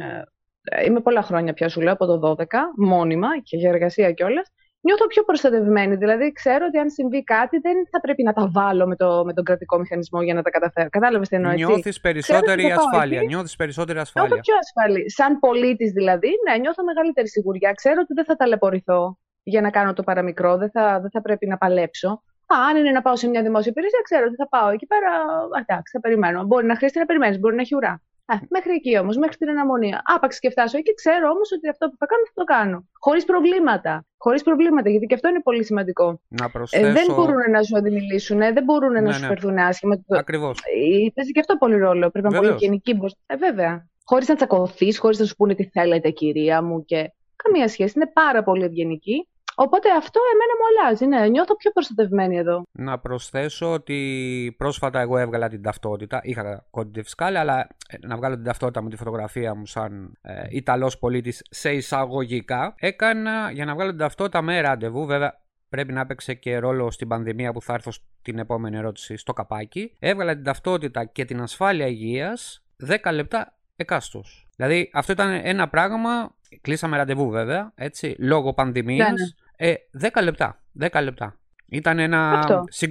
ε, 0.63 0.85
είμαι 0.87 1.01
πολλά 1.01 1.23
χρόνια 1.23 1.53
πια 1.53 1.69
σου 1.69 1.81
λέω, 1.81 1.93
από 1.93 2.07
το 2.07 2.19
12, 2.19 2.73
μόνιμα 2.77 3.29
και 3.43 3.57
για 3.57 3.71
εργασία 3.71 4.13
κιόλας. 4.13 4.53
Νιώθω 4.89 5.07
πιο 5.07 5.23
προστατευμένη. 5.23 5.95
Δηλαδή, 5.97 6.33
ξέρω 6.33 6.65
ότι 6.69 6.79
αν 6.79 6.91
συμβεί 6.91 7.25
κάτι, 7.25 7.59
δεν 7.59 7.77
θα 7.91 8.01
πρέπει 8.01 8.23
να 8.23 8.33
τα 8.33 8.49
βάλω 8.53 8.87
με, 8.87 8.97
το, 8.97 9.23
με 9.25 9.33
τον 9.33 9.45
κρατικό 9.45 9.79
μηχανισμό 9.79 10.23
για 10.23 10.35
να 10.35 10.43
τα 10.43 10.51
καταφέρω. 10.51 10.89
Κατάλαβες 10.89 11.29
τι 11.29 11.37
εννοώ, 11.37 11.51
έτσι; 11.51 11.65
Νιώθεις 11.65 12.01
περισσότερη 12.01 12.63
θα 12.63 12.75
πάω 12.75 12.87
ασφάλεια. 12.87 13.19
εκεί. 13.19 13.27
Νιώθεις 13.27 13.57
περισσότερη 13.57 13.99
Νιώθω 13.99 14.13
ασφάλεια. 14.21 14.43
πιο 14.43 14.55
ασφαλή. 14.65 15.11
Σαν 15.11 15.39
πολίτης 15.39 15.91
δηλαδή, 15.93 16.31
ναι, 16.49 16.59
νιώθω 16.59 16.85
μεγαλύτερη 16.85 17.29
σιγουριά. 17.29 17.73
Ξέρω 17.73 17.99
ότι 18.03 18.13
δεν 18.15 18.25
θα 18.25 18.37
ταλαιπωρηθώ 18.37 19.19
για 19.43 19.61
να 19.61 19.71
κάνω 19.71 19.93
το 19.93 20.03
παραμικρό, 20.03 20.57
δεν 20.57 20.71
θα, 20.71 21.01
δεν 21.01 21.11
θα 21.11 21.21
πρέπει 21.21 21.47
να 21.47 21.57
παλέψω. 21.59 22.09
Α, 22.55 22.57
αν 22.71 22.77
είναι 22.77 22.91
να 22.91 23.03
πάω 23.03 23.17
σε 23.17 23.29
μια 23.29 23.43
δημόσια 23.43 23.71
υπηρεσία, 23.71 24.01
ξέρω 24.03 24.25
ότι 24.27 24.35
θα 24.35 24.49
πάω 24.49 24.69
εκεί 24.71 24.87
πέρα. 24.87 25.11
α, 25.11 25.59
Εντάξει, 25.61 25.93
θα 25.93 26.01
περιμένω. 26.01 26.43
Μπορεί 26.45 26.67
να 26.67 26.77
χρειάζεται 26.77 27.01
να 27.01 27.07
περιμένεις, 27.07 27.39
μπορεί 27.39 27.55
να 27.55 27.61
έχει 27.61 27.75
ουρά. 27.75 28.03
Α, 28.31 28.35
μέχρι 28.49 28.73
εκεί 28.73 28.99
όμως, 28.99 29.17
μέχρι 29.17 29.37
την 29.37 29.49
αναμονία. 29.49 30.03
Άπαξ 30.05 30.39
και 30.39 30.51
φτάσω 30.51 30.79
εκεί, 30.79 30.95
ξέρω 30.95 31.31
όμως 31.31 31.53
ότι 31.53 31.69
αυτό 31.69 31.89
που 31.89 31.97
θα 31.99 32.07
κάνω 32.07 32.23
θα 32.27 32.33
το 32.35 32.45
κάνω. 32.45 32.89
Χωρίς 32.99 33.25
προβλήματα. 33.25 34.07
Χωρίς 34.17 34.43
προβλήματα, 34.43 34.91
γιατί 34.91 35.07
και 35.07 35.15
αυτό 35.15 35.29
είναι 35.29 35.41
πολύ 35.43 35.65
σημαντικό. 35.65 36.21
Να 36.29 36.45
Ε, 36.45 36.49
προσθέσω. 36.53 36.93
δεν 36.93 37.07
μπορούν 37.15 37.51
να 37.51 37.63
σου 37.63 37.77
αντιμιλήσουν, 37.77 38.39
δεν 38.39 38.65
μπορούν 38.65 38.93
Ναι, 38.93 39.01
να 39.01 39.07
ναι. 39.07 39.13
σου 39.13 39.25
φερθούν 39.27 39.59
άσχημα. 39.59 40.05
Ακριβώς. 40.09 40.59
Ε, 40.59 41.11
Παίζει 41.15 41.33
και 41.33 41.41
αυτό 41.41 41.57
πολύ 41.57 41.77
ρόλο. 41.77 42.11
Πρέπει 42.11 42.29
να 42.29 42.29
είναι 42.29 42.37
πολύ 42.37 42.41
Βεβαίως. 42.41 42.61
γενική. 42.63 42.95
μπροστά. 42.95 43.19
Ε, 43.27 43.37
βέβαια. 43.37 43.87
Χωρίς 44.05 44.29
να 44.29 44.35
τσακωθείς, 44.35 44.99
χωρίς 44.99 45.19
να 45.19 45.25
σου 45.25 45.35
πούνε 45.37 45.55
τι 45.55 45.65
θέλετε, 45.65 46.11
κυρία 46.11 46.63
μου. 46.63 46.85
Και... 46.85 47.13
Καμία 47.45 47.69
σχέση. 47.69 47.93
Είναι 47.97 48.11
πάρα 48.13 48.43
πολύ 48.43 48.65
ευγενική. 48.65 49.29
Οπότε 49.61 49.91
αυτό 49.91 50.21
εμένα 50.33 50.53
μου 50.59 50.67
αλλάζει. 50.71 51.07
Ναι, 51.07 51.29
νιώθω 51.29 51.57
πιο 51.57 51.71
προστατευμένη 51.71 52.37
εδώ. 52.37 52.63
Να 52.73 52.99
προσθέσω 52.99 53.73
ότι 53.73 54.55
πρόσφατα 54.59 55.01
εγώ 55.01 55.19
έβγαλα 55.19 55.49
την 55.49 55.63
ταυτότητα. 55.63 56.21
Είχα 56.23 56.67
κόντι 56.71 57.03
φυσκάλη, 57.03 57.39
αλλά 57.39 57.69
ε, 57.89 58.07
να 58.07 58.17
βγάλω 58.17 58.35
την 58.35 58.45
ταυτότητα 58.45 58.83
με 58.83 58.91
τη 58.91 58.97
φωτογραφία 58.97 59.55
μου 59.55 59.67
σαν 59.67 60.19
ε, 60.23 60.47
Ιταλός 60.51 60.99
πολίτης 60.99 61.43
σε 61.51 61.73
εισαγωγικά. 61.73 62.75
Έκανα 62.77 63.51
για 63.51 63.65
να 63.65 63.75
βγάλω 63.75 63.91
την 63.91 63.99
ταυτότητα 63.99 64.43
με 64.43 64.61
ραντεβού. 64.61 65.07
Βέβαια, 65.07 65.41
πρέπει 65.69 65.93
να 65.93 66.01
έπαιξε 66.01 66.35
και 66.35 66.59
ρόλο 66.59 66.91
στην 66.91 67.09
πανδημία 67.09 67.53
που 67.53 67.63
θα 67.63 67.73
έρθω 67.73 67.91
στην 67.91 68.39
επόμενη 68.39 68.77
ερώτηση 68.77 69.17
στο 69.17 69.33
καπάκι. 69.33 69.97
Έβγαλα 69.99 70.35
την 70.35 70.45
ταυτότητα 70.45 71.05
και 71.05 71.25
την 71.25 71.41
ασφάλεια 71.41 71.87
υγείας 71.87 72.65
10 73.05 73.13
λεπτά 73.13 73.59
εκάστος. 73.77 74.49
Δηλαδή 74.57 74.91
αυτό 74.93 75.13
ήταν 75.13 75.41
ένα 75.43 75.69
πράγμα, 75.69 76.35
κλείσαμε 76.61 76.97
ραντεβού 76.97 77.31
βέβαια, 77.31 77.73
έτσι, 77.75 78.17
λόγω 78.19 78.55
πανδημίας, 78.55 79.09
ναι, 79.09 79.15
ναι. 79.15 79.48
Ε, 79.61 79.75
10 80.01 80.23
λεπτά, 80.23 80.63
10 80.81 81.03
λεπτά. 81.03 81.39
Ήταν 81.71 81.99
ένα. 81.99 82.45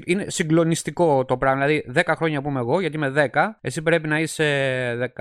Είναι 0.05 0.25
συγκλονιστικό 0.27 1.25
το 1.25 1.37
πράγμα. 1.37 1.65
Δηλαδή, 1.65 1.91
10 2.05 2.13
χρόνια 2.15 2.41
που 2.41 2.49
είμαι 2.49 2.59
εγώ, 2.59 2.79
γιατί 2.79 2.95
είμαι 2.95 3.29
10, 3.33 3.57
εσύ 3.61 3.81
πρέπει 3.81 4.07
να 4.07 4.19
είσαι 4.19 5.11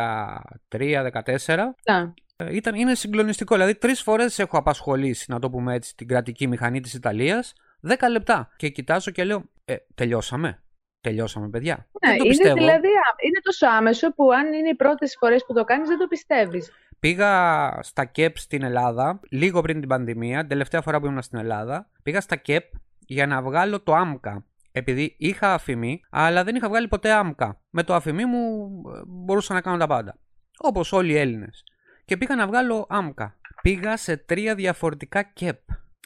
13-14. 0.68 1.74
Ναι. 1.90 2.12
Ε, 2.36 2.54
ήταν, 2.54 2.74
είναι 2.74 2.94
συγκλονιστικό. 2.94 3.54
Δηλαδή, 3.54 3.74
τρεις 3.74 4.02
φορές 4.02 4.38
έχω 4.38 4.58
απασχολήσει, 4.58 5.30
να 5.30 5.38
το 5.38 5.50
πούμε 5.50 5.74
έτσι, 5.74 5.96
την 5.96 6.08
κρατική 6.08 6.46
μηχανή 6.46 6.80
της 6.80 6.94
Ιταλίας. 6.94 7.52
10 7.88 8.08
λεπτά. 8.10 8.48
Και 8.56 8.68
κοιτάζω 8.68 9.10
και 9.10 9.24
λέω, 9.24 9.42
ε, 9.64 9.76
τελειώσαμε. 9.94 10.62
Τελειώσαμε, 11.00 11.48
παιδιά. 11.48 11.86
Ναι, 12.06 12.10
δεν 12.10 12.18
το 12.18 12.24
είναι, 12.24 12.52
δηλαδή, 12.52 12.88
είναι 13.26 13.40
τόσο 13.42 13.66
άμεσο 13.66 14.12
που 14.14 14.32
αν 14.32 14.52
είναι 14.52 14.68
οι 14.68 14.74
πρώτες 14.74 15.16
φορές 15.18 15.44
που 15.46 15.54
το 15.54 15.64
κάνεις, 15.64 15.88
δεν 15.88 15.98
το 15.98 16.06
πιστεύεις. 16.06 16.70
Πήγα 17.00 17.78
στα 17.82 18.04
ΚΕΠ 18.04 18.38
στην 18.38 18.62
Ελλάδα, 18.62 19.20
λίγο 19.30 19.60
πριν 19.60 19.80
την 19.80 19.88
πανδημία, 19.88 20.38
την 20.40 20.48
τελευταία 20.48 20.82
φορά 20.82 21.00
που 21.00 21.06
ήμουν 21.06 21.22
στην 21.22 21.38
Ελλάδα. 21.38 21.90
Πήγα 22.02 22.20
στα 22.20 22.36
ΚΕΠ 22.36 22.64
για 22.98 23.26
να 23.26 23.42
βγάλω 23.42 23.80
το 23.80 23.94
άμκα. 23.94 24.44
Επειδή 24.72 25.14
είχα 25.18 25.54
αφημί, 25.54 26.00
αλλά 26.10 26.44
δεν 26.44 26.54
είχα 26.54 26.68
βγάλει 26.68 26.88
ποτέ 26.88 27.12
άμκα. 27.12 27.60
Με 27.70 27.82
το 27.82 27.94
αφημί 27.94 28.24
μου 28.24 28.70
ε, 28.96 29.02
μπορούσα 29.06 29.54
να 29.54 29.60
κάνω 29.60 29.76
τα 29.76 29.86
πάντα. 29.86 30.18
Όπως 30.58 30.92
όλοι 30.92 31.12
οι 31.12 31.16
Έλληνες. 31.16 31.64
Και 32.04 32.16
πήγα 32.16 32.36
να 32.36 32.46
βγάλω 32.46 32.86
άμκα. 32.88 33.36
Πήγα 33.62 33.96
σε 33.96 34.16
τρία 34.16 34.54
διαφορετικά 34.54 35.22
ΚΕΠ. 35.22 35.58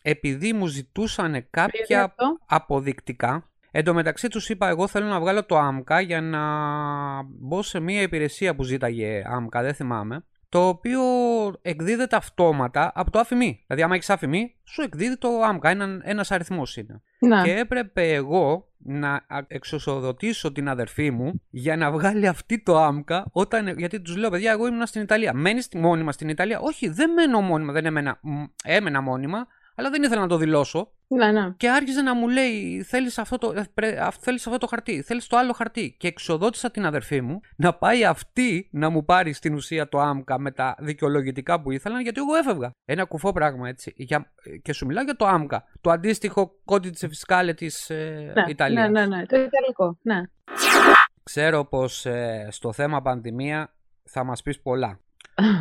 Επειδή 0.02 0.52
μου 0.52 0.66
ζητούσαν 0.66 1.46
κάποια 1.50 2.14
αποδεικτικά 2.46 3.50
Εν 3.70 3.84
τω 3.84 3.94
μεταξύ 3.94 4.28
τους 4.28 4.48
είπα: 4.48 4.68
Εγώ 4.68 4.86
θέλω 4.86 5.06
να 5.06 5.20
βγάλω 5.20 5.44
το 5.44 5.58
άμκα 5.58 6.00
για 6.00 6.20
να 6.20 6.42
μπω 7.22 7.62
σε 7.62 7.80
μια 7.80 8.02
υπηρεσία 8.02 8.54
που 8.54 8.62
ζήταγε 8.62 9.22
άμκα, 9.26 9.62
δεν 9.62 9.74
θυμάμαι. 9.74 10.24
Το 10.50 10.68
οποίο 10.68 11.02
εκδίδεται 11.62 12.16
αυτόματα 12.16 12.92
από 12.94 13.10
το 13.10 13.18
αφημί. 13.18 13.64
Δηλαδή, 13.66 13.82
άμα 13.82 13.94
έχεις 13.94 14.10
αφημί, 14.10 14.54
σου 14.64 14.82
εκδίδει 14.82 15.16
το 15.18 15.28
άμκα. 15.42 15.70
Ένα 15.70 16.00
ένας 16.02 16.30
αριθμός 16.30 16.76
είναι. 16.76 17.02
Να. 17.18 17.42
Και 17.42 17.54
έπρεπε 17.54 18.12
εγώ 18.12 18.68
να 18.78 19.24
εξοσοδοτήσω 19.46 20.52
την 20.52 20.68
αδερφή 20.68 21.10
μου 21.10 21.42
για 21.50 21.76
να 21.76 21.90
βγάλει 21.90 22.26
αυτή 22.26 22.62
το 22.62 22.78
άμκα. 22.78 23.26
Όταν, 23.32 23.78
γιατί 23.78 24.00
τους 24.00 24.16
λέω: 24.16 24.30
Παιδιά, 24.30 24.50
εγώ 24.50 24.66
ήμουν 24.66 24.86
στην 24.86 25.02
Ιταλία. 25.02 25.32
Μένεις 25.34 25.68
μόνιμα 25.74 26.12
στην 26.12 26.28
Ιταλία. 26.28 26.60
Όχι, 26.60 26.88
δεν 26.88 27.12
μένω 27.12 27.40
μόνιμα. 27.40 27.72
Δεν 27.72 27.86
έμενα, 27.86 28.20
έμενα 28.64 29.00
μόνιμα 29.00 29.46
αλλά 29.80 29.90
δεν 29.90 30.02
ήθελα 30.02 30.20
να 30.20 30.26
το 30.28 30.36
δηλώσω. 30.36 30.92
Ναι, 31.06 31.32
ναι. 31.32 31.50
Και 31.56 31.70
άρχιζε 31.70 32.02
να 32.02 32.14
μου 32.14 32.28
λέει: 32.28 32.82
Θέλεις 32.82 33.18
αυτό, 33.18 33.38
το, 33.38 33.52
ε, 33.74 34.08
θέλεις 34.20 34.46
αυτό 34.46 34.58
το 34.58 34.66
χαρτί, 34.66 35.02
θέλεις 35.02 35.26
το 35.26 35.36
άλλο 35.36 35.52
χαρτί. 35.52 35.96
Και 35.98 36.08
εξοδότησα 36.08 36.70
την 36.70 36.86
αδερφή 36.86 37.20
μου 37.20 37.40
να 37.56 37.74
πάει 37.74 38.04
αυτή 38.04 38.68
να 38.72 38.88
μου 38.90 39.04
πάρει 39.04 39.32
στην 39.32 39.54
ουσία 39.54 39.88
το 39.88 39.98
άμκα 39.98 40.38
με 40.38 40.50
τα 40.50 40.74
δικαιολογητικά 40.78 41.60
που 41.60 41.70
ήθελαν, 41.70 42.00
γιατί 42.00 42.20
εγώ 42.20 42.34
έφευγα. 42.34 42.70
Ένα 42.84 43.04
κουφό 43.04 43.32
πράγμα 43.32 43.68
έτσι. 43.68 43.92
Για, 43.96 44.32
και 44.62 44.72
σου 44.72 44.86
μιλάω 44.86 45.04
για 45.04 45.16
το 45.16 45.26
άμκα. 45.26 45.64
Το 45.80 45.90
αντίστοιχο 45.90 46.60
κόντιτσε 46.64 47.08
φυσκάλε 47.08 47.54
της 47.54 47.90
ε, 47.90 48.32
ναι, 48.34 48.44
Ιταλίας. 48.48 48.90
Ναι, 48.90 49.00
ναι, 49.00 49.16
ναι. 49.16 49.26
Το 49.26 49.36
Ιταλικό. 49.36 49.98
Ναι. 50.02 50.20
Ξέρω 51.22 51.64
πως 51.64 52.06
ε, 52.06 52.48
στο 52.50 52.72
θέμα 52.72 53.02
πανδημία 53.02 53.74
θα 54.04 54.24
μας 54.24 54.42
πεις 54.42 54.60
πολλά. 54.60 55.00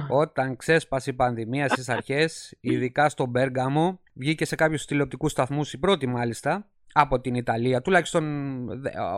Όταν 0.09 0.55
ξέσπασε 0.55 1.09
η 1.09 1.13
πανδημία 1.13 1.67
στις 1.67 1.89
αρχές, 1.89 2.57
ειδικά 2.59 3.09
στον 3.09 3.31
Πέργαμο, 3.31 3.99
βγήκε 4.13 4.45
σε 4.45 4.55
κάποιους 4.55 4.85
τηλεοπτικούς 4.85 5.31
σταθμούς, 5.31 5.73
η 5.73 5.77
πρώτη 5.77 6.07
μάλιστα, 6.07 6.67
από 6.93 7.19
την 7.19 7.35
Ιταλία. 7.35 7.81
Τουλάχιστον 7.81 8.23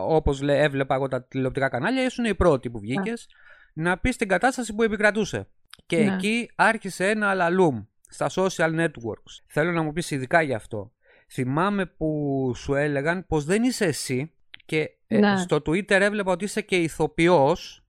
όπως 0.08 0.40
έβλεπα 0.42 0.94
εγώ 0.94 1.08
τα 1.08 1.22
τηλεοπτικά 1.22 1.68
κανάλια, 1.68 2.04
ήσουν 2.04 2.24
οι 2.24 2.34
πρώτοι 2.34 2.70
που 2.70 2.78
βγήκες 2.78 3.28
να 3.72 3.98
πεις 3.98 4.16
την 4.16 4.28
κατάσταση 4.28 4.74
που 4.74 4.82
επικρατούσε. 4.82 5.48
Και 5.86 5.96
ναι. 5.96 6.14
εκεί 6.14 6.50
άρχισε 6.54 7.08
ένα 7.08 7.28
αλαλούμ 7.28 7.82
στα 8.08 8.30
social 8.34 8.80
networks. 8.80 9.42
Θέλω 9.46 9.72
να 9.72 9.82
μου 9.82 9.92
πεις 9.92 10.10
ειδικά 10.10 10.42
γι' 10.42 10.54
αυτό. 10.54 10.92
Θυμάμαι 11.28 11.86
που 11.86 12.52
σου 12.56 12.74
έλεγαν 12.74 13.26
πως 13.26 13.44
δεν 13.44 13.62
είσαι 13.62 13.84
εσύ 13.84 14.32
και 14.66 14.90
ε, 15.06 15.18
ναι. 15.18 15.36
στο 15.36 15.56
Twitter 15.56 15.90
έβλεπα 16.00 16.32
ότι 16.32 16.44
είσαι 16.44 16.60
και 16.60 16.76
ηθοποιός 16.76 17.84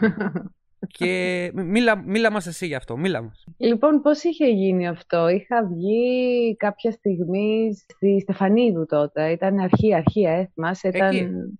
Και 0.86 1.50
μίλα, 1.54 1.96
μίλα 1.96 2.30
μας 2.30 2.46
εσύ 2.46 2.66
γι' 2.66 2.74
αυτό, 2.74 2.96
μίλα 2.96 3.22
μας. 3.22 3.44
Λοιπόν, 3.56 4.02
πώς 4.02 4.22
είχε 4.22 4.46
γίνει 4.46 4.88
αυτό; 4.88 5.28
Είχα 5.28 5.66
βγει 5.66 6.56
κάποια 6.56 6.90
στιγμή 6.90 7.74
στη 7.74 8.20
Στεφανίδου 8.20 8.86
τότε. 8.86 9.30
Ήταν 9.30 9.58
αρχή, 9.58 9.94
αρχή, 9.94 10.22
ε, 10.22 10.50
θυμάσαι. 10.54 10.88
Ήταν 10.88 11.58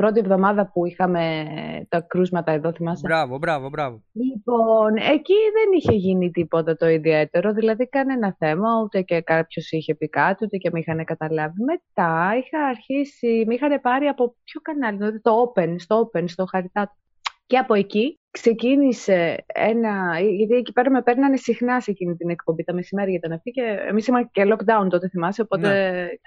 πρώτη 0.00 0.18
εβδομάδα 0.18 0.70
που 0.72 0.86
είχαμε 0.86 1.44
τα 1.88 2.00
κρούσματα 2.00 2.52
εδώ, 2.52 2.72
θυμάσαι. 2.72 3.02
Μπράβο, 3.06 3.38
μπράβο, 3.38 3.68
μπράβο. 3.68 4.02
Λοιπόν, 4.12 4.96
εκεί 4.96 5.34
δεν 5.56 5.68
είχε 5.78 5.92
γίνει 5.92 6.30
τίποτα 6.30 6.76
το 6.76 6.88
ιδιαίτερο, 6.88 7.52
δηλαδή 7.52 7.88
κανένα 7.88 8.36
θέμα, 8.38 8.68
ούτε 8.82 9.02
και 9.02 9.20
κάποιος 9.20 9.70
είχε 9.70 9.94
πει 9.94 10.08
κάτι, 10.08 10.44
ούτε 10.44 10.56
και 10.56 10.70
με 10.72 10.78
είχαν 10.78 11.04
καταλάβει. 11.04 11.62
Μετά 11.62 12.32
είχα 12.44 12.64
αρχίσει, 12.64 13.44
με 13.46 13.54
είχαν 13.54 13.80
πάρει 13.80 14.06
από 14.06 14.34
ποιο 14.44 14.60
κανάλι, 14.60 14.96
δηλαδή 14.96 15.20
το 15.20 15.52
Open, 15.54 15.74
στο 15.78 16.10
Open, 16.12 16.24
στο 16.26 16.44
Χαριτάτο. 16.44 16.92
Και 17.50 17.58
από 17.58 17.74
εκεί 17.74 18.18
ξεκίνησε 18.30 19.44
ένα. 19.46 20.20
Γιατί 20.20 20.54
εκεί 20.54 20.72
πέρα 20.72 20.90
με 20.90 21.02
παίρνανε 21.02 21.36
συχνά 21.36 21.80
σε 21.80 21.90
εκείνη 21.90 22.16
την 22.16 22.30
εκπομπή 22.30 22.64
τα 22.64 22.72
μεσημέρια 22.74 23.14
ήταν 23.14 23.32
αυτή 23.32 23.50
και 23.50 23.62
εμείς 23.88 24.06
ήμασταν 24.06 24.30
και 24.32 24.42
lockdown 24.52 24.88
τότε, 24.90 25.08
θυμάσαι. 25.08 25.42
Οπότε. 25.42 25.68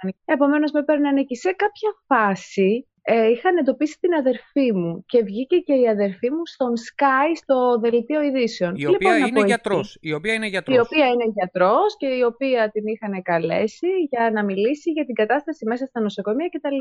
Ναι. 0.03 0.11
Επομένως 0.25 0.71
με 0.71 0.83
παίρνανε 0.83 1.19
εκεί. 1.19 1.35
Σε 1.35 1.51
κάποια 1.51 1.89
φάση 2.07 2.87
ε, 3.01 3.29
είχαν 3.29 3.57
εντοπίσει 3.57 3.99
την 3.99 4.13
αδερφή 4.13 4.73
μου 4.73 5.03
και 5.05 5.23
βγήκε 5.23 5.57
και 5.57 5.73
η 5.73 5.87
αδερφή 5.87 6.29
μου 6.31 6.45
στον 6.45 6.73
Sky 6.87 7.29
στο 7.35 7.79
δελτίο 7.79 8.21
ειδήσεων. 8.21 8.75
Η 8.75 8.85
οποία 8.85 9.13
λοιπόν, 9.13 9.27
είναι 9.27 9.45
γιατρός. 9.45 9.97
Η 10.01 10.13
οποία 10.13 10.33
είναι 10.33 10.47
γιατρός. 10.47 10.77
Η 10.77 10.79
οποία 10.79 11.07
είναι 11.07 11.25
γιατρός 11.33 11.97
και 11.97 12.07
η 12.07 12.21
οποία 12.21 12.69
την 12.71 12.83
είχαν 12.87 13.21
καλέσει 13.21 13.87
για 14.09 14.31
να 14.33 14.43
μιλήσει 14.43 14.91
για 14.91 15.05
την 15.05 15.15
κατάσταση 15.15 15.65
μέσα 15.65 15.85
στα 15.85 15.99
νοσοκομεία 15.99 16.49
κτλ. 16.49 16.77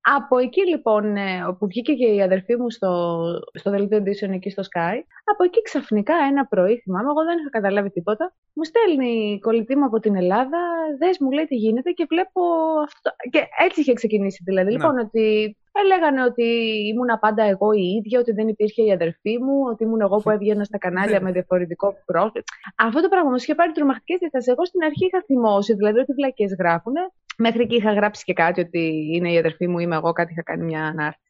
Από 0.00 0.38
εκεί 0.38 0.68
λοιπόν, 0.68 1.16
ε, 1.16 1.44
όπου 1.48 1.66
βγήκε 1.66 1.94
και 1.94 2.06
η 2.06 2.22
αδερφή 2.22 2.56
μου 2.56 2.70
στο, 2.70 3.22
στο 3.52 3.70
δελτίο 3.70 3.98
ειδήσεων 3.98 4.32
εκεί 4.32 4.50
στο 4.50 4.62
Sky, 4.62 4.96
από 5.24 5.44
εκεί 5.44 5.62
ξαφνικά 5.62 6.14
ένα 6.30 6.46
πρωί, 6.46 6.76
θυμάμαι, 6.78 7.08
εγώ 7.08 7.24
δεν 7.24 7.38
είχα 7.38 7.50
καταλάβει 7.50 7.90
τίποτα, 7.90 8.34
μου 8.52 8.64
στέλνει 8.64 9.32
η 9.32 9.38
κολλητή 9.38 9.76
μου 9.76 9.84
από 9.84 10.00
την 10.00 10.16
Ελλάδα, 10.16 10.58
δες 10.98 11.16
μου 11.20 11.30
λέει 11.30 11.44
τι 11.44 11.56
γίνεται 11.56 11.90
και 11.90 12.06
βλέπω 12.08 12.40
αυτό. 12.84 13.10
Και 13.30 13.42
έτσι 13.66 13.80
είχε 13.80 13.92
ξεκινήσει 13.92 14.42
δηλαδή. 14.44 14.70
Ναι. 14.70 14.76
Λοιπόν, 14.76 14.98
ότι 14.98 15.56
έλεγαν 15.84 16.16
ότι 16.18 16.44
ήμουν 16.90 17.18
πάντα 17.20 17.42
εγώ 17.44 17.72
η 17.72 17.86
ίδια, 17.98 18.20
ότι 18.20 18.32
δεν 18.32 18.48
υπήρχε 18.48 18.82
η 18.82 18.92
αδερφή 18.92 19.38
μου, 19.42 19.56
ότι 19.70 19.84
ήμουν 19.84 20.00
εγώ 20.00 20.16
που 20.16 20.30
έβγαινα 20.30 20.64
στα 20.64 20.78
κανάλια 20.78 21.20
με 21.20 21.32
διαφορετικό 21.32 21.94
πρόσωπο. 22.04 22.40
Αυτό 22.76 23.00
το 23.00 23.08
πράγμα 23.08 23.30
μου 23.30 23.36
είχε 23.36 23.54
πάρει 23.54 23.72
τρομακτικές 23.72 24.18
διαστάσεις. 24.18 24.52
Εγώ 24.52 24.64
στην 24.64 24.82
αρχή 24.84 25.06
είχα 25.06 25.22
θυμώσει, 25.26 25.74
δηλαδή 25.74 25.98
ότι 25.98 26.12
βλακίες 26.12 26.54
γράφουν. 26.58 26.94
Μέχρι 27.38 27.62
εκεί 27.62 27.76
είχα 27.76 27.92
γράψει 27.92 28.24
και 28.24 28.32
κάτι 28.32 28.60
ότι 28.60 29.10
είναι 29.12 29.32
η 29.32 29.38
αδερφή 29.38 29.68
μου, 29.68 29.78
είμαι 29.78 29.96
εγώ, 29.96 30.12
κάτι 30.12 30.32
είχα 30.32 30.42
κάνει 30.42 30.64
μια 30.64 30.84
ανάρτηση. 30.84 31.24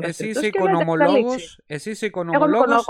Εσύ 0.00 0.28
είσαι 0.28 0.46
οικονομολόγος, 0.46 1.60
εσύ 1.66 1.90
είσαι 1.90 2.06
οικονομολόγος, 2.06 2.86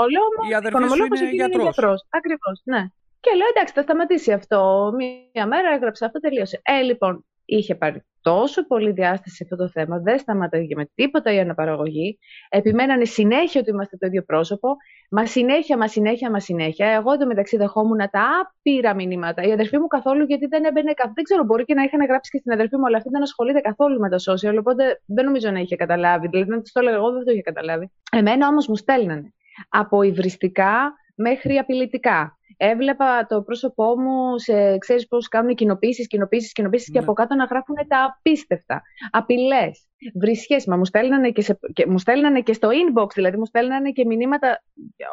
η 0.50 0.54
αδερφή 0.54 0.88
σου 0.88 1.04
είναι 1.04 1.30
γιατρός. 1.30 2.06
Ακριβώς, 2.10 2.60
ναι. 2.64 2.86
Και 3.20 3.30
λέω 3.36 3.46
εντάξει, 3.54 3.74
θα 3.74 3.82
σταματήσει 3.82 4.32
αυτό. 4.32 4.92
Μία 4.96 5.46
μέρα 5.46 5.68
έγραψε 5.74 6.04
αυτό, 6.04 6.20
τελείωσε. 6.20 6.60
Ε, 6.64 6.80
λοιπόν, 6.80 7.24
είχε 7.44 7.74
πάρει 7.74 8.04
τόσο 8.22 8.66
πολύ 8.66 8.90
διάσταση 8.90 9.42
αυτό 9.42 9.56
το 9.56 9.68
θέμα, 9.68 9.98
δεν 9.98 10.18
σταματάει 10.18 10.66
με 10.76 10.88
τίποτα 10.94 11.32
η 11.32 11.38
αναπαραγωγή. 11.38 12.18
Επιμένανε 12.48 13.04
συνέχεια 13.04 13.60
ότι 13.60 13.70
είμαστε 13.70 13.96
το 13.96 14.06
ίδιο 14.06 14.22
πρόσωπο. 14.22 14.76
Μα 15.10 15.26
συνέχεια, 15.26 15.76
μα 15.76 15.88
συνέχεια, 15.88 16.30
μα 16.30 16.40
συνέχεια. 16.40 16.86
Εγώ 16.86 17.16
το 17.16 17.26
μεταξύ 17.26 17.56
δεχόμουν 17.56 17.98
τα 17.98 18.28
άπειρα 18.40 18.94
μηνύματα. 18.94 19.42
Η 19.42 19.52
αδερφή 19.52 19.78
μου 19.78 19.86
καθόλου, 19.86 20.24
γιατί 20.24 20.46
δεν 20.46 20.64
έμπαινε 20.64 20.92
καθόλου. 20.92 21.14
Δεν 21.14 21.24
ξέρω, 21.24 21.44
μπορεί 21.44 21.64
και 21.64 21.74
να 21.74 21.82
είχαν 21.82 22.06
γράψει 22.06 22.30
και 22.30 22.38
στην 22.38 22.52
αδερφή 22.52 22.76
μου, 22.76 22.86
αλλά 22.86 22.96
αυτή 22.96 23.08
δεν 23.08 23.22
ασχολείται 23.22 23.60
καθόλου 23.60 23.98
με 24.00 24.08
τα 24.08 24.16
social. 24.16 24.56
Οπότε 24.58 25.00
δεν 25.06 25.24
νομίζω 25.24 25.50
να 25.50 25.58
είχε 25.58 25.76
καταλάβει. 25.76 26.28
Δηλαδή, 26.28 26.50
να 26.50 26.60
της 26.60 26.72
το 26.72 26.80
έλεγα 26.80 26.96
εγώ, 26.96 27.12
δεν 27.12 27.24
το 27.24 27.32
είχε 27.32 27.42
καταλάβει. 27.42 27.90
Εμένα 28.12 28.48
όμως 28.48 28.68
μου 28.68 28.76
στέλνανε 28.76 29.34
από 29.68 30.02
υβριστικά 30.02 30.94
μέχρι 31.14 31.56
απειλητικά. 31.58 32.36
Έβλεπα 32.64 33.26
το 33.26 33.42
πρόσωπό 33.42 34.00
μου 34.00 34.38
σε, 34.38 34.78
ξέρεις 34.78 35.06
πώς 35.06 35.28
κάνουν 35.28 35.54
κοινοποίησεις, 35.54 36.06
κοινοποίησεις, 36.06 36.52
κοινοποίησεις 36.52 36.90
και 36.90 36.98
ναι. 36.98 37.04
από 37.04 37.12
κάτω 37.12 37.34
να 37.34 37.44
γράφουν 37.44 37.76
τα 37.88 38.16
απίστευτα, 38.18 38.82
απειλές, 39.10 39.86
βρισιές. 40.14 40.66
Μα 40.66 40.76
μου 40.76 40.84
στέλνανε 40.84 41.30
και, 41.30 41.42
σε, 41.42 41.58
και, 41.72 41.86
μου 41.86 41.98
στέλνανε 41.98 42.40
και 42.40 42.52
στο 42.52 42.68
inbox, 42.68 43.06
δηλαδή 43.14 43.36
μου 43.36 43.46
στέλνανε 43.46 43.90
και 43.90 44.04
μηνύματα, 44.04 44.62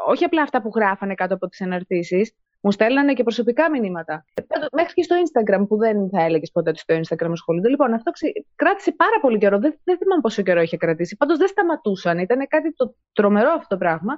όχι 0.08 0.24
απλά 0.24 0.42
αυτά 0.42 0.62
που 0.62 0.72
γράφανε 0.76 1.14
κάτω 1.14 1.34
από 1.34 1.48
τις 1.48 1.60
εναρτήσεις, 1.60 2.34
Μου 2.62 2.72
στέλνανε 2.72 3.14
και 3.14 3.24
προσωπικά 3.24 3.70
μηνύματα. 3.70 4.26
Μέχρι 4.72 4.94
και 4.94 5.04
στο 5.04 5.16
Instagram, 5.16 5.66
που 5.68 5.78
δεν 5.78 6.10
θα 6.10 6.24
έλεγες 6.24 6.52
ποτέ 6.52 6.70
ότι 6.70 6.80
στο 6.80 6.96
Instagram 6.96 7.32
ασχολούνται. 7.32 7.70
Λοιπόν, 7.70 7.94
αυτό 7.94 8.12
κράτησε 8.56 8.92
πάρα 8.92 9.20
πολύ 9.22 9.38
καιρό. 9.38 9.60
Δεν, 9.60 9.80
δεν 9.84 9.98
θυμάμαι 9.98 10.22
πόσο 10.22 10.42
καιρό 10.42 10.62
είχε 10.62 10.78
κρατήσει. 10.78 11.16
Πάντως 11.18 11.38
δεν 11.38 11.48
σταματούσαν. 11.48 12.18
Ήταν 12.18 12.48
κάτι 12.48 12.74
το 12.74 12.96
τρομερό 13.14 13.50
αυτό 13.50 13.68
το 13.68 13.78
πράγμα. 13.78 14.14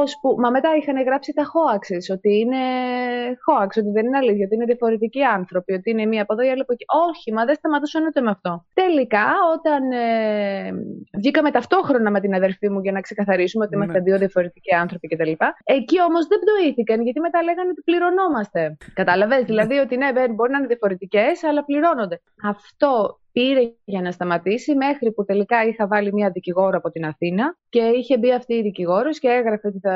Ώσπου, 0.00 0.36
μα 0.38 0.50
μετά 0.50 0.70
είχαν 0.78 1.02
γράψει 1.02 1.32
τα 1.32 1.44
hoaxes, 1.52 2.06
ότι 2.16 2.30
είναι 2.38 2.62
hoax, 3.46 3.70
ότι 3.80 3.90
δεν 3.96 4.06
είναι 4.06 4.16
αλήθεια, 4.16 4.44
ότι 4.46 4.54
είναι 4.54 4.64
διαφορετικοί 4.64 5.22
άνθρωποι, 5.22 5.72
ότι 5.72 5.90
είναι 5.90 6.06
μία 6.06 6.22
από 6.22 6.32
εδώ 6.32 6.42
ή 6.42 6.50
άλλη 6.50 6.60
από 6.60 6.72
εκεί. 6.72 6.84
Όχι, 7.08 7.32
μα 7.32 7.44
δεν 7.44 7.54
σταματούσαν 7.54 8.06
ούτε 8.06 8.20
με 8.20 8.30
αυτό. 8.30 8.64
Τελικά, 8.74 9.26
όταν 9.54 9.90
ε, 9.90 10.72
βγήκαμε 11.18 11.50
ταυτόχρονα 11.50 12.10
με 12.10 12.20
την 12.20 12.34
αδερφή 12.34 12.68
μου 12.70 12.80
για 12.80 12.92
να 12.92 13.00
ξεκαθαρίσουμε 13.00 13.64
ότι 13.64 13.74
είμαστε 13.74 13.98
ναι. 13.98 14.04
δύο 14.04 14.18
διαφορετικοί 14.18 14.74
άνθρωποι 14.74 15.08
κτλ. 15.08 15.32
Εκεί 15.64 16.02
όμως 16.02 16.26
δεν 16.26 16.38
πτωήθηκαν, 16.42 17.02
γιατί 17.02 17.20
μετά 17.20 17.42
λέγανε 17.42 17.70
ότι 17.70 17.82
πληρωνόμαστε. 17.84 18.76
Κατάλαβες, 18.94 19.44
δηλαδή 19.44 19.78
ότι 19.78 19.96
ναι, 19.96 20.12
μπορεί 20.34 20.50
να 20.52 20.58
είναι 20.58 20.66
διαφορετικές, 20.66 21.44
αλλά 21.44 21.64
πληρώνονται. 21.64 22.20
Αυτό 22.44 23.20
πήρε 23.32 23.72
για 23.84 24.00
να 24.00 24.10
σταματήσει 24.10 24.74
μέχρι 24.74 25.12
που 25.12 25.24
τελικά 25.24 25.64
είχα 25.64 25.86
βάλει 25.86 26.12
μια 26.12 26.30
δικηγόρο 26.30 26.76
από 26.76 26.90
την 26.90 27.04
Αθήνα 27.04 27.56
και 27.68 27.80
είχε 27.80 28.18
μπει 28.18 28.32
αυτή 28.32 28.54
η 28.54 28.62
δικηγόρος 28.62 29.18
και 29.18 29.28
έγραφε 29.28 29.68
ότι 29.68 29.78
θα 29.78 29.94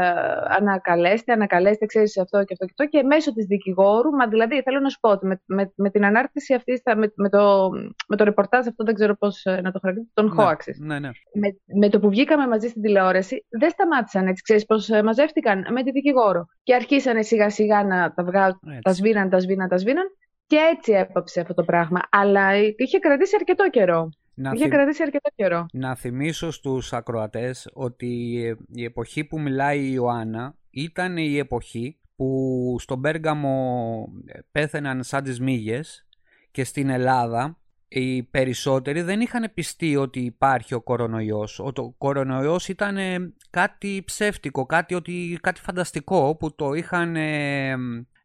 ανακαλέστε, 0.58 1.32
ανακαλέστε, 1.32 1.86
ξέρεις 1.86 2.18
αυτό 2.18 2.44
και 2.44 2.52
αυτό 2.52 2.64
και 2.64 2.72
αυτό 2.78 2.98
και 2.98 3.02
μέσω 3.02 3.32
της 3.32 3.46
δικηγόρου, 3.46 4.10
μα 4.10 4.28
δηλαδή 4.28 4.62
θέλω 4.62 4.80
να 4.80 4.88
σου 4.88 4.98
πω 5.00 5.10
ότι 5.10 5.26
με, 5.26 5.40
με, 5.46 5.72
με 5.74 5.90
την 5.90 6.04
ανάρτηση 6.04 6.54
αυτή, 6.54 6.82
με, 6.96 7.12
με, 7.14 7.28
το, 7.28 7.70
με 8.08 8.16
το 8.16 8.24
ρεπορτάζ 8.24 8.66
αυτό 8.66 8.84
δεν 8.84 8.94
ξέρω 8.94 9.16
πώς 9.16 9.44
ε, 9.44 9.60
να 9.60 9.72
το 9.72 9.78
χαρακτηρίσω, 9.82 10.12
τον 10.14 10.34
ναι, 10.78 10.94
Ναι, 10.94 10.98
ναι. 10.98 11.10
Με, 11.32 11.78
με 11.78 11.88
το 11.88 12.00
που 12.00 12.08
βγήκαμε 12.08 12.46
μαζί 12.46 12.68
στην 12.68 12.82
τηλεόραση 12.82 13.46
δεν 13.48 13.70
σταμάτησαν 13.70 14.26
έτσι, 14.26 14.42
ξέρεις 14.42 14.64
πώς 14.64 14.88
ε, 14.88 15.02
μαζεύτηκαν 15.02 15.66
με 15.70 15.82
τη 15.82 15.90
δικηγόρο 15.90 16.46
και 16.62 16.74
αρχίσανε 16.74 17.22
σιγά 17.22 17.50
σιγά 17.50 17.84
να 17.84 18.12
τα 18.14 18.24
βγάλουν, 18.24 18.60
τα 18.82 18.92
σβήναν, 18.92 19.28
τα 19.30 19.38
σβήναν, 19.38 19.68
τα 19.68 19.76
σβήναν 19.76 20.06
και 20.46 20.56
έτσι 20.74 20.92
έπαψε 20.92 21.40
αυτό 21.40 21.54
το 21.54 21.64
πράγμα. 21.64 22.00
Αλλά 22.10 22.56
είχε 22.76 22.98
κρατήσει 22.98 23.36
αρκετό 23.38 23.70
καιρό. 23.70 24.10
Να 24.34 24.50
είχε 24.54 24.68
κρατήσει 24.68 25.02
αρκετό 25.02 25.30
καιρό. 25.34 25.66
Να 25.72 25.94
θυμίσω 25.94 26.50
στους 26.50 26.92
ακροατές 26.92 27.70
ότι 27.72 28.40
η 28.74 28.84
εποχή 28.84 29.24
που 29.24 29.40
μιλάει 29.40 29.80
η 29.80 29.90
Ιωάννα 29.92 30.54
ήταν 30.70 31.16
η 31.16 31.36
εποχή 31.38 32.00
που 32.16 32.76
στον 32.78 33.00
Πέργαμο 33.00 34.08
πέθαιναν 34.52 35.02
σαν 35.02 35.24
τις 35.24 35.40
μύγες 35.40 36.06
και 36.50 36.64
στην 36.64 36.88
Ελλάδα 36.88 37.58
οι 37.88 38.22
περισσότεροι 38.22 39.02
δεν 39.02 39.20
είχαν 39.20 39.50
πιστεί 39.54 39.96
ότι 39.96 40.20
υπάρχει 40.20 40.74
ο 40.74 40.80
κορονοϊός. 40.80 41.58
Ο 41.58 41.94
κορονοϊός 41.98 42.68
ήταν 42.68 42.96
κάτι 43.50 44.02
ψεύτικο, 44.06 44.66
κάτι, 44.66 44.94
ότι, 44.94 45.38
κάτι 45.42 45.60
φανταστικό 45.60 46.36
που 46.36 46.54
το 46.54 46.72
είχαν 46.72 47.16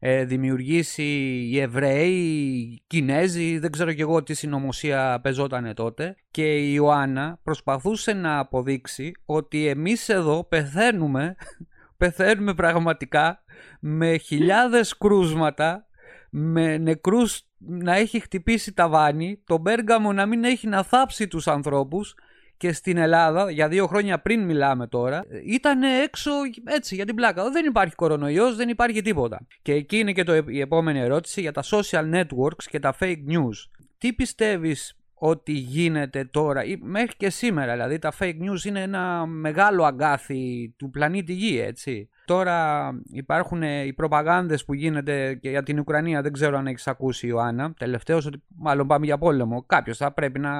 ε, 0.03 0.25
δημιουργήσει 0.25 1.03
οι 1.51 1.59
Εβραίοι, 1.59 2.13
οι 2.13 2.83
Κινέζοι, 2.87 3.59
δεν 3.59 3.71
ξέρω 3.71 3.93
και 3.93 4.01
εγώ 4.01 4.23
τι 4.23 4.33
συνωμοσία 4.33 5.19
πεζόταν 5.21 5.73
τότε. 5.73 6.15
Και 6.31 6.57
η 6.57 6.71
Ιωάννα 6.73 7.39
προσπαθούσε 7.43 8.13
να 8.13 8.39
αποδείξει 8.39 9.11
ότι 9.25 9.67
εμείς 9.67 10.09
εδώ 10.09 10.43
πεθαίνουμε, 10.43 11.35
πεθαίνουμε 11.97 12.53
πραγματικά 12.53 13.43
με 13.79 14.17
χιλιάδες 14.17 14.97
κρούσματα, 14.97 15.87
με 16.29 16.77
νεκρούς 16.77 17.41
να 17.57 17.95
έχει 17.95 18.19
χτυπήσει 18.19 18.73
τα 18.73 18.89
βάνη, 18.89 19.41
το 19.45 19.57
Μπέργαμο 19.57 20.13
να 20.13 20.25
μην 20.25 20.43
έχει 20.43 20.67
να 20.67 20.83
θάψει 20.83 21.27
τους 21.27 21.47
ανθρώπους 21.47 22.15
και 22.61 22.73
στην 22.73 22.97
Ελλάδα, 22.97 23.51
για 23.51 23.67
δύο 23.67 23.87
χρόνια 23.87 24.19
πριν 24.19 24.43
μιλάμε 24.43 24.87
τώρα, 24.87 25.25
ήταν 25.45 25.83
έξω 25.83 26.31
έτσι 26.63 26.95
για 26.95 27.05
την 27.05 27.15
πλάκα. 27.15 27.49
Δεν 27.49 27.65
υπάρχει 27.65 27.95
κορονοϊός, 27.95 28.55
δεν 28.55 28.69
υπάρχει 28.69 29.01
τίποτα. 29.01 29.47
Και 29.61 29.73
εκεί 29.73 29.97
είναι 29.97 30.11
και 30.11 30.23
το, 30.23 30.35
η 30.47 30.59
επόμενη 30.59 30.99
ερώτηση 30.99 31.41
για 31.41 31.51
τα 31.51 31.63
social 31.63 32.13
networks 32.13 32.63
και 32.69 32.79
τα 32.79 32.95
fake 32.99 33.23
news. 33.29 33.85
Τι 33.97 34.13
πιστεύεις 34.13 34.97
ότι 35.13 35.51
γίνεται 35.51 36.25
τώρα 36.25 36.63
ή 36.63 36.77
μέχρι 36.81 37.15
και 37.17 37.29
σήμερα 37.29 37.71
δηλαδή 37.71 37.99
τα 37.99 38.13
fake 38.19 38.37
news 38.39 38.65
είναι 38.65 38.81
ένα 38.81 39.25
μεγάλο 39.25 39.83
αγκάθι 39.83 40.73
του 40.77 40.89
πλανήτη 40.89 41.33
Γη 41.33 41.59
έτσι; 41.59 42.09
Τώρα 42.25 42.91
υπάρχουν 43.11 43.61
οι 43.61 43.93
προπαγάνδες 43.93 44.65
που 44.65 44.73
γίνεται 44.73 45.33
και 45.33 45.49
για 45.49 45.63
την 45.63 45.79
Ουκρανία 45.79 46.21
δεν 46.21 46.31
ξέρω 46.31 46.57
αν 46.57 46.67
έχεις 46.67 46.87
ακούσει 46.87 47.27
Ιωάννα 47.27 47.73
τελευταίως 47.77 48.25
ότι 48.25 48.43
μάλλον 48.57 48.87
πάμε 48.87 49.05
για 49.05 49.17
πόλεμο 49.17 49.63
κάποιος 49.67 49.97
θα 49.97 50.11
πρέπει 50.11 50.39
να 50.39 50.51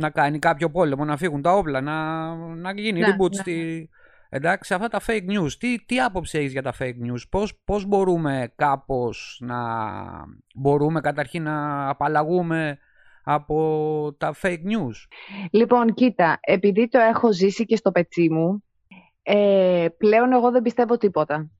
να 0.00 0.10
κάνει 0.10 0.38
κάποιο 0.38 0.70
πόλεμο, 0.70 1.04
να 1.04 1.16
φύγουν 1.16 1.42
τα 1.42 1.52
όπλα, 1.52 1.80
να, 1.80 2.34
να 2.34 2.72
γίνει 2.72 3.00
ναι, 3.00 3.06
reboot 3.06 3.30
ναι. 3.30 3.40
στη... 3.40 3.88
Εντάξει, 4.32 4.74
αυτά 4.74 4.88
τα 4.88 5.00
fake 5.06 5.30
news, 5.30 5.52
τι, 5.58 5.84
τι 5.84 6.00
άποψη 6.00 6.38
έχεις 6.38 6.52
για 6.52 6.62
τα 6.62 6.74
fake 6.78 7.06
news, 7.06 7.22
πώς, 7.30 7.60
πώς 7.64 7.84
μπορούμε 7.86 8.52
κάπως 8.56 9.40
να 9.44 9.58
μπορούμε 10.54 11.00
καταρχήν 11.00 11.42
να 11.42 11.88
απαλλαγούμε 11.88 12.78
από 13.24 14.14
τα 14.18 14.34
fake 14.42 14.62
news; 14.64 14.96
Λοιπόν, 15.50 15.94
κοίτα, 15.94 16.38
επειδή 16.40 16.88
το 16.88 16.98
έχω 16.98 17.32
ζήσει 17.32 17.64
και 17.64 17.76
στο 17.76 17.92
πετσί 17.92 18.30
μου, 18.30 18.64
ε, 19.22 19.86
πλέον 19.96 20.32
εγώ 20.32 20.50
δεν 20.50 20.62
πιστεύω 20.62 20.96
τίποτα. 20.96 21.50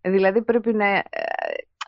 Δηλαδή 0.00 0.42
πρέπει 0.42 0.72
να, 0.72 0.86
ε, 0.86 1.02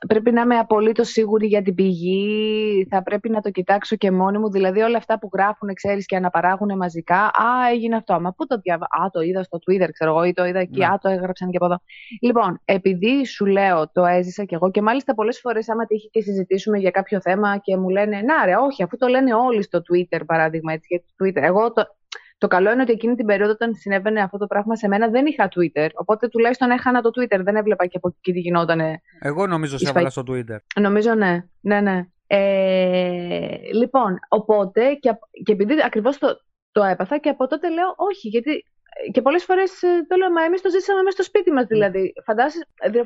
πρέπει 0.08 0.32
να 0.32 0.40
είμαι 0.40 0.58
απολύτως 0.58 1.08
σίγουρη 1.08 1.46
για 1.46 1.62
την 1.62 1.74
πηγή, 1.74 2.86
θα 2.90 3.02
πρέπει 3.02 3.28
να 3.28 3.40
το 3.40 3.50
κοιτάξω 3.50 3.96
και 3.96 4.10
μόνη 4.10 4.38
μου. 4.38 4.50
Δηλαδή, 4.50 4.80
όλα 4.80 4.96
αυτά 4.96 5.18
που 5.18 5.28
γράφουν, 5.32 5.74
ξέρεις 5.74 6.06
και 6.06 6.16
αναπαράγουν 6.16 6.76
μαζικά. 6.76 7.16
Α, 7.16 7.68
έγινε 7.72 7.96
αυτό. 7.96 8.20
Μα 8.20 8.32
πού 8.32 8.46
το 8.46 8.58
διάβασα. 8.58 8.88
Α, 9.04 9.10
το 9.10 9.20
είδα 9.20 9.42
στο 9.42 9.58
Twitter, 9.58 9.88
ξέρω 9.92 10.10
εγώ, 10.10 10.24
ή 10.24 10.32
το 10.32 10.44
είδα 10.44 10.58
εκεί. 10.58 10.78
Ναι. 10.78 10.86
Α, 10.86 10.98
το 11.02 11.08
έγραψαν 11.08 11.50
και 11.50 11.56
από 11.56 11.66
εδώ. 11.66 11.80
Λοιπόν, 12.20 12.60
επειδή 12.64 13.26
σου 13.26 13.46
λέω, 13.46 13.90
το 13.92 14.04
έζησα 14.04 14.44
κι 14.44 14.54
εγώ 14.54 14.70
και 14.70 14.82
μάλιστα 14.82 15.14
πολλές 15.14 15.40
φορές, 15.40 15.68
άμα 15.68 15.86
τύχει 15.86 16.08
και 16.10 16.20
συζητήσουμε 16.20 16.78
για 16.78 16.90
κάποιο 16.90 17.20
θέμα 17.20 17.58
και 17.58 17.76
μου 17.76 17.88
λένε, 17.88 18.20
Να, 18.20 18.44
ρε, 18.44 18.56
όχι, 18.56 18.82
αφού 18.82 18.96
το 18.96 19.06
λένε 19.06 19.34
όλοι 19.34 19.62
στο 19.62 19.78
Twitter, 19.78 20.20
παράδειγμα 20.26 20.72
έτσι. 20.72 20.86
Γιατί 20.90 21.06
Twitter. 21.22 21.42
Εγώ 21.42 21.72
το, 21.72 21.95
το 22.38 22.46
καλό 22.46 22.72
είναι 22.72 22.82
ότι 22.82 22.92
εκείνη 22.92 23.14
την 23.14 23.26
περίοδο, 23.26 23.52
όταν 23.52 23.74
συνέβαινε 23.74 24.20
αυτό 24.20 24.38
το 24.38 24.46
πράγμα 24.46 24.76
σε 24.76 24.88
μένα, 24.88 25.08
δεν 25.08 25.26
είχα 25.26 25.48
Twitter. 25.48 25.88
Οπότε 25.94 26.28
τουλάχιστον 26.28 26.70
έχανα 26.70 27.00
το 27.00 27.10
Twitter. 27.18 27.40
Δεν 27.42 27.56
έβλεπα 27.56 27.86
και 27.86 27.96
από 27.96 28.08
εκεί 28.08 28.32
τι 28.32 28.40
γινόταν. 28.40 28.80
Εγώ 29.20 29.46
νομίζω 29.46 29.78
σε 29.78 29.88
έβαλα 29.88 30.10
στο 30.10 30.22
Twitter. 30.30 30.56
Νομίζω 30.80 31.14
ναι. 31.14 31.44
Ναι, 31.60 31.80
ναι. 31.80 32.06
Ε, 32.26 33.56
λοιπόν, 33.72 34.18
οπότε 34.28 34.94
και, 34.94 35.18
και 35.44 35.52
επειδή 35.52 35.74
ακριβώς 35.84 36.18
το, 36.18 36.40
το 36.72 36.82
έπαθα 36.82 37.18
και 37.18 37.28
από 37.28 37.46
τότε 37.46 37.70
λέω 37.70 37.94
όχι, 37.96 38.28
γιατί 38.28 38.64
και 39.12 39.22
πολλές 39.22 39.44
φορές 39.44 39.82
ε, 39.82 40.06
το 40.08 40.16
λέω, 40.16 40.30
μα 40.30 40.42
εμείς 40.42 40.60
το 40.62 40.70
ζήσαμε 40.70 41.02
μέσα 41.02 41.16
στο 41.16 41.22
σπίτι 41.22 41.52
μας 41.52 41.66
δηλαδή. 41.66 42.12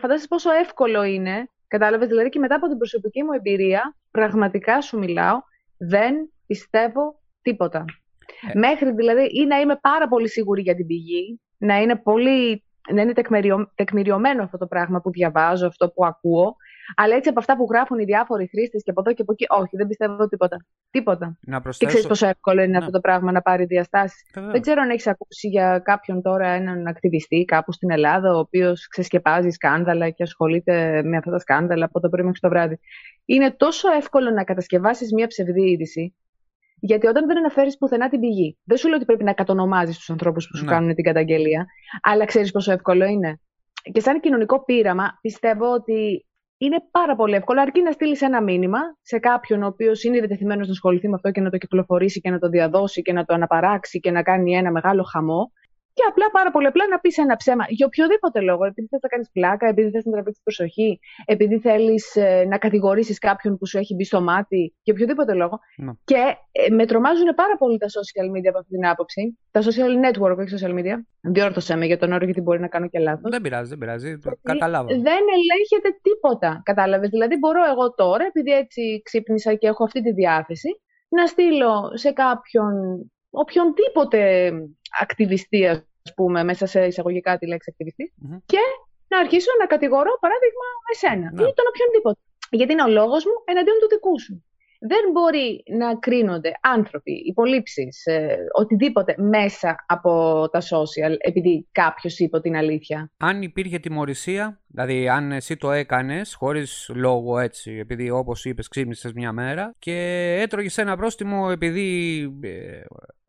Φαντάζεσαι 0.01 0.29
πόσο 0.29 0.51
εύκολο 0.51 1.03
είναι, 1.03 1.51
κατάλαβες, 1.69 2.09
δηλαδή 2.09 2.29
και 2.29 2.39
μετά 2.39 2.55
από 2.55 2.69
την 2.69 2.79
προσωπική 2.79 3.23
μου 3.23 3.33
εμπειρία, 3.33 3.97
πραγματικά 4.11 4.81
σου 4.81 4.99
μιλάω, 4.99 5.39
δεν 5.77 6.33
πιστεύω 6.47 7.21
τίποτα. 7.43 7.85
Ε. 8.55 8.59
Μέχρι 8.59 8.93
δηλαδή 8.93 9.23
ή 9.23 9.47
να 9.47 9.61
είμαι 9.61 9.79
πάρα 9.81 10.09
πολύ 10.09 10.29
σίγουρη 10.29 10.63
για 10.63 10.75
την 10.75 10.87
πηγή, 10.87 11.41
να 11.59 11.81
είναι 11.81 11.97
πολύ 11.97 12.63
να 12.93 13.03
είναι 13.03 13.13
τεκμηριο, 13.13 13.73
τεκμηριωμένο 13.75 14.43
αυτό 14.43 14.59
το 14.59 14.67
πράγμα 14.67 15.01
που 15.01 15.11
διαβάζω, 15.11 15.67
αυτό 15.67 15.91
που 15.91 16.05
ακούω. 16.05 16.57
Αλλά 16.97 17.15
έτσι 17.15 17.29
από 17.29 17.39
αυτά 17.39 17.57
που 17.57 17.67
γράφουν 17.71 17.99
οι 17.99 18.05
διάφοροι 18.05 18.49
χρήστες 18.49 18.83
και 18.83 18.91
από 18.91 19.01
εδώ 19.01 19.13
και 19.13 19.23
από 19.23 19.33
εκεί, 19.33 19.45
όχι, 19.49 19.77
δεν 19.77 19.87
πιστεύω 19.87 20.29
τίποτα. 20.29 20.65
Τίποτα. 20.91 21.39
Να 21.41 21.61
προσθέσω... 21.61 21.79
Και 21.79 21.87
ξέρεις 21.87 22.07
πόσο 22.07 22.27
εύκολο 22.27 22.63
είναι 22.63 22.77
αυτό 22.77 22.91
το 22.91 23.01
πράγμα 23.01 23.33
να 23.33 23.43
πάρει 23.43 23.65
διαστάσεις. 23.65 24.23
Δεν 24.33 24.61
ξέρω 24.61 24.81
αν 24.81 24.91
έχεις 24.91 25.07
ακούσει 25.07 25.49
για 25.49 25.79
κάποιον 25.79 26.23
τώρα 26.23 26.49
έναν 26.49 26.87
ακτιβιστή 26.87 27.45
κάπου 27.45 27.73
στην 27.73 27.91
Ελλάδα, 27.91 28.35
ο 28.35 28.39
οποίος 28.39 28.87
ξεσκεπάζει 28.87 29.51
σκάνδαλα 29.51 30.11
και 30.11 30.23
ασχολείται 30.23 31.03
με 31.05 31.17
αυτά 31.17 31.31
τα 31.31 31.39
σκάνδαλα 31.39 31.85
από 31.85 32.01
το 32.01 32.09
πρωί 32.09 32.25
μέχρι 32.25 32.41
το 32.41 32.49
βράδυ. 32.49 32.79
Είναι 33.25 33.51
τόσο 33.51 33.93
εύκολο 33.93 34.31
να 34.31 34.45
κατασκευάσεις 34.45 35.13
μια 35.13 35.27
ψευδή 35.27 35.71
είδηση 35.71 36.15
γιατί 36.81 37.07
όταν 37.07 37.27
δεν 37.27 37.39
αναφέρεις 37.39 37.79
πουθενά 37.79 38.09
την 38.09 38.21
πηγή, 38.21 38.59
δεν 38.65 38.77
σου 38.77 38.89
λέω 38.89 38.97
ότι 38.97 39.05
πρέπει 39.05 39.25
να 39.25 39.33
κατονομάζεις 39.33 39.97
τους 39.97 40.11
ανθρώπους 40.11 40.49
που 40.49 40.57
σου 40.57 40.65
ναι. 40.65 40.71
κάνουν 40.71 40.95
την 40.95 41.05
καταγγελία, 41.05 41.67
αλλά 42.03 42.25
ξέρεις 42.25 42.51
πόσο 42.51 42.73
εύκολο 42.73 43.05
είναι. 43.05 43.41
Και 43.93 44.01
σαν 44.01 44.21
κοινωνικό 44.21 44.65
πείραμα, 44.65 45.19
πιστεύω 45.21 45.73
ότι 45.73 46.27
είναι 46.59 46.77
πάρα 46.91 47.17
πολύ 47.17 47.35
εύκολο, 47.35 47.61
αρκεί 47.61 47.83
να 47.83 47.91
στείλεις 47.91 48.23
ένα 48.23 48.43
μήνυμα 48.43 48.79
σε 49.03 49.19
κάποιον 49.19 49.63
ο 49.63 49.67
οποίος 49.67 50.05
είναι 50.05 50.19
διατεθειμένος 50.19 50.67
να 50.67 50.73
ασχοληθεί 50.73 51.09
με 51.09 51.15
αυτό 51.15 51.31
και 51.31 51.41
να 51.41 51.51
το 51.51 51.59
κυκλοφορήσει 51.59 52.21
και 52.21 52.31
να 52.31 52.39
το 52.39 52.49
διαδώσει 52.49 53.03
και 53.03 53.13
να 53.13 53.25
το 53.25 53.35
αναπαράξει 53.35 54.01
και 54.01 54.11
να 54.11 54.23
κάνει 54.23 54.57
ένα 54.57 54.71
μεγάλο 54.71 55.03
χαμό. 55.03 55.53
Και 55.93 56.03
απλά 56.09 56.31
πάρα 56.31 56.51
πολύ 56.51 56.67
απλά 56.67 56.85
να 56.91 56.99
πεις 56.99 57.19
ένα 57.19 57.37
ψέμα 57.37 57.65
για 57.69 57.87
οποιοδήποτε 57.87 58.41
λόγο. 58.41 58.65
Επειδή 58.65 58.87
θες 58.87 59.01
να 59.03 59.09
κάνεις 59.09 59.31
πλάκα, 59.33 59.67
επειδή 59.69 59.91
θες 59.91 60.05
να 60.05 60.13
τραβήξεις 60.13 60.43
προσοχή, 60.43 61.01
επειδή 61.25 61.59
θέλεις 61.59 62.17
ε, 62.17 62.45
να 62.49 62.59
κατηγορήσεις 62.59 63.19
κάποιον 63.19 63.59
που 63.59 63.67
σου 63.67 63.79
έχει 63.79 63.95
μπει 63.95 64.05
στο 64.05 64.21
μάτι, 64.21 64.75
για 64.83 64.95
οποιοδήποτε 64.95 65.35
λόγο. 65.35 65.59
Ναι. 65.77 65.93
Και 66.05 66.37
ε, 66.53 66.71
με 66.75 66.87
τρομάζουν 66.87 67.35
πάρα 67.35 67.57
πολύ 67.57 67.79
τα 67.79 67.87
social 67.87 68.27
media 68.37 68.49
από 68.49 68.59
αυτή 68.59 68.71
την 68.71 68.87
άποψη. 68.87 69.39
Τα 69.51 69.61
social 69.61 69.93
network, 70.05 70.37
όχι 70.39 70.55
social 70.61 70.75
media. 70.79 70.97
Διόρθωσέ 71.21 71.77
με 71.77 71.87
για 71.87 71.99
τον 71.99 72.13
όρο, 72.13 72.25
γιατί 72.25 72.41
μπορεί 72.41 72.61
να 72.61 72.69
κάνω 72.69 72.89
και 72.89 72.99
λάθος. 72.99 73.31
Δεν 73.31 73.41
πειράζει, 73.41 73.69
δεν 73.69 73.79
πειράζει. 73.79 74.19
Καταλάβω. 74.43 74.89
Δεν 74.89 75.23
ελέγχεται 75.37 75.99
τίποτα. 76.03 76.61
Κατάλαβες. 76.65 77.09
Δηλαδή, 77.09 77.37
μπορώ 77.37 77.61
εγώ 77.73 77.95
τώρα, 77.95 78.25
επειδή 78.25 78.51
έτσι 78.51 79.01
ξύπνησα 79.05 79.55
και 79.55 79.67
έχω 79.67 79.85
αυτή 79.85 80.03
τη 80.03 80.13
διάθεση, 80.13 80.81
να 81.09 81.27
στείλω 81.27 81.91
σε 81.95 82.11
κάποιον 82.13 82.73
οποιονδήποτε 83.31 84.51
ακτιβιστή, 85.01 85.67
ας 85.67 86.15
πούμε, 86.17 86.45
μέσα 86.45 86.67
σε 86.67 86.85
εισαγωγικά 86.87 87.39
τη 87.39 87.47
λέξη 87.47 87.75
και 88.47 88.59
να 89.09 89.19
αρχίσω 89.19 89.51
να 89.61 89.67
κατηγορώ, 89.67 90.11
παράδειγμα, 90.21 90.67
εσένα 90.93 91.31
Ναι. 91.33 91.43
ή 91.49 91.53
τον 91.55 91.65
οποιονδήποτε. 91.69 92.21
Γιατί 92.51 92.73
είναι 92.73 92.83
ο 92.83 92.89
λόγος 92.89 93.25
μου 93.25 93.33
εναντίον 93.45 93.77
του 93.81 93.89
δικού 93.89 94.21
σου. 94.21 94.45
Δεν 94.83 95.11
μπορεί 95.13 95.63
να 95.79 95.99
κρίνονται 95.99 96.53
άνθρωποι, 96.61 97.13
υπολείψεις, 97.13 98.07
ε, 98.07 98.37
οτιδήποτε 98.53 99.15
μέσα 99.19 99.85
από 99.87 100.45
τα 100.53 100.61
social 100.61 101.17
επειδή 101.19 101.69
κάποιος 101.73 102.19
είπε 102.19 102.41
την 102.41 102.57
αλήθεια. 102.57 103.11
Αν 103.17 103.43
υπήρχε 103.43 103.79
τιμωρησία, 103.79 104.61
δηλαδή 104.67 105.09
αν 105.09 105.33
εσύ 105.33 105.57
το 105.57 105.71
έκανες 105.71 106.35
χωρίς 106.35 106.91
λόγο 106.95 107.39
έτσι, 107.39 107.73
επειδή 107.73 108.11
όπως 108.11 108.45
είπες 108.45 108.69
ξύπνησες 108.69 109.13
μια 109.13 109.33
μέρα 109.33 109.75
και 109.79 109.93
έτρωγες 110.41 110.79
ένα 110.79 110.97
πρόστιμο 110.97 111.49
επειδή 111.51 112.21
ε, 112.41 112.81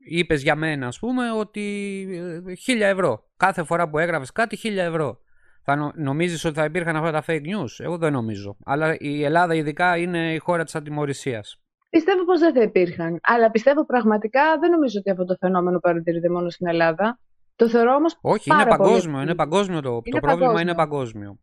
είπες 0.05 0.41
για 0.41 0.55
μένα 0.55 0.87
ας 0.87 0.99
πούμε 0.99 1.31
ότι 1.31 1.61
ε, 2.47 2.53
χίλια 2.53 2.87
ευρώ. 2.87 3.23
Κάθε 3.37 3.63
φορά 3.63 3.89
που 3.89 3.97
έγραφες 3.97 4.31
κάτι 4.31 4.55
χίλια 4.55 4.83
ευρώ. 4.83 5.19
Θα 5.63 5.75
νο, 5.75 5.91
νομίζεις 5.95 6.45
ότι 6.45 6.55
θα 6.55 6.63
υπήρχαν 6.65 6.95
αυτά 6.95 7.11
τα 7.11 7.23
fake 7.27 7.41
news; 7.41 7.69
Εγώ 7.77 7.97
δεν 7.97 8.11
νομίζω. 8.11 8.57
Αλλά 8.65 8.95
η 8.99 9.23
Ελλάδα 9.23 9.53
ειδικά 9.55 9.97
είναι 9.97 10.33
η 10.33 10.37
χώρα 10.37 10.63
της 10.63 10.75
ατιμωρησίας. 10.75 11.61
Πιστεύω 11.89 12.25
πως 12.25 12.39
δεν 12.39 12.53
θα 12.53 12.61
υπήρχαν. 12.61 13.19
Αλλά 13.23 13.51
πιστεύω 13.51 13.85
πραγματικά, 13.85 14.41
δεν 14.59 14.71
νομίζω 14.71 14.99
ότι 14.99 15.09
αυτό 15.09 15.25
το 15.25 15.35
φαινόμενο 15.39 15.79
παρατηρείται 15.79 16.29
μόνο 16.29 16.49
στην 16.49 16.67
Ελλάδα. 16.67 17.19
Το 17.55 17.69
θεωρώ 17.69 17.93
όμως 17.95 18.17
Όχι, 18.21 18.49
πάρα 18.49 18.61
είναι 18.61 18.69
πολύ 18.69 18.81
παγκόσμιο. 18.81 19.09
ευθύνη. 19.11 19.23
Είναι 19.23 19.35
παγκόσμιο 19.35 19.81
το, 19.81 19.89
το 19.89 20.01
Είναι 20.03 20.19
πρόβλημα 20.19 20.45
παγκόσμιο. 20.45 20.61
είναι 20.71 20.75
παγκόσμιο. 20.75 21.39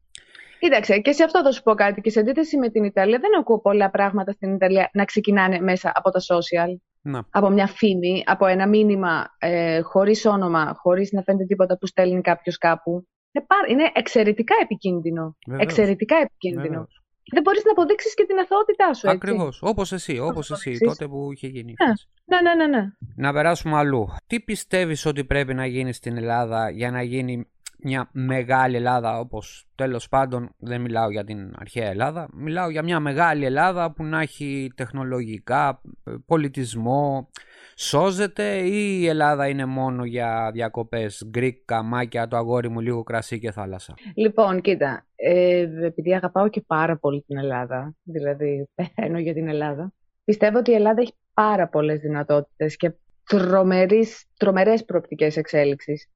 Κοίταξε, 0.59 0.99
και 0.99 1.13
σε 1.13 1.25
αυτό 1.25 1.43
θα 1.43 1.53
σου 1.53 1.63
πω 1.63 1.75
κάτι. 1.75 2.01
Και 2.01 2.11
σε 2.11 2.21
αντίθεση 2.21 2.57
με 2.59 2.69
την 2.71 2.85
Ιταλία, 2.85 3.19
δεν 3.19 3.39
ακούω 3.41 3.61
πολλά 3.61 3.91
πράγματα 3.91 4.33
στην 4.33 4.55
Ιταλία 4.55 4.91
να 4.93 5.05
ξεκινάνε 5.05 5.61
μέσα 5.61 5.93
από 5.95 6.11
τα 6.11 6.21
social. 6.21 6.77
Να. 7.09 7.25
Από 7.31 7.49
μια 7.51 7.67
φήμη, 7.67 8.23
από 8.27 8.47
ένα 8.47 8.69
μήνυμα 8.69 9.35
ε, 9.39 9.81
χωρίς 9.81 10.25
όνομα, 10.27 10.75
χωρίς 10.79 11.13
να 11.13 11.23
φαίνεται 11.23 11.45
τίποτα 11.45 11.79
που 11.79 11.87
στέλνει 11.87 12.21
κάποιος 12.21 12.59
κάπου. 12.59 13.09
Είναι, 13.33 13.45
πάρα- 13.47 13.67
είναι 13.69 13.91
εξαιρετικά 13.95 14.55
επικίνδυνο. 14.63 15.37
Βεβαίως. 15.47 15.63
Εξαιρετικά 15.63 16.17
επικίνδυνο. 16.17 16.63
Βεβαίως. 16.69 17.03
Δεν 17.33 17.43
μπορείς 17.43 17.65
να 17.65 17.71
αποδείξεις 17.71 18.15
και 18.15 18.25
την 18.25 18.39
αθωότητά 18.39 18.95
σου. 18.95 19.07
έτσι. 19.07 19.17
Ακριβώς. 19.17 19.61
Όπως 19.63 19.93
εσύ, 19.93 20.19
όπως 20.19 20.47
το 20.47 20.55
εσύ, 20.55 20.71
δείξεις. 20.71 20.89
τότε 20.89 21.09
που 21.09 21.33
είχε 21.33 21.47
γίνει 21.47 21.71
η 21.71 21.75
Ναι. 21.79 21.87
φάση. 21.89 22.09
Ναι, 22.25 22.41
ναι, 22.41 22.55
ναι. 22.55 22.77
ναι. 22.77 22.87
Να 23.17 23.33
περάσουμε 23.33 23.77
αλλού. 23.77 24.09
Τι 24.27 24.41
πιστεύεις 24.41 25.07
ότι 25.07 25.25
πρέπει 25.25 25.55
να 25.55 25.67
γίνει 25.67 25.93
στην 25.93 26.17
Ελλάδα 26.17 26.71
για 26.71 26.91
να 26.91 27.03
γίνει 27.03 27.47
μια 27.83 28.09
μεγάλη 28.13 28.77
Ελλάδα 28.77 29.19
όπως 29.19 29.69
τέλος 29.75 30.09
πάντων 30.09 30.55
δεν 30.59 30.81
μιλάω 30.81 31.11
για 31.11 31.25
την 31.25 31.55
αρχαία 31.59 31.89
Ελλάδα 31.89 32.29
μιλάω 32.33 32.71
για 32.71 32.83
μια 32.83 33.01
μεγάλη 33.01 33.45
Ελλάδα 33.45 33.93
που 33.93 34.05
να 34.05 34.21
έχει 34.21 34.73
τεχνολογικά, 34.75 35.81
ε, 36.05 36.13
πολιτισμό 36.27 37.31
σώζεται 37.77 38.57
ή 38.57 38.99
η 39.01 39.07
Ελλάδα 39.07 39.49
είναι 39.49 39.65
μόνο 39.65 40.05
για 40.05 40.51
διακοπές; 40.53 41.27
Γκρικ, 41.29 41.65
καμάκια, 41.65 42.29
το 42.29 42.37
αγόρι 42.37 42.69
μου 42.69 42.81
λίγο 42.81 43.03
κρασί 43.03 43.39
και 43.39 43.51
θάλασσα 43.51 43.95
Λοιπόν, 44.15 44.61
κοίτα, 44.61 45.07
ε, 45.17 45.69
επειδή 45.85 46.15
αγαπάω 46.15 46.49
και 46.49 46.61
πάρα 46.67 46.99
πολύ 46.99 47.23
την 47.27 47.39
Ελλάδα, 47.39 47.95
δηλαδή 48.03 48.69
πεθαίνω 48.75 49.19
για 49.19 49.33
την 49.33 49.49
Ελλάδα, 49.49 49.93
πιστεύω 50.25 50.59
ότι 50.59 50.71
η 50.71 50.75
Ελλάδα 50.75 51.01
έχει 51.01 51.15
πάρα 51.35 51.69
πολλές 51.69 52.01
δυνατότητες 52.01 52.77
και 52.77 52.93
τρομερείς, 53.25 54.25
τρομερές 54.37 54.85
προοπτικές 54.85 55.37
εξέλιξης. 55.37 56.09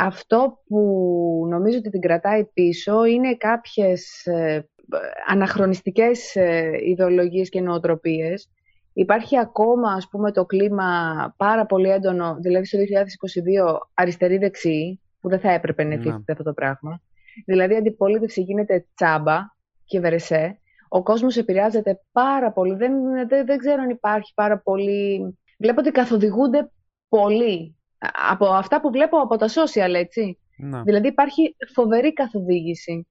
Αυτό 0.00 0.62
που 0.66 0.78
νομίζω 1.48 1.78
ότι 1.78 1.90
την 1.90 2.00
κρατάει 2.00 2.44
πίσω 2.44 3.04
είναι 3.04 3.36
κάποιες 3.36 4.26
ε, 4.26 4.68
αναχρονιστικές 5.28 6.36
ε, 6.36 6.70
ιδεολογίες 6.84 7.48
και 7.48 7.60
νοοτροπίες. 7.60 8.50
Υπάρχει 8.92 9.38
ακόμα, 9.38 9.92
ας 9.92 10.08
πούμε, 10.08 10.32
το 10.32 10.44
κλίμα 10.44 10.84
πάρα 11.36 11.66
πολύ 11.66 11.88
έντονο, 11.88 12.36
δηλαδή 12.40 12.66
στο 12.66 12.78
2022 12.78 13.78
αριστερή-δεξί, 13.94 15.00
που 15.20 15.28
δεν 15.28 15.40
θα 15.40 15.50
έπρεπε 15.50 15.82
να 15.82 15.88
Ναι. 15.88 15.94
υφίσταται 15.94 16.32
αυτό 16.32 16.44
το 16.44 16.52
πράγμα. 16.52 17.00
Δηλαδή 17.46 17.74
η 17.74 17.76
αντιπολίτευση 17.76 18.40
γίνεται 18.40 18.86
τσάμπα 18.94 19.38
και 19.84 20.00
βερεσέ. 20.00 20.60
Ο 20.88 21.02
κόσμος 21.02 21.36
επηρεάζεται 21.36 22.00
πάρα 22.12 22.52
πολύ. 22.52 22.74
Δεν, 22.74 22.92
δεν, 23.28 23.46
δεν 23.46 23.58
ξέρω 23.58 23.82
αν 23.82 23.90
υπάρχει 23.90 24.32
πάρα 24.34 24.58
πολύ... 24.58 25.38
Βλέπω 25.58 25.80
ότι 25.80 25.90
καθοδηγούνται 25.90 26.70
πολύ 27.08 27.77
από 28.30 28.46
αυτά 28.46 28.80
που 28.80 28.90
βλέπω 28.90 29.18
από 29.18 29.36
τα 29.36 29.46
social, 29.46 29.94
έτσι. 29.94 30.38
Να. 30.56 30.82
Δηλαδή 30.82 31.08
υπάρχει 31.08 31.56
φοβερή 31.74 32.12
καθοδήγηση 32.12 33.06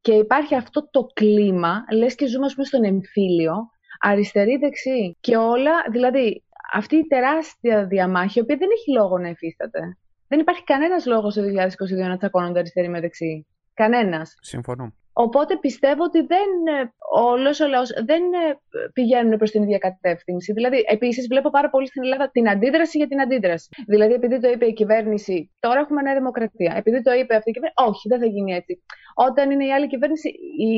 και 0.00 0.12
υπάρχει 0.12 0.54
αυτό 0.54 0.88
το 0.90 1.06
κλίμα, 1.14 1.84
λες 1.92 2.14
και 2.14 2.26
ζούμε 2.26 2.46
ας 2.46 2.54
πούμε 2.54 2.66
στον 2.66 2.84
εμφύλιο, 2.84 3.54
αριστερή-δεξί 4.00 5.16
και 5.20 5.36
όλα, 5.36 5.72
δηλαδή 5.90 6.42
αυτή 6.72 6.96
η 6.96 7.06
τεράστια 7.06 7.86
διαμάχη, 7.86 8.38
η 8.38 8.42
οποία 8.42 8.56
δεν 8.56 8.68
έχει 8.72 8.92
λόγο 8.92 9.18
να 9.18 9.28
υφίσταται. 9.28 9.96
Δεν 10.28 10.40
υπάρχει 10.40 10.64
κανένας 10.64 11.06
λόγος 11.06 11.34
το 11.34 11.42
2022 11.42 12.08
να 12.08 12.16
τσακώνονται 12.16 12.58
αριστεροί 12.58 12.88
με 12.88 13.00
δεξί. 13.00 13.46
Κανένας. 13.74 14.34
Συμφωνώ. 14.40 14.92
Οπότε 15.24 15.56
πιστεύω 15.56 16.02
ότι 16.04 16.20
δεν, 16.20 16.50
ε, 16.80 16.92
όλος 17.10 17.60
ο 17.60 17.66
λαός 17.68 17.90
δεν 18.04 18.22
ε, 18.22 18.58
πηγαίνουν 18.92 19.36
προς 19.36 19.50
την 19.50 19.62
ίδια 19.62 19.78
κατεύθυνση. 19.78 20.52
Δηλαδή, 20.52 20.84
επίσης 20.88 21.26
βλέπω 21.26 21.50
πάρα 21.50 21.70
πολύ 21.70 21.86
στην 21.86 22.02
Ελλάδα 22.02 22.30
την 22.30 22.48
αντίδραση 22.48 22.98
για 22.98 23.08
την 23.08 23.20
αντίδραση. 23.20 23.68
Δηλαδή, 23.86 24.12
επειδή 24.12 24.40
το 24.40 24.48
είπε 24.48 24.66
η 24.66 24.72
κυβέρνηση, 24.72 25.50
τώρα 25.60 25.80
έχουμε 25.80 26.02
νέα 26.02 26.14
δημοκρατία. 26.14 26.72
Επειδή 26.76 27.02
το 27.02 27.12
είπε 27.12 27.34
αυτή 27.36 27.50
η 27.50 27.52
κυβέρνηση, 27.52 27.82
όχι, 27.88 28.08
δεν 28.08 28.18
θα 28.18 28.26
γίνει 28.26 28.52
έτσι. 28.52 28.82
Όταν 29.14 29.50
είναι 29.50 29.66
η 29.66 29.72
άλλη 29.72 29.86
κυβέρνηση, 29.86 30.28
η 30.68 30.74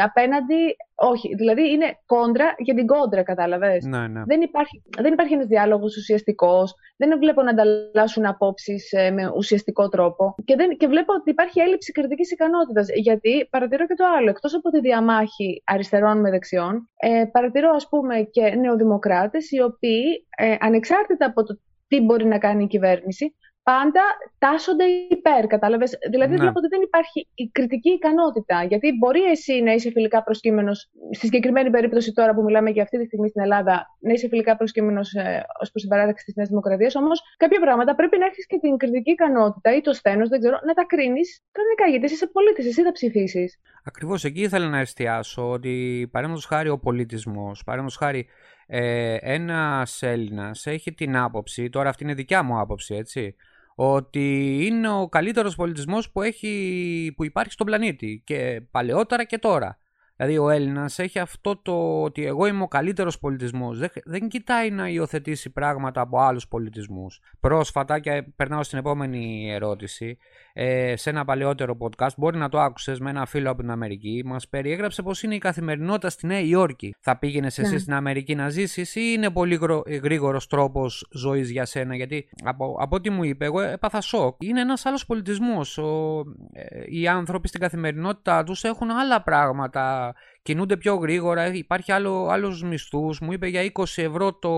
απέναντι, 0.00 0.76
όχι. 0.94 1.34
Δηλαδή, 1.34 1.70
είναι 1.70 1.98
κόντρα 2.06 2.54
για 2.58 2.74
την 2.74 2.86
κόντρα, 2.86 3.22
κατάλαβες. 3.22 3.84
Ναι, 3.84 4.08
ναι. 4.08 4.22
Δεν 4.26 4.40
υπάρχει, 4.40 4.82
δεν 4.98 5.12
υπάρχει 5.12 5.32
ένας 5.34 5.46
διάλογος 5.46 5.96
ουσιαστικός, 5.96 6.74
δεν 6.96 7.18
βλέπω 7.18 7.42
να 7.42 7.50
ανταλλάσσουν 7.50 8.26
απόψεις 8.26 8.92
ε, 8.92 9.10
με 9.10 9.32
ουσιαστικό 9.36 9.88
τρόπο 9.88 10.34
και, 10.44 10.56
δεν, 10.56 10.76
και 10.76 10.86
βλέπω 10.86 11.12
ότι 11.12 11.30
υπάρχει 11.30 11.60
έλλειψη 11.60 11.92
κριτικής 11.92 12.30
ικανότητας. 12.30 12.88
Γιατί 12.94 13.46
παρατηρώ 13.50 13.86
και 13.86 13.94
το 13.94 14.04
άλλο, 14.18 14.28
εκτός 14.30 14.54
από 14.54 14.70
τη 14.70 14.80
διαμάχη 14.80 15.62
αριστερών 15.64 16.20
με 16.20 16.30
δεξιών, 16.30 16.90
ε, 16.96 17.24
παρατηρώ 17.32 17.70
ας 17.74 17.88
πούμε 17.88 18.28
και 18.30 18.54
νεοδημοκράτες 18.54 19.50
οι 19.50 19.60
οποίοι 19.60 20.26
ε, 20.36 20.56
ανεξάρτητα 20.60 21.26
από 21.26 21.42
το 21.44 21.58
τι 21.88 22.00
μπορεί 22.00 22.26
να 22.26 22.38
κάνει 22.38 22.64
η 22.64 22.66
κυβέρνηση, 22.66 23.34
πάντα 23.70 24.02
τάσσονται 24.38 24.84
υπέρ, 25.16 25.46
κατάλαβες; 25.46 25.98
Δηλαδή 26.10 26.32
Ναι. 26.34 26.40
βλέπω 26.40 26.58
ότι 26.58 26.68
δεν 26.68 26.82
υπάρχει 26.82 27.28
η 27.34 27.46
κριτική 27.56 27.90
ικανότητα. 27.90 28.64
Γιατί 28.64 28.96
μπορεί 28.98 29.22
εσύ 29.22 29.60
να 29.62 29.72
είσαι 29.72 29.90
φιλικά 29.90 30.22
προσκύμενος, 30.22 30.90
στη 31.10 31.24
συγκεκριμένη 31.26 31.70
περίπτωση 31.70 32.12
τώρα 32.12 32.34
που 32.34 32.42
μιλάμε 32.42 32.70
για 32.70 32.82
αυτή 32.82 32.98
τη 32.98 33.04
στιγμή 33.04 33.28
στην 33.28 33.42
Ελλάδα, 33.42 33.86
να 34.00 34.12
είσαι 34.12 34.28
φιλικά 34.28 34.56
προσκύμενος 34.56 35.12
ε, 35.12 35.44
ως 35.60 35.70
προς 35.70 35.82
την 35.82 35.90
παράταξη 35.90 36.24
της 36.24 36.34
Νέας 36.34 36.48
Δημοκρατίας, 36.48 36.94
όμως 36.94 37.20
κάποια 37.36 37.60
πράγματα 37.60 37.94
πρέπει 37.94 38.18
να 38.18 38.26
έχεις 38.26 38.46
και 38.46 38.58
την 38.58 38.76
κριτική 38.76 39.10
ικανότητα 39.10 39.76
ή 39.76 39.80
το 39.80 39.92
στένος, 39.92 40.28
δεν 40.28 40.38
ξέρω, 40.40 40.58
να 40.66 40.72
τα 40.74 40.84
κρίνεις 40.86 41.42
κανονικά, 41.52 41.86
γιατί 41.90 42.04
εσύ 42.04 42.14
είσαι 42.14 42.26
πολίτης, 42.26 42.66
εσύ 42.66 42.82
θα 42.82 42.92
ψηφίσεις. 42.92 43.60
Ακριβώς 43.84 44.24
εκεί 44.24 44.40
ήθελα 44.40 44.68
να 44.68 44.78
εστιάσω 44.78 45.50
ότι 45.50 46.08
παραδείγματος 46.12 46.46
χάρη 46.46 46.68
ο 46.68 46.78
πολιτισμός, 46.78 47.62
παραδείγματος 47.64 47.98
χάρη 47.98 48.26
ε, 48.66 49.16
ένας 49.20 50.02
Έλληνας 50.02 50.66
έχει 50.66 50.92
την 50.92 51.16
άποψη, 51.16 51.68
τώρα 51.68 51.88
αυτή 51.88 52.04
είναι 52.04 52.14
δικιά 52.14 52.42
μου 52.42 52.58
άποψη 52.58 52.94
έτσι, 52.94 53.36
ότι 53.74 54.58
είναι 54.66 54.88
ο 54.88 55.08
καλύτερος 55.08 55.54
πολιτισμός 55.54 56.10
που, 56.10 56.22
έχει, 56.22 57.12
που 57.16 57.24
υπάρχει 57.24 57.52
στον 57.52 57.66
πλανήτη 57.66 58.22
και 58.24 58.62
παλαιότερα 58.70 59.24
και 59.24 59.38
τώρα. 59.38 59.78
Δηλαδή 60.16 60.38
ο 60.38 60.50
Έλληνας 60.50 60.98
έχει 60.98 61.18
αυτό 61.18 61.56
το 61.56 62.02
ότι 62.02 62.26
εγώ 62.26 62.46
είμαι 62.46 62.62
ο 62.62 62.68
καλύτερος 62.68 63.18
πολιτισμός. 63.18 63.78
Δεν, 63.78 63.88
δεν 64.04 64.28
κοιτάει 64.28 64.70
να 64.70 64.88
υιοθετήσει 64.88 65.50
πράγματα 65.50 66.00
από 66.00 66.20
άλλους 66.20 66.48
πολιτισμούς. 66.48 67.20
Πρόσφατα 67.40 67.98
και 67.98 68.22
περνάω 68.36 68.62
στην 68.62 68.78
επόμενη 68.78 69.50
ερώτηση. 69.52 70.18
Ε, 70.52 70.96
σε 70.96 71.10
ένα 71.10 71.24
παλαιότερο 71.24 71.76
podcast, 71.80 72.14
μπορεί 72.16 72.38
να 72.38 72.48
το 72.48 72.60
άκουσες 72.60 73.00
με 73.00 73.10
ένα 73.10 73.26
φίλο 73.26 73.50
από 73.50 73.60
την 73.60 73.70
Αμερική, 73.70 74.22
μας 74.24 74.48
περιέγραψε 74.48 75.02
πως 75.02 75.22
είναι 75.22 75.34
η 75.34 75.38
καθημερινότητα 75.38 76.10
στη 76.10 76.26
Νέα 76.26 76.40
Υόρκη. 76.40 76.94
Θα 77.00 77.18
πήγαινες 77.18 77.58
εσύ 77.58 77.72
Ναι. 77.72 77.78
στην 77.78 77.94
Αμερική 77.94 78.34
να 78.34 78.48
ζήσεις 78.48 78.94
ή 78.94 79.12
είναι 79.16 79.30
πολύ 79.30 79.58
γρήγορος 80.02 80.46
τρόπος 80.46 81.08
ζωής 81.12 81.50
για 81.50 81.64
σένα, 81.64 81.96
γιατί 81.96 82.28
από, 82.44 82.76
από 82.80 82.96
ό,τι 82.96 83.10
μου 83.10 83.24
είπε, 83.24 83.44
εγώ 83.44 83.60
έπαθα 83.60 84.00
σοκ. 84.00 84.42
Είναι 84.42 84.60
ένας 84.60 84.86
άλλος 84.86 85.06
πολιτισμός. 85.06 85.78
Ο, 85.78 86.22
ε, 86.52 86.82
οι 86.86 87.08
άνθρωποι 87.08 87.48
στην 87.48 87.60
καθημερινότητά 87.60 88.44
τους 88.44 88.64
έχουν 88.64 88.90
άλλα 88.90 89.22
πράγματα, 89.22 90.13
κινούνται 90.42 90.76
πιο 90.76 90.94
γρήγορα, 90.94 91.54
υπάρχει 91.54 91.92
άλλο, 91.92 92.28
άλλους 92.28 92.62
μισθούς. 92.62 93.20
Μου 93.20 93.32
είπε 93.32 93.46
για 93.46 93.72
20 93.72 93.84
ευρώ 93.96 94.34
το... 94.34 94.50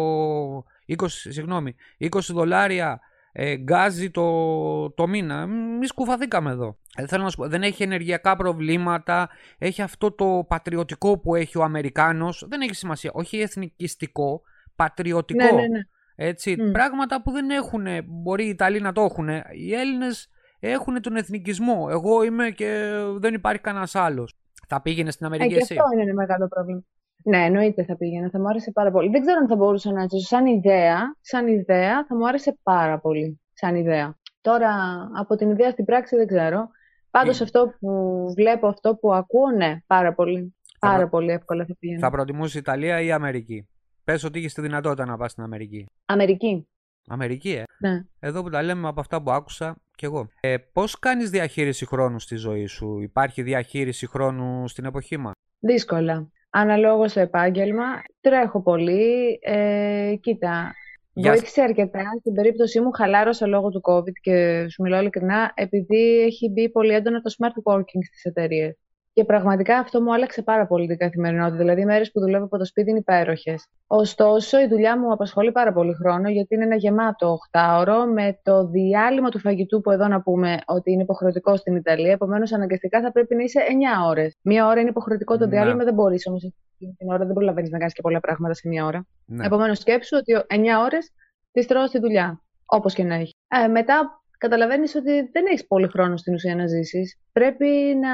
20, 0.99 1.07
συγγνώμη, 1.09 1.75
20 2.01 2.19
δολάρια 2.29 3.01
ε, 3.33 3.57
γκάζι 3.57 4.11
το, 4.11 4.90
το 4.90 5.07
μήνα. 5.07 5.47
Μη 5.47 5.87
σκουφαθήκαμε 5.87 6.51
εδώ. 6.51 6.79
Ε, 6.97 7.07
θέλω 7.07 7.23
να 7.23 7.31
σου 7.31 7.37
πω, 7.37 7.49
δεν 7.49 7.62
έχει 7.62 7.83
ενεργειακά 7.83 8.37
προβλήματα, 8.37 9.29
έχει 9.59 9.83
αυτό 9.83 10.12
το 10.12 10.45
πατριωτικό 10.49 11.19
που 11.19 11.35
έχει 11.35 11.59
ο 11.59 11.62
Αμερικάνος, 11.62 12.47
δεν 12.49 12.61
έχει 12.61 12.75
σημασία, 12.75 13.11
όχι 13.14 13.38
εθνικιστικό, 13.38 14.42
πατριωτικό. 14.77 15.45
Ναι, 15.45 15.51
ναι, 15.51 15.66
ναι. 15.66 15.81
Έτσι, 16.16 16.57
Μμ. 16.62 16.71
πράγματα 16.71 17.23
που 17.23 17.31
δεν 17.31 17.51
έχουν, 17.51 17.87
μπορεί 18.05 18.45
οι 18.45 18.49
Ιταλοί 18.49 18.81
να 18.81 18.92
το 18.92 19.01
έχουν. 19.03 19.29
Οι 19.29 19.75
Έλληνες 19.75 20.31
έχουν 20.59 21.01
τον 21.01 21.16
εθνικισμό. 21.16 21.87
Εγώ 21.90 22.23
είμαι 22.23 22.51
και 22.51 22.92
δεν 23.16 23.35
υπάρχει 23.35 23.61
κανένας 23.61 23.95
άλλος. 23.95 24.37
Θα 24.66 24.83
πήγαινε 24.83 25.11
στην 25.11 25.26
Ε, 25.26 25.29
Αμερική 25.29 25.55
και 25.55 25.61
εσύ; 25.61 25.76
αυτό 25.79 25.92
είναι 25.92 26.02
ένα 26.02 26.14
μεγάλο 26.14 26.48
πρόβλημα. 26.48 26.83
Ναι, 27.24 27.44
εννοείται 27.44 27.85
θα 27.85 27.96
πήγαινα. 27.96 28.31
Θα 28.31 28.40
μου 28.40 28.48
άρεσε 28.48 28.72
πάρα 28.72 28.90
πολύ. 28.90 29.11
Δεν 29.11 29.20
ξέρω 29.20 29.38
αν 29.40 29.48
θα 29.48 29.57
μπορούσα 29.57 29.92
να 29.92 30.00
ζήσω 30.00 30.26
σαν 30.26 30.46
ιδέα. 30.46 31.16
Σαν 31.20 31.46
ιδέα 31.48 32.05
θα 32.07 32.16
μου 32.16 32.29
άρεσε 32.29 32.59
πάρα 32.62 32.98
πολύ. 32.98 33.40
Σαν 33.52 33.74
ιδέα. 33.74 34.18
Τώρα, 34.40 34.70
από 35.18 35.37
την 35.37 35.50
ιδέα 35.50 35.70
στην 35.70 35.85
πράξη 35.85 36.16
δεν 36.16 36.26
ξέρω. 36.26 36.68
Πάντως 37.11 37.40
αυτό 37.40 37.72
που 37.81 38.24
βλέπω, 38.37 38.66
αυτό 38.66 38.94
που 38.96 39.12
ακούω, 39.14 39.50
ναι, 39.50 39.76
πάρα 39.87 40.14
πολύ. 40.14 40.55
Θα 40.79 40.87
Πάρα 40.87 40.98
προ- 40.98 41.11
πολύ 41.11 41.31
εύκολα 41.31 41.64
θα 41.64 41.74
πηγαίνω. 41.79 42.00
Θα 42.00 42.11
προτιμούσε 42.11 42.59
Ιταλία 42.59 43.00
ή 43.00 43.12
Αμερική; 43.12 43.68
Πες 44.05 44.24
ότι 44.24 44.38
είχες 44.38 44.55
τη 44.55 44.61
δυνατότητα 44.61 45.05
να 45.05 45.16
πας 45.16 45.31
στην 45.31 45.42
Αμερική. 45.42 45.87
Αμερική. 46.07 46.68
Αμερική, 47.07 47.51
ε. 47.51 47.62
Ναι. 47.79 48.03
Εδώ 48.21 48.42
που 48.42 48.51
τα 48.51 48.62
λέμε 48.62 48.88
από 48.88 49.01
αυτά 49.01 49.23
που 49.23 49.31
άκουσα 49.31 49.77
κι 49.97 50.05
εγώ. 50.05 50.29
Ε, 50.40 50.57
πώς 50.73 50.99
κάνεις 50.99 51.31
διαχείριση 51.31 51.87
χρόνου 51.87 52.19
στη 52.21 52.37
ζωή 52.37 52.66
σου; 52.66 53.01
Υπάρχει 53.01 53.42
διαχείριση 53.42 54.07
χρόνου 54.07 54.69
στην 54.69 54.85
εποχή 54.85 55.16
μας; 55.16 55.33
Δύσκολα. 55.59 56.29
Αναλόγως 56.51 57.11
στο 57.11 57.21
επάγγελμα. 57.21 57.85
Τρέχω 58.21 58.62
πολύ. 58.62 59.38
Ε, 59.42 60.14
κοίτα, 60.21 60.75
Για- 61.12 61.31
βοήθησε 61.33 61.62
αρκετά. 61.62 62.03
Στην 62.21 62.35
περίπτωσή 62.35 62.81
μου 62.81 62.90
χαλάρωσα 62.90 63.47
λόγω 63.47 63.69
του 63.69 63.81
COVID 63.85 64.12
και 64.21 64.66
σου 64.69 64.83
μιλάω 64.83 65.01
ειλικρινά, 65.01 65.53
επειδή 65.55 66.21
έχει 66.21 66.51
μπει 66.51 66.71
πολύ 66.71 66.92
έντονα 66.95 67.21
το 67.21 67.35
smart 67.38 67.73
working 67.73 68.03
στις 68.07 68.25
εταιρείες. 68.25 68.77
Και 69.16 69.24
πραγματικά 69.24 69.79
αυτό 69.79 70.02
μου 70.02 70.14
άλλαξε 70.14 70.42
πάρα 70.42 70.66
πολύ 70.66 70.87
την 70.87 70.96
καθημερινότητα. 70.98 71.57
Δηλαδή, 71.57 71.81
οι 71.81 71.85
μέρες 71.85 72.11
που 72.12 72.20
δουλεύω 72.20 72.44
από 72.44 72.59
το 72.59 72.64
σπίτι 72.64 72.90
είναι 72.90 72.98
υπέροχες. 72.98 73.66
Ωστόσο, 73.87 74.61
η 74.61 74.66
δουλειά 74.66 74.98
μου 74.98 75.12
απασχολεί 75.12 75.52
πάρα 75.52 75.72
πολύ 75.72 75.94
χρόνο, 75.94 76.29
γιατί 76.29 76.55
είναι 76.55 76.64
ένα 76.64 76.74
γεμάτο 76.76 77.38
8ωρο 77.50 77.96
με 78.14 78.38
το 78.42 78.66
διάλειμμα 78.66 79.29
του 79.29 79.38
φαγητού 79.38 79.81
που 79.81 79.90
εδώ 79.90 80.09
να 80.09 80.22
πούμε 80.22 80.59
ότι 80.66 80.92
είναι 80.92 81.02
υποχρεωτικό 81.02 81.57
στην 81.57 81.76
Ιταλία. 81.76 82.12
Επομένως, 82.12 82.52
αναγκαστικά 82.52 83.00
θα 83.00 83.12
πρέπει 83.12 83.35
να 83.35 83.42
είσαι 83.42 83.61
9 83.68 84.07
ώρες. 84.09 84.37
Μία 84.42 84.66
ώρα 84.66 84.81
είναι 84.81 84.88
υποχρεωτικό 84.88 85.38
το 85.38 85.44
Ναι. 85.44 85.50
διάλειμμα, 85.50 85.85
δεν 85.85 85.94
μπορείς 85.94 86.26
όμως 86.26 86.40
την 86.79 87.09
ώρα 87.11 87.24
δεν 87.24 87.33
προλαβαίνεις 87.35 87.70
να 87.70 87.79
κάνεις 87.79 87.92
και 87.94 88.02
πολλά 88.02 88.20
πράγματα 88.20 88.55
σε 88.55 88.68
μία 88.68 88.85
ώρα. 88.85 89.07
Ναι. 89.24 89.46
Επομένως, 89.46 89.79
σκέψου 89.79 90.16
ότι 90.20 90.44
9 90.48 90.79
ώρες 90.85 91.11
τις 91.52 91.66
τρώω 91.66 91.87
στη 91.87 91.98
δουλειά. 91.98 92.40
Όπως 92.66 92.94
και 92.94 93.05
να 93.05 93.14
έχει. 93.14 93.35
Ε, 93.64 93.66
μετά 93.66 94.22
καταλαβαίνεις 94.38 94.94
ότι 94.94 95.29
δεν 95.33 95.44
έχεις 95.46 95.66
πολύ 95.66 95.88
χρόνο 95.88 96.16
στην 96.16 96.35
ουσία 96.35 96.55
να 96.57 96.66
ζήσεις. 96.66 97.18
Πρέπει 97.33 97.66
να, 98.01 98.12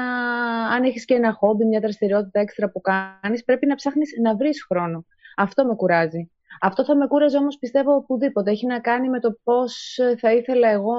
αν 0.67 0.83
έχεις 0.83 1.05
και 1.05 1.13
ένα 1.13 1.31
χόμπι, 1.33 1.65
μια 1.65 1.79
δραστηριότητα 1.79 2.39
έξτρα 2.39 2.69
που 2.69 2.81
κάνεις, 2.81 3.43
πρέπει 3.43 3.65
να 3.65 3.75
ψάχνεις 3.75 4.09
να 4.21 4.35
βρεις 4.35 4.65
χρόνο. 4.69 5.05
Αυτό 5.37 5.65
με 5.65 5.75
κουράζει. 5.75 6.31
Αυτό 6.61 6.83
θα 6.85 6.95
με 6.95 7.07
κούραζε 7.07 7.37
όμως 7.37 7.57
πιστεύω 7.57 7.95
οπουδήποτε. 7.95 8.51
Έχει 8.51 8.65
να 8.65 8.79
κάνει 8.79 9.09
με 9.09 9.19
το 9.19 9.37
πώς 9.43 9.99
θα 10.17 10.33
ήθελα 10.33 10.69
εγώ 10.69 10.93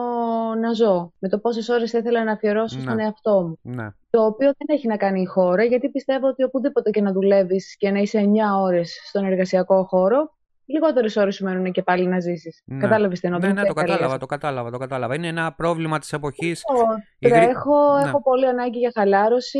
να 0.61 0.73
ζω. 0.73 1.13
Με 1.19 1.29
το 1.29 1.39
πόσες 1.39 1.69
ώρες 1.69 1.91
θα 1.91 1.99
ήθελα 1.99 2.25
να 2.25 2.33
αφιερώσω 2.33 2.77
Ναι. 2.77 2.83
στον 2.83 2.99
εαυτό 2.99 3.43
μου. 3.43 3.59
ναι. 3.75 3.89
Το 4.11 4.25
οποίο 4.25 4.53
δεν 4.59 4.77
έχει 4.77 4.87
να 4.87 4.97
κάνει 4.97 5.21
η 5.21 5.25
χώρα, 5.25 5.65
γιατί 5.65 5.89
πιστεύω 5.89 6.27
ότι 6.29 6.43
οπουδήποτε 6.43 6.91
και 6.91 7.01
να 7.01 7.13
δουλεύεις 7.13 7.77
και 7.77 7.91
να 7.91 7.99
είσαι 7.99 8.19
9 8.19 8.61
ώρες 8.63 9.01
στον 9.09 9.25
εργασιακό 9.25 9.85
χώρο, 9.85 10.35
λιγότερες 10.67 11.17
ώρες 11.17 11.35
σου 11.35 11.45
μένουν 11.45 11.73
και 11.73 11.83
πάλι 11.83 12.07
να 12.07 12.21
ζήσεις. 12.21 12.63
Ναι. 12.65 12.79
Κατάλαβες 12.79 13.21
τι 13.21 13.27
εννοώ. 13.27 13.41
Ναι, 13.41 13.47
δεν 13.47 13.55
ναι, 13.55 13.61
είναι 13.61 13.69
το 13.69 13.75
ιταλίας. 13.77 13.97
κατάλαβα, 13.97 14.19
το 14.19 14.27
κατάλαβα, 14.27 14.71
το 14.71 14.79
κατάλαβα. 14.79 15.15
Είναι 15.15 15.27
ένα 15.27 15.53
πρόβλημα 15.53 15.99
της 15.99 16.13
εποχής. 16.13 16.63
Εγώ 16.75 16.87
Η 17.19 17.29
γρή- 17.29 17.43
Τρέχω, 17.45 17.97
Ναι. 18.03 18.09
έχω 18.09 18.23
πολύ 18.23 18.47
ανάγκη 18.47 18.79
για 18.79 18.91
χαλάρωση. 18.95 19.59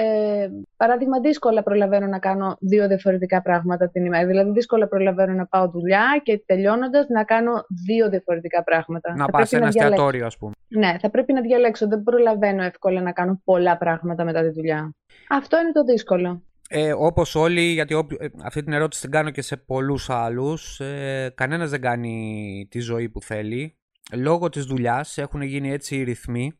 Ε, 0.00 0.48
παράδειγμα, 0.76 1.20
δύσκολα 1.20 1.62
προλαβαίνω 1.62 2.06
να 2.06 2.18
κάνω 2.18 2.56
δύο 2.60 2.88
διαφορετικά 2.88 3.42
πράγματα 3.42 3.88
την 3.90 4.04
ημέρα. 4.04 4.26
Δηλαδή, 4.26 4.50
δύσκολα 4.50 4.88
προλαβαίνω 4.88 5.32
να 5.32 5.46
πάω 5.46 5.68
δουλειά 5.68 6.20
και 6.22 6.42
τελειώνοντας 6.46 7.06
να 7.08 7.24
κάνω 7.24 7.52
δύο 7.86 8.08
διαφορετικά 8.08 8.62
πράγματα. 8.64 9.14
Να 9.16 9.24
Θα 9.24 9.30
πας 9.30 9.48
σε 9.48 9.56
πρέπει 9.56 9.62
ένα 9.62 9.72
διαλέξω. 9.72 9.92
εστιατόριο, 10.04 10.26
ας 10.26 10.36
πούμε. 10.38 10.52
Ναι, 10.68 10.96
θα 11.00 11.10
πρέπει 11.10 11.32
να 11.32 11.40
διαλέξω. 11.40 11.88
Δεν 11.88 12.02
προλαβαίνω 12.02 12.62
εύκολα 12.62 13.00
να 13.00 13.12
κάνω 13.12 13.40
πολλά 13.44 13.76
πράγματα 13.78 14.24
μετά 14.24 14.42
τη 14.42 14.48
δουλειά. 14.50 14.92
Αυτό 15.28 15.58
είναι 15.60 15.72
το 15.72 15.84
δύσκολο. 15.84 16.42
Ε, 16.70 16.92
όπως 16.96 17.34
όλοι, 17.34 17.60
γιατί 17.60 17.94
όποιο- 17.94 18.18
ε, 18.20 18.28
αυτή 18.42 18.62
την 18.62 18.72
ερώτηση 18.72 19.00
την 19.00 19.10
κάνω 19.10 19.30
και 19.30 19.42
σε 19.42 19.56
πολλούς 19.56 20.10
άλλους, 20.10 20.80
ε, 20.80 21.32
κανένας 21.34 21.70
δεν 21.70 21.80
κάνει 21.80 22.66
τη 22.70 22.78
ζωή 22.80 23.08
που 23.08 23.22
θέλει. 23.22 23.76
Λόγω 24.12 24.48
της 24.48 24.64
δουλειάς 24.64 25.18
έχουν 25.18 25.42
γίνει 25.42 25.70
έτσι 25.70 25.96
οι 25.96 26.02
ρυθμοί. 26.02 26.52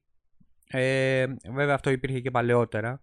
Ε, 0.66 1.27
βέβαια 1.53 1.75
αυτό 1.75 1.90
υπήρχε 1.90 2.21
και 2.21 2.31
παλαιότερα. 2.31 3.01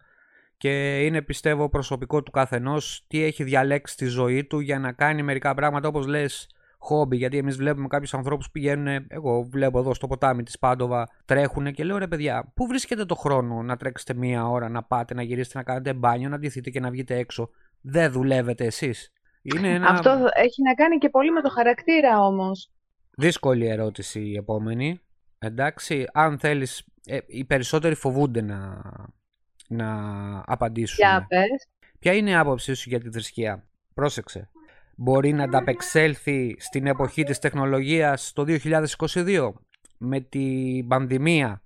Και 0.57 1.03
είναι 1.05 1.21
πιστεύω 1.21 1.69
προσωπικό 1.69 2.23
του 2.23 2.31
καθενός 2.31 3.05
τι 3.07 3.23
έχει 3.23 3.43
διαλέξει 3.43 3.93
στη 3.93 4.05
ζωή 4.05 4.45
του 4.45 4.59
για 4.59 4.79
να 4.79 4.91
κάνει 4.91 5.23
μερικά 5.23 5.53
πράγματα 5.53 5.87
όπως 5.87 6.05
λες 6.07 6.49
χόμπι. 6.85 7.17
Γιατί 7.17 7.37
εμείς 7.37 7.55
βλέπουμε 7.55 7.87
κάποιους 7.87 8.13
ανθρώπους 8.13 8.45
που 8.45 8.51
πηγαίνουν, 8.51 9.05
εγώ 9.07 9.43
βλέπω 9.43 9.79
εδώ 9.79 9.93
στο 9.93 10.07
ποτάμι 10.07 10.43
της 10.43 10.59
Πάντοβα, 10.59 11.07
τρέχουν 11.25 11.73
και 11.73 11.83
λέω 11.83 11.97
ρε 11.97 12.07
παιδιά, 12.07 12.51
πού 12.55 12.67
βρίσκετε 12.67 13.05
το 13.05 13.15
χρόνο 13.15 13.61
να 13.61 13.77
τρέξετε 13.77 14.13
μία 14.13 14.47
ώρα, 14.47 14.69
να 14.69 14.83
πάτε, 14.83 15.13
να 15.13 15.21
γυρίσετε, 15.21 15.57
να 15.57 15.63
κάνετε 15.63 15.93
μπάνιο, 15.93 16.29
να 16.29 16.39
ντυθείτε 16.39 16.69
και 16.69 16.79
να 16.79 16.89
βγείτε 16.89 17.15
έξω; 17.17 17.49
Δεν 17.81 18.11
δουλεύετε 18.11 18.65
εσείς. 18.65 19.11
Είναι 19.41 19.73
ένα... 19.73 19.87
Αυτό 19.87 20.29
έχει 20.33 20.61
να 20.61 20.73
κάνει 20.73 20.97
και 20.97 21.09
πολύ 21.09 21.31
με 21.31 21.41
το 21.41 21.49
χαρακτήρα 21.49 22.25
όμως. 22.25 22.71
Δύσκολη 23.17 23.67
ερώτηση 23.67 24.19
η 24.19 24.35
επόμενη. 24.35 24.99
Εντάξει, 25.39 26.07
αν 26.13 26.39
θέλεις, 26.39 26.85
ε, 27.05 27.17
οι 27.25 27.45
περισσότεροι 27.45 27.95
φοβούνται 27.95 28.41
να, 28.41 28.81
να 29.67 29.87
απαντήσουν. 30.45 30.97
Για 30.97 31.25
πες. 31.27 31.67
Ποια 31.99 32.13
είναι 32.13 32.29
η 32.29 32.35
άποψή 32.35 32.73
σου 32.73 32.89
για 32.89 32.99
τη 32.99 33.09
θρησκεία; 33.09 33.67
Πρόσεξε. 33.93 34.49
Μπορεί 34.95 35.33
να 35.33 35.43
ανταπεξέλθει 35.43 36.55
στην 36.59 36.87
εποχή 36.87 37.23
της 37.23 37.39
τεχνολογίας 37.39 38.31
το 38.33 38.43
2022 38.47 39.53
με 39.97 40.19
την 40.19 40.87
πανδημία. 40.87 41.59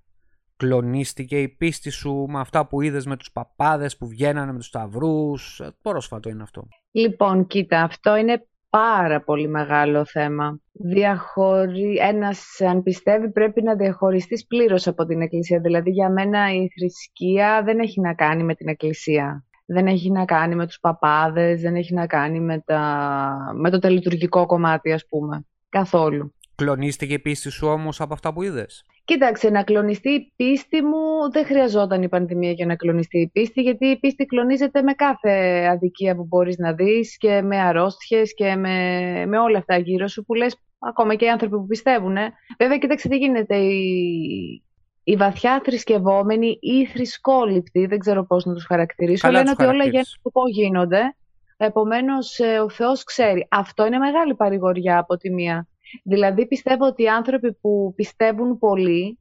Κλονίστηκε 0.56 1.40
η 1.40 1.48
πίστη 1.48 1.90
σου 1.90 2.26
με 2.28 2.40
αυτά 2.40 2.66
που 2.66 2.80
είδες 2.80 3.06
με 3.06 3.16
τους 3.16 3.32
παπάδες 3.32 3.96
που 3.96 4.08
βγαίνανε 4.08 4.52
με 4.52 4.58
τους 4.58 4.66
σταυρούς; 4.66 5.60
Ε, 5.60 5.70
Πρόσφατο 5.82 6.28
είναι 6.28 6.42
αυτό. 6.42 6.66
Λοιπόν, 6.90 7.46
κοίτα, 7.46 7.82
αυτό 7.82 8.16
είναι 8.16 8.46
πάρα 8.70 9.20
πολύ 9.22 9.48
μεγάλο 9.48 10.04
θέμα. 10.04 10.60
Διαχωρι... 10.72 11.96
Ένας, 11.96 12.60
αν 12.60 12.82
πιστεύει, 12.82 13.30
πρέπει 13.30 13.62
να 13.62 13.74
διαχωριστείς 13.74 14.46
πλήρως 14.46 14.86
από 14.86 15.04
την 15.04 15.20
Εκκλησία. 15.20 15.60
Δηλαδή, 15.60 15.90
για 15.90 16.10
μένα 16.10 16.54
η 16.54 16.68
θρησκεία 16.78 17.62
δεν 17.64 17.78
έχει 17.78 18.00
να 18.00 18.14
κάνει 18.14 18.42
με 18.42 18.54
την 18.54 18.68
Εκκλησία. 18.68 19.44
Δεν 19.72 19.86
έχει 19.86 20.10
να 20.10 20.24
κάνει 20.24 20.54
με 20.54 20.66
τους 20.66 20.80
παπάδες, 20.80 21.60
δεν 21.60 21.74
έχει 21.74 21.94
να 21.94 22.06
κάνει 22.06 22.40
με, 22.40 22.62
τα... 22.66 23.52
με 23.54 23.70
το 23.70 23.78
τελειτουργικό 23.78 24.46
κομμάτι, 24.46 24.92
ας 24.92 25.06
πούμε. 25.08 25.46
Καθόλου. 25.68 26.34
Κλονίστηκε 26.54 27.14
η 27.14 27.18
πίστη 27.18 27.50
σου 27.50 27.66
όμως 27.66 28.00
από 28.00 28.14
αυτά 28.14 28.32
που 28.32 28.42
είδες; 28.42 28.84
Κοίταξε, 29.04 29.50
να 29.50 29.62
κλονιστεί 29.62 30.10
η 30.10 30.32
πίστη 30.36 30.82
μου 30.82 31.30
δεν 31.32 31.44
χρειαζόταν 31.44 32.02
η 32.02 32.08
πανδημία 32.08 32.50
για 32.50 32.66
να 32.66 32.76
κλονιστεί 32.76 33.18
η 33.18 33.28
πίστη, 33.28 33.62
γιατί 33.62 33.86
η 33.86 33.98
πίστη 33.98 34.24
κλονίζεται 34.24 34.82
με 34.82 34.92
κάθε 34.92 35.66
αδικία 35.66 36.16
που 36.16 36.24
μπορείς 36.24 36.58
να 36.58 36.72
δεις 36.72 37.16
και 37.18 37.42
με 37.42 37.56
αρρώστιες 37.60 38.34
και 38.34 38.56
με, 38.56 39.26
με 39.26 39.38
όλα 39.38 39.58
αυτά 39.58 39.78
γύρω 39.78 40.08
σου 40.08 40.24
που 40.24 40.34
λες 40.34 40.56
ακόμα 40.78 41.14
και 41.14 41.24
οι 41.24 41.28
άνθρωποι 41.28 41.56
που 41.56 41.66
πιστεύουν. 41.66 42.16
ε. 42.16 42.32
Βέβαια, 42.58 42.78
κοίταξε 42.78 43.08
τι 43.08 43.16
γίνεται. 43.16 43.56
Οι, 43.56 44.62
οι 45.04 45.16
βαθιά 45.16 45.60
θρησκευόμενοι 45.64 46.58
ή 46.60 46.72
οι 46.72 46.86
θρησκόληπτοι, 46.86 47.86
δεν 47.86 47.98
ξέρω 47.98 48.26
πώς 48.26 48.44
να 48.44 48.54
τους 48.54 48.64
χαρακτηρίσω, 48.64 49.26
Καλά 49.26 49.38
λένε 49.38 49.44
τους 49.44 49.52
ότι 49.52 49.62
όλα 49.62 49.72
για 49.72 49.82
ένα 49.82 49.92
χαρακτήρισες. 49.92 50.16
σκοπό 50.18 50.48
γίνονται. 50.48 51.14
Επομένως, 51.56 52.38
ε, 52.38 52.58
ο 52.58 52.68
Θεός 52.70 53.04
ξέρει. 53.04 53.46
Αυτό 53.50 53.86
είναι 53.86 53.98
μεγάλη 53.98 54.34
παρηγοριά 54.34 54.98
από 54.98 55.16
τη 55.16 55.30
μία. 55.30 55.68
Δηλαδή 56.04 56.46
πιστεύω 56.46 56.86
ότι 56.86 57.02
οι 57.02 57.08
άνθρωποι 57.08 57.52
που 57.52 57.92
πιστεύουν 57.96 58.58
πολύ 58.58 59.18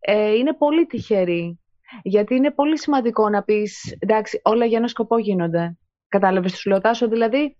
ε, 0.00 0.34
είναι 0.34 0.54
πολύ 0.54 0.86
τυχεροί. 0.86 1.58
Γιατί 2.02 2.34
είναι 2.34 2.50
πολύ 2.50 2.78
σημαντικό 2.78 3.28
να 3.28 3.42
πεις, 3.42 3.96
εντάξει, 3.98 4.40
όλα 4.44 4.64
για 4.64 4.78
ένα 4.78 4.88
σκοπό 4.88 5.18
γίνονται. 5.18 5.78
Κατάλαβες 6.08 6.52
τι 6.52 6.58
σου 6.58 6.68
λέω, 6.68 6.80
Τάσο, 6.80 7.08
δηλαδή, 7.08 7.56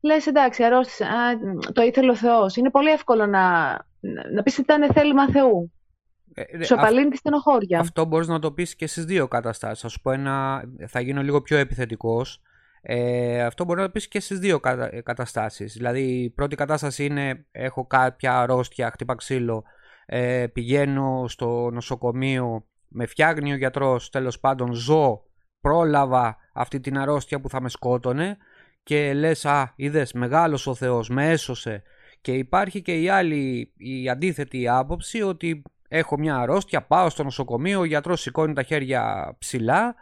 λες, 0.00 0.26
εντάξει, 0.26 0.62
αρρώστησε, 0.64 1.04
α, 1.04 1.38
το 1.72 1.82
ήθελε 1.82 2.10
ο 2.10 2.14
Θεός. 2.14 2.56
Είναι 2.56 2.70
πολύ 2.70 2.90
εύκολο 2.90 3.26
να, 3.26 3.72
να 4.34 4.42
πεις 4.42 4.58
ότι 4.58 4.72
ήταν 4.72 4.92
θέλημα 4.92 5.30
Θεού. 5.30 5.72
Ε, 6.34 6.42
ε, 6.42 6.64
Σου 6.64 6.74
αυ- 6.74 6.82
απαλύνει 6.82 7.10
τη 7.10 7.16
στενοχώρια. 7.16 7.78
Αυτό 7.80 8.04
μπορείς 8.04 8.26
να 8.28 8.38
το 8.38 8.52
πεις 8.52 8.76
και 8.76 8.86
στις 8.86 9.04
δύο 9.04 9.28
καταστάσεις. 9.28 9.80
Θα 9.82 9.88
σου 9.88 10.00
πω 10.00 10.10
ένα, 10.10 10.64
θα 10.86 11.00
γίνω 11.00 11.22
λίγο 11.22 11.42
πιο 11.42 11.56
επιθετικός. 11.56 12.40
Ε, 12.82 13.42
αυτό 13.44 13.64
μπορείς 13.64 13.80
να 13.80 13.86
το 13.88 13.92
πεις 13.92 14.08
και 14.08 14.20
στις 14.20 14.38
δύο 14.38 14.60
κατα- 14.60 14.94
ε, 14.94 15.00
καταστάσεις. 15.00 15.72
Δηλαδή 15.72 16.00
η 16.22 16.30
πρώτη 16.30 16.56
κατάσταση 16.56 17.04
είναι 17.04 17.46
έχω 17.50 17.86
κάποια 17.86 18.40
αρρώστια, 18.40 18.90
χτύπα 18.90 19.14
ξύλο, 19.14 19.64
ε, 20.06 20.46
πηγαίνω 20.52 21.24
στο 21.28 21.70
νοσοκομείο, 21.72 22.66
με 22.88 23.06
φτιάχνει 23.06 23.52
ο 23.52 23.56
γιατρός, 23.56 24.10
τέλος 24.10 24.40
πάντων 24.40 24.72
ζω, 24.72 25.22
πρόλαβα 25.60 26.36
αυτή 26.52 26.80
την 26.80 26.98
αρρώστια 26.98 27.40
που 27.40 27.48
θα 27.48 27.60
με 27.60 27.68
σκότωνε 27.68 28.36
και 28.82 29.12
λες 29.14 29.44
α 29.46 29.72
είδες 29.76 30.12
μεγάλος 30.12 30.66
ο 30.66 30.74
Θεός 30.74 31.08
με 31.08 31.30
έσωσε 31.30 31.82
και 32.20 32.32
υπάρχει 32.32 32.82
και 32.82 33.00
η 33.00 33.08
άλλη 33.08 33.72
η 33.76 34.08
αντίθετη 34.08 34.68
άποψη 34.68 35.22
ότι 35.22 35.62
έχω 35.98 36.18
μια 36.18 36.36
αρρώστια, 36.36 36.82
πάω 36.82 37.08
στο 37.10 37.22
νοσοκομείο, 37.24 37.80
ο 37.80 37.84
γιατρός 37.84 38.20
σηκώνει 38.20 38.52
τα 38.54 38.62
χέρια 38.62 39.34
ψηλά, 39.38 39.94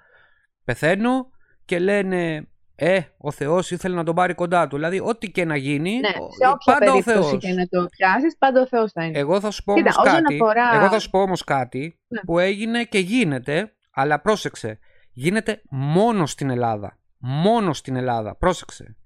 πεθαίνω 0.64 1.30
και 1.64 1.78
λένε 1.78 2.46
ε, 2.74 3.00
ο 3.18 3.30
Θεός 3.30 3.70
ήθελε 3.70 3.94
να 3.94 4.04
τον 4.04 4.14
πάρει 4.14 4.34
κοντά 4.34 4.66
του. 4.68 4.76
Δηλαδή, 4.76 5.00
ό,τι 5.00 5.30
και 5.30 5.44
να 5.44 5.56
γίνει, 5.56 5.90
Ναι, 6.00 6.08
ο- 6.08 6.12
σε 6.12 6.48
όποια 6.52 6.74
πάντα 6.74 6.92
ο 6.92 6.94
περίπτωση 6.94 7.28
Θεός. 7.28 7.42
και 7.42 7.52
να 7.52 7.66
το 7.66 7.86
πιάσεις, 7.96 8.36
πάντα 8.38 8.60
ο 8.60 8.66
Θεός 8.66 8.92
θα 8.92 9.04
είναι. 9.04 9.18
Εγώ 9.18 9.40
θα 9.40 9.50
σου 9.50 9.64
πω 9.64 9.74
Κοίτα, 9.74 9.90
όμως 9.96 10.06
όσον 10.08 10.22
κάτι, 10.22 10.34
αφορά- 10.34 10.74
εγώ 10.74 10.88
θα 10.88 10.98
σου 10.98 11.10
πω 11.10 11.20
όμως 11.20 11.44
κάτι 11.44 12.00
Ναι. 12.08 12.20
που 12.20 12.38
έγινε 12.38 12.84
και 12.84 12.98
γίνεται, 12.98 13.72
αλλά 13.94 14.20
πρόσεξε, 14.20 14.78
γίνεται 15.12 15.62
μόνο 15.70 16.26
στην 16.26 16.50
Ελλάδα. 16.50 16.98
Μόνο 17.18 17.72
στην 17.72 17.96
Ελλάδα, 17.96 18.36
πρόσεξε. 18.36 18.96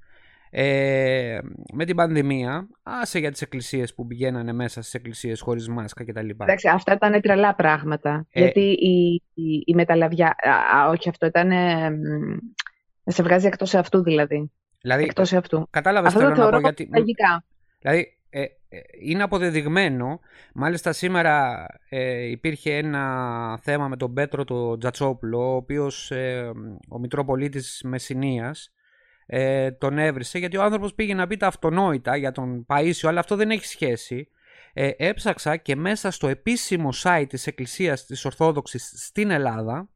Ε, 0.51 1.39
με 1.73 1.85
την 1.85 1.97
πανδημία, 1.97 2.69
άσε 2.83 3.19
για 3.19 3.31
τις 3.31 3.43
εκκλησίες 3.43 3.95
που 3.95 4.07
πηγαίνανε 4.07 4.53
μέσα 4.53 4.81
στις 4.81 4.95
εκκλησίες 4.95 5.41
χωρίς 5.41 5.69
μάσκα 5.69 6.05
κτλ. 6.05 6.29
Εντάξει, 6.29 6.69
αυτά 6.69 6.93
ήταν 6.93 7.21
τρελά 7.21 7.55
πράγματα. 7.55 8.27
Ε, 8.31 8.41
γιατί 8.41 8.61
η, 8.61 9.23
η, 9.35 9.63
η 9.67 9.75
μεταλαβιά... 9.75 10.27
Α, 10.27 10.79
α, 10.79 10.89
όχι, 10.89 11.09
αυτό 11.09 11.27
ήταν... 11.27 11.51
Ε, 11.51 11.91
να 13.03 13.13
σε 13.13 13.23
βγάζει 13.23 13.47
εκτός 13.47 13.75
αυτού 13.75 14.03
δηλαδή. 14.03 14.51
Δηλαδή, 14.81 15.03
Εκτός 15.03 15.33
αυτού. 15.33 15.67
κατάλαβες 15.71 16.09
Αυτό 16.09 16.21
θέλω 16.21 16.33
το 16.35 16.37
να 16.37 16.43
θεωρώ 16.43 16.61
πω 16.61 16.69
γιατί... 16.69 16.89
τραγικά. 16.89 17.45
Δηλαδή, 17.81 18.19
ε, 18.31 18.43
ε, 18.43 18.49
είναι 19.01 19.23
αποδεδειγμένο. 19.23 20.21
Μάλιστα 20.55 20.93
σήμερα 20.93 21.67
ε, 21.89 22.25
υπήρχε 22.25 22.77
ένα 22.77 23.59
θέμα 23.63 23.89
με 23.89 23.97
τον 23.97 24.13
Πέτρο 24.13 24.45
το 24.45 24.79
Τζατσόπουλο, 24.79 25.53
ο 25.53 25.57
οποίος 25.57 26.11
ε, 26.11 26.51
ο 26.89 26.99
Μητροπολίτης 26.99 27.81
Μεσσηνίας 27.85 28.71
ε, 29.27 29.71
τον 29.71 29.99
έβρισε, 29.99 30.39
γιατί 30.39 30.57
ο 30.57 30.63
άνθρωπος 30.63 30.95
πήγε 30.95 31.15
να 31.15 31.27
πει 31.27 31.37
τα 31.37 31.47
αυτονόητα 31.47 32.17
για 32.17 32.33
τον 32.33 32.67
Παΐσιο, 32.69 33.09
αλλά 33.09 33.21
αυτό 33.21 33.37
δεν 33.37 33.51
έχει 33.51 33.67
σχέση. 33.67 34.29
Ε, 34.73 34.91
έψαξα 34.97 35.57
και 35.57 35.77
μέσα 35.77 36.11
στο 36.11 36.29
επίσημο 36.29 36.89
site 37.03 37.27
της 37.29 37.47
Εκκλησίας 37.47 38.07
της 38.07 38.25
Ορθόδοξης 38.25 38.93
στην 38.97 39.31
Ελλάδα, 39.31 39.89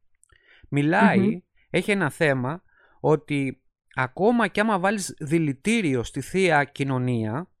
μιλάει, 0.69 1.19
Μμμ. 1.19 1.39
έχει 1.69 1.91
ένα 1.91 2.09
θέμα, 2.09 2.63
ότι 2.99 3.61
ακόμα 3.93 4.47
και 4.47 4.59
άμα 4.59 4.79
βάλεις 4.79 5.15
δηλητήριο 5.19 6.03
στη 6.03 6.21
Θεία 6.21 6.63
Κοινωνία, 6.63 7.51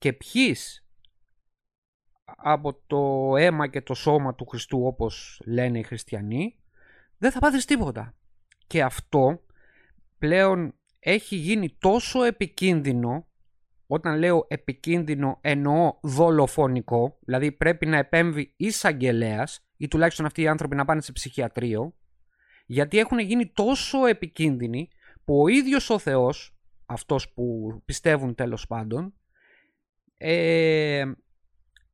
και 0.00 0.12
πιείς 0.12 0.86
από 2.36 2.74
το 2.86 3.36
αίμα 3.36 3.66
και 3.66 3.82
το 3.82 3.94
σώμα 3.94 4.34
του 4.34 4.46
Χριστού 4.46 4.86
όπως 4.86 5.42
λένε 5.46 5.78
οι 5.78 5.82
χριστιανοί 5.82 6.58
δεν 7.18 7.30
θα 7.30 7.38
πάθεις 7.38 7.64
τίποτα. 7.64 8.14
Και 8.66 8.82
αυτό 8.82 9.42
πλέον 10.18 10.74
έχει 11.00 11.36
γίνει 11.36 11.76
τόσο 11.78 12.22
επικίνδυνο 12.22 13.28
όταν 13.86 14.18
λέω 14.18 14.46
επικίνδυνο 14.48 15.38
εννοώ 15.40 15.98
δολοφονικό 16.02 17.18
δηλαδή 17.20 17.52
πρέπει 17.52 17.86
να 17.86 17.96
επέμβει 17.96 18.54
εισαγγελέας 18.56 19.66
ή 19.76 19.88
τουλάχιστον 19.88 20.26
αυτοί 20.26 20.42
οι 20.42 20.48
άνθρωποι 20.48 20.76
να 20.76 20.84
πάνε 20.84 21.00
σε 21.00 21.12
ψυχιατρίο 21.12 21.94
γιατί 22.66 22.98
έχουν 22.98 23.18
γίνει 23.18 23.52
τόσο 23.54 24.06
επικίνδυνοι 24.06 24.88
που 25.24 25.42
ο 25.42 25.48
ίδιος 25.48 25.90
ο 25.90 25.98
Θεός 25.98 26.56
αυτός 26.86 27.32
που 27.32 27.72
πιστεύουν 27.84 28.34
τέλος 28.34 28.66
πάντων 28.66 29.14
ε, 30.16 31.04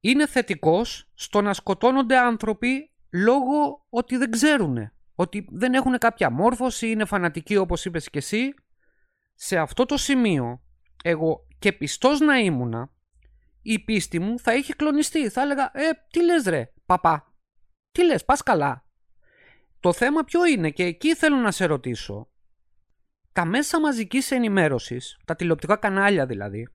είναι 0.01 0.27
θετικός 0.27 1.11
στο 1.15 1.41
να 1.41 1.53
σκοτώνονται 1.53 2.17
άνθρωποι 2.17 2.91
λόγω 3.11 3.87
ότι 3.89 4.17
δεν 4.17 4.31
ξέρουν. 4.31 4.91
Ότι 5.15 5.47
δεν 5.51 5.75
έχουν 5.75 5.99
κάποια 5.99 6.31
μόρφωση, 6.31 6.91
είναι 6.91 7.05
φανατικοί 7.05 7.57
όπως 7.57 7.85
είπες 7.85 8.11
και 8.11 8.19
εσύ. 8.19 8.55
Σε 9.39 9.59
αυτό 9.59 9.87
το 9.87 9.97
σημείο, 9.97 10.63
εγώ 11.03 11.47
και 11.59 11.73
πιστός 11.73 12.21
να 12.21 12.39
ήμουνα, 12.39 12.91
η 13.63 13.79
πίστη 13.79 14.19
μου 14.19 14.39
θα 14.39 14.55
είχε 14.55 14.75
κλονιστεί. 14.75 15.29
Θα 15.29 15.43
έλεγα, 15.43 15.71
ε, 15.75 15.91
τι 16.11 16.25
λες 16.25 16.45
ρε, 16.45 16.73
παπά. 16.87 17.35
Τι 17.93 18.05
λες, 18.05 18.25
πας 18.25 18.43
καλά. 18.43 18.89
Το 19.81 19.93
θέμα 19.93 20.25
ποιο 20.25 20.47
είναι 20.47 20.71
και 20.71 20.85
εκεί 20.85 21.15
θέλω 21.15 21.37
να 21.37 21.51
σε 21.51 21.65
ρωτήσω. 21.65 22.29
Τα 23.33 23.45
μέσα 23.45 23.81
μαζικής 23.81 24.31
ενημέρωσης, 24.31 25.19
τα 25.25 25.37
τηλεοπτικά 25.37 25.77
κανάλια 25.77 26.27
δηλαδή, 26.27 26.69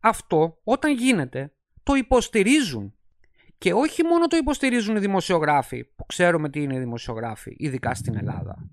αυτό 0.00 0.60
όταν 0.64 0.92
γίνεται 0.92 1.52
το 1.82 1.94
υποστηρίζουν. 1.94 2.94
Και 3.58 3.72
όχι 3.72 4.02
μόνο 4.02 4.26
το 4.26 4.36
υποστηρίζουν 4.36 4.96
οι 4.96 4.98
δημοσιογράφοι, 4.98 5.84
που 5.84 6.06
ξέρουμε 6.06 6.50
τι 6.50 6.62
είναι 6.62 6.74
οι 6.74 6.78
δημοσιογράφοι, 6.78 7.54
ειδικά 7.58 7.94
στην 7.94 8.16
Ελλάδα. 8.16 8.70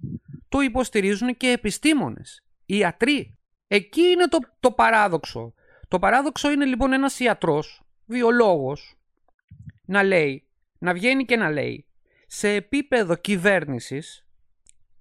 Το 0.50 0.60
υποστηρίζουν 0.60 1.38
και 1.38 1.50
επιστήμονες, 1.50 2.46
ιατροί. 2.66 3.38
Εκεί 3.68 4.02
είναι 4.02 4.28
το, 4.28 4.40
το 4.60 4.72
παράδοξο. 4.72 5.54
Το 5.88 6.00
παράδοξο 6.00 6.52
είναι 6.52 6.66
λοιπόν 6.66 6.94
ένας 6.94 7.20
ιατρός, 7.20 7.82
βιολόγος, 8.06 8.96
να 9.86 10.04
λέει, 10.04 10.48
να 10.78 10.94
βγαίνει 10.94 11.26
και 11.26 11.36
να 11.36 11.50
λέει, 11.50 11.86
σε 12.28 12.50
επίπεδο 12.50 13.16
κυβέρνησης, 13.16 14.26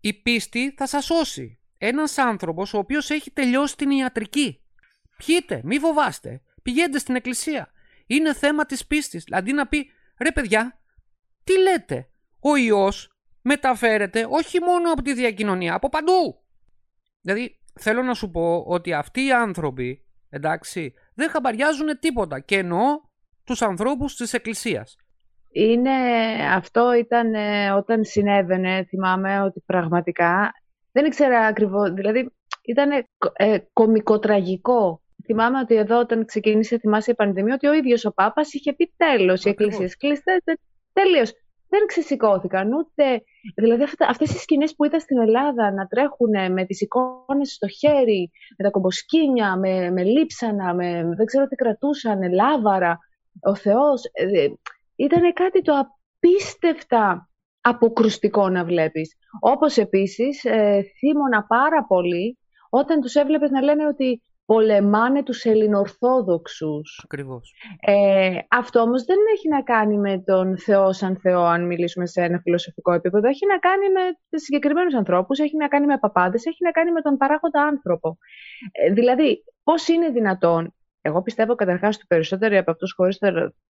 η 0.00 0.12
πίστη 0.12 0.74
θα 0.76 0.86
σας 0.86 1.04
σώσει. 1.04 1.58
Ένας 1.78 2.18
άνθρωπος 2.18 2.74
ο 2.74 2.78
οποίος 2.78 3.10
έχει 3.10 3.30
τελειώσει 3.30 3.76
την 3.76 3.90
ιατρική. 3.90 4.60
Πιείτε, 5.16 5.60
μη 5.64 5.78
φοβάστε. 5.78 6.42
Πηγαίνετε 6.62 6.98
στην 6.98 7.14
εκκλησία. 7.14 7.72
Είναι 8.06 8.34
θέμα 8.34 8.66
της 8.66 8.86
πίστης. 8.86 9.24
Αντί 9.30 9.52
να 9.52 9.66
πει, 9.66 9.90
ρε 10.18 10.32
παιδιά, 10.32 10.80
τι 11.44 11.58
λέτε; 11.58 12.08
Ο 12.40 12.56
ιός 12.56 13.10
μεταφέρεται 13.42 14.26
όχι 14.30 14.60
μόνο 14.60 14.92
από 14.92 15.02
τη 15.02 15.12
διακοινωνία, 15.12 15.74
από 15.74 15.88
παντού. 15.88 16.39
Δηλαδή, 17.20 17.60
θέλω 17.80 18.02
να 18.02 18.14
σου 18.14 18.30
πω 18.30 18.64
ότι 18.66 18.92
αυτοί 18.92 19.24
οι 19.24 19.32
άνθρωποι, 19.32 20.06
εντάξει, 20.28 20.94
δεν 21.14 21.30
χαμπαριάζουν 21.30 21.98
τίποτα. 21.98 22.40
Και 22.40 22.56
εννοώ 22.56 22.84
τους 23.44 23.62
ανθρώπους 23.62 24.16
της 24.16 24.32
εκκλησίας. 24.32 24.96
Είναι, 25.52 25.90
αυτό 26.54 26.92
ήταν 26.92 27.34
ε, 27.34 27.70
όταν 27.70 28.04
συνέβαινε, 28.04 28.84
θυμάμαι 28.88 29.42
ότι 29.42 29.62
πραγματικά 29.66 30.52
δεν 30.92 31.04
ήξερα 31.04 31.40
ακριβώς, 31.40 31.92
δηλαδή 31.92 32.30
ήταν 32.66 32.90
ε, 33.32 33.58
κομικοτραγικό. 33.72 35.02
Θυμάμαι 35.24 35.58
ότι 35.58 35.74
εδώ 35.74 35.98
όταν 35.98 36.24
ξεκίνησε, 36.24 36.78
θυμάσαι 36.78 37.10
η 37.10 37.14
πανδημία, 37.14 37.54
ότι 37.54 37.66
ο 37.66 37.72
ίδιος 37.72 38.04
ο 38.04 38.12
Πάπας 38.12 38.52
είχε 38.52 38.72
πει 38.72 38.94
τέλος, 38.96 39.44
οι 39.44 39.48
Ακριβώς. 39.48 39.74
εκκλησίες 39.74 39.96
κλειστές, 39.96 40.38
τε- 40.44 40.60
τελείως. 40.92 41.32
Δεν 41.72 41.86
ξεσηκώθηκαν 41.86 42.72
ούτε, 42.72 43.22
δηλαδή 43.54 43.82
αυτά, 43.82 44.06
αυτές 44.06 44.34
οι 44.34 44.38
σκηνές 44.38 44.74
που 44.74 44.84
είδα 44.84 44.98
στην 44.98 45.18
Ελλάδα 45.18 45.72
να 45.72 45.86
τρέχουν 45.86 46.52
με 46.52 46.64
τις 46.64 46.80
εικόνες 46.80 47.52
στο 47.52 47.68
χέρι, 47.68 48.30
με 48.58 48.64
τα 48.64 48.70
κομποσκίνια, 48.70 49.56
με, 49.56 49.90
με 49.90 50.02
λείψανα, 50.02 50.74
με 50.74 51.14
δεν 51.16 51.26
ξέρω 51.26 51.46
τι 51.46 51.54
κρατούσαν, 51.54 52.32
λάβαρα, 52.32 52.98
ο 53.40 53.54
Θεός, 53.54 54.04
ε, 54.12 54.48
ήταν 54.96 55.32
κάτι 55.32 55.62
το 55.62 55.72
απίστευτα 55.72 57.28
αποκρουστικό 57.60 58.48
να 58.48 58.64
βλέπεις. 58.64 59.16
Όπως 59.40 59.76
επίσης 59.76 60.44
ε, 60.44 60.82
θύμωνα 60.98 61.44
πάρα 61.44 61.84
πολύ 61.84 62.38
όταν 62.70 63.00
τους 63.00 63.14
έβλεπες 63.14 63.50
να 63.50 63.62
λένε 63.62 63.86
ότι 63.86 64.22
πολεμάνε 64.50 65.22
τους 65.22 65.44
Ελληνοορθόδοξους. 65.44 67.00
Ακριβώς. 67.04 67.54
Ε, 67.80 68.38
αυτό 68.48 68.80
όμως 68.80 69.04
δεν 69.04 69.16
έχει 69.34 69.48
να 69.48 69.62
κάνει 69.62 69.98
με 69.98 70.22
τον 70.26 70.58
Θεό 70.58 70.92
σαν 70.92 71.16
Θεό, 71.16 71.42
αν 71.42 71.66
μιλήσουμε 71.66 72.06
σε 72.06 72.22
ένα 72.22 72.38
φιλοσοφικό 72.38 72.92
επίπεδο. 72.92 73.28
Έχει 73.28 73.46
να 73.46 73.58
κάνει 73.58 73.90
με 73.90 74.00
τους 74.30 74.42
συγκεκριμένους 74.42 74.94
ανθρώπους, 74.94 75.38
έχει 75.38 75.56
να 75.56 75.68
κάνει 75.68 75.86
με 75.86 75.98
παπάντες, 75.98 76.44
έχει 76.46 76.64
να 76.64 76.70
κάνει 76.70 76.92
με 76.92 77.00
τον 77.00 77.16
παράγοντα 77.16 77.62
άνθρωπο. 77.62 78.18
Ε, 78.72 78.92
δηλαδή, 78.92 79.44
πώς 79.62 79.88
είναι 79.88 80.08
δυνατόν 80.08 80.74
εγώ 81.02 81.22
πιστεύω 81.22 81.54
καταρχάς 81.54 81.96
ότι 81.96 82.04
περισσότεροι 82.08 82.56
από 82.56 82.70
αυτούς, 82.70 82.92
χωρίς 82.96 83.18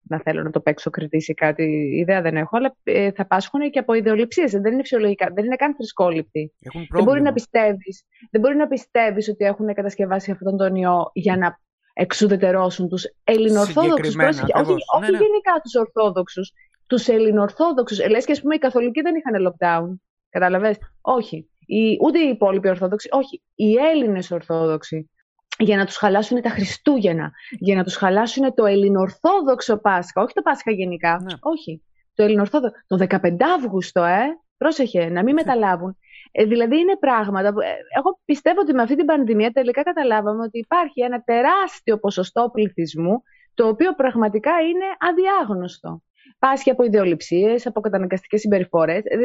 να 0.01 0.19
θέλω 0.19 0.43
να 0.43 0.49
το 0.49 0.59
παίξω 0.59 0.89
κριτή 0.89 1.23
ή 1.27 1.33
κάτι, 1.33 1.63
ιδέα 1.99 2.21
δεν 2.21 2.35
έχω, 2.35 2.57
αλλά 2.57 2.75
ε, 2.83 3.11
θα 3.11 3.27
πάσχουν 3.27 3.69
και 3.69 3.79
από 3.79 3.93
ιδεολειψίες. 3.93 4.51
Δεν 4.51 4.71
είναι 4.73 4.81
φυσιολογικά, 4.81 5.31
δεν 5.33 5.45
είναι 5.45 5.55
καν 5.55 5.75
θρησκόληπτοι. 5.75 6.53
Έχουν 6.59 6.79
Δεν 6.79 6.87
πρόβλημα. 6.87 7.11
μπορεί 7.11 7.23
να 7.23 7.33
πιστεύεις 7.33 8.03
δεν 8.31 8.41
μπορεί 8.41 8.55
να 8.55 8.67
πιστεύεις 8.67 9.29
ότι 9.29 9.45
έχουν 9.45 9.73
κατασκευάσει 9.73 10.31
αυτόν 10.31 10.57
τον 10.57 10.75
ιό 10.75 11.11
για 11.13 11.37
να 11.37 11.59
εξουδετερώσουν 11.93 12.89
τους 12.89 13.03
Ελληνοορθόδοξους. 13.23 13.95
Συγκεκριμένα, 13.95 14.29
Όχι, 14.29 14.51
ακριβώς. 14.55 14.83
όχι 14.95 15.11
Ναι, 15.11 15.17
ναι. 15.17 15.23
γενικά 15.25 15.51
τους 15.63 15.75
Ορθόδοξους. 15.75 16.51
Τους 16.87 17.07
Ελληνοορθόδοξους. 17.07 18.09
Λες 18.09 18.25
και 18.25 18.31
ας 18.31 18.41
πούμε 18.41 18.55
οι 18.55 18.57
Καθολικοί 18.57 19.01
δεν 19.01 19.13
είχαν 19.15 19.47
lockdown. 19.47 19.99
Κατάλαβες; 20.29 20.77
Όχι. 21.01 21.49
Οι, 21.65 21.97
ούτε 22.01 22.19
οι 22.19 22.29
υπόλοιποι 22.29 22.69
Ορθόδοξοι. 22.69 23.09
Όχι. 23.11 23.41
Οι 23.55 23.75
Έλληνες 23.75 24.31
Ορθόδοξοι 24.31 25.09
για 25.57 25.77
να 25.77 25.85
τους 25.85 25.95
χαλάσουν 25.97 26.41
τα 26.41 26.49
Χριστούγεννα, 26.49 27.31
για 27.49 27.75
να 27.75 27.83
τους 27.83 27.95
χαλάσουν 27.95 28.53
το 28.53 28.65
Ελληνορθόδοξο 28.65 29.77
Πάσχα, 29.77 30.21
όχι 30.21 30.33
το 30.33 30.41
Πάσχα 30.41 30.71
γενικά, 30.71 31.19
Ναι. 31.23 31.33
όχι, 31.39 31.83
το 32.13 32.23
Ελληνορθόδοξο, 32.23 32.81
το 32.87 32.97
15 32.97 33.43
Αύγουστο, 33.57 34.03
ε, 34.03 34.21
πρόσεχε, 34.57 35.09
να 35.09 35.23
μην 35.23 35.33
μεταλάβουν. 35.33 35.97
Ε, 36.31 36.45
δηλαδή 36.45 36.79
είναι 36.79 36.97
πράγματα 36.97 37.53
που, 37.53 37.59
ε, 37.59 37.65
εγώ 37.97 38.19
πιστεύω 38.25 38.59
ότι 38.61 38.73
με 38.73 38.81
αυτή 38.81 38.95
την 38.95 39.05
πανδημία 39.05 39.51
τελικά 39.51 39.83
καταλάβαμε 39.83 40.43
ότι 40.43 40.59
υπάρχει 40.59 41.01
ένα 41.01 41.21
τεράστιο 41.23 41.99
ποσοστό 41.99 42.49
πληθυσμού 42.53 43.23
το 43.53 43.67
οποίο 43.67 43.93
πραγματικά 43.95 44.51
είναι 44.51 44.85
αδιάγνωστο. 44.99 46.01
Πάσχει 46.39 46.69
από 46.69 46.83
ιδεολειψίες, 46.83 47.65
από 47.67 47.81
καταναγκαστικές 47.81 48.39
συμπεριφορές. 48.39 49.03
Ε, 49.05 49.17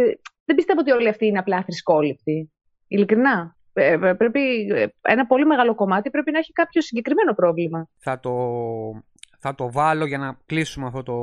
δεν 0.45 0.57
πιστεύω 0.57 0.81
ότι 0.81 0.91
όλοι 0.91 1.09
αυτοί 1.09 1.27
είναι 1.27 1.39
απλά 1.39 1.63
θρησκόληπτοι. 1.63 2.53
Ειλικρινά. 2.89 3.56
Ε, 3.79 3.97
πρέπει, 3.97 4.67
ε, 4.71 4.87
ένα 5.03 5.27
πολύ 5.27 5.47
μεγάλο 5.47 5.75
κομμάτι 5.75 6.11
πρέπει 6.11 6.31
να 6.31 6.39
έχει 6.39 6.53
κάποιο 6.53 6.81
συγκεκριμένο 6.81 7.35
πρόβλημα. 7.35 7.89
Θα 7.99 8.21
το, 8.21 8.33
θα 9.39 9.55
το 9.55 9.73
βάλω 9.73 10.07
για 10.07 10.19
να 10.19 10.39
κλείσουμε 10.47 10.87
αυτό 10.87 11.03
το, 11.03 11.15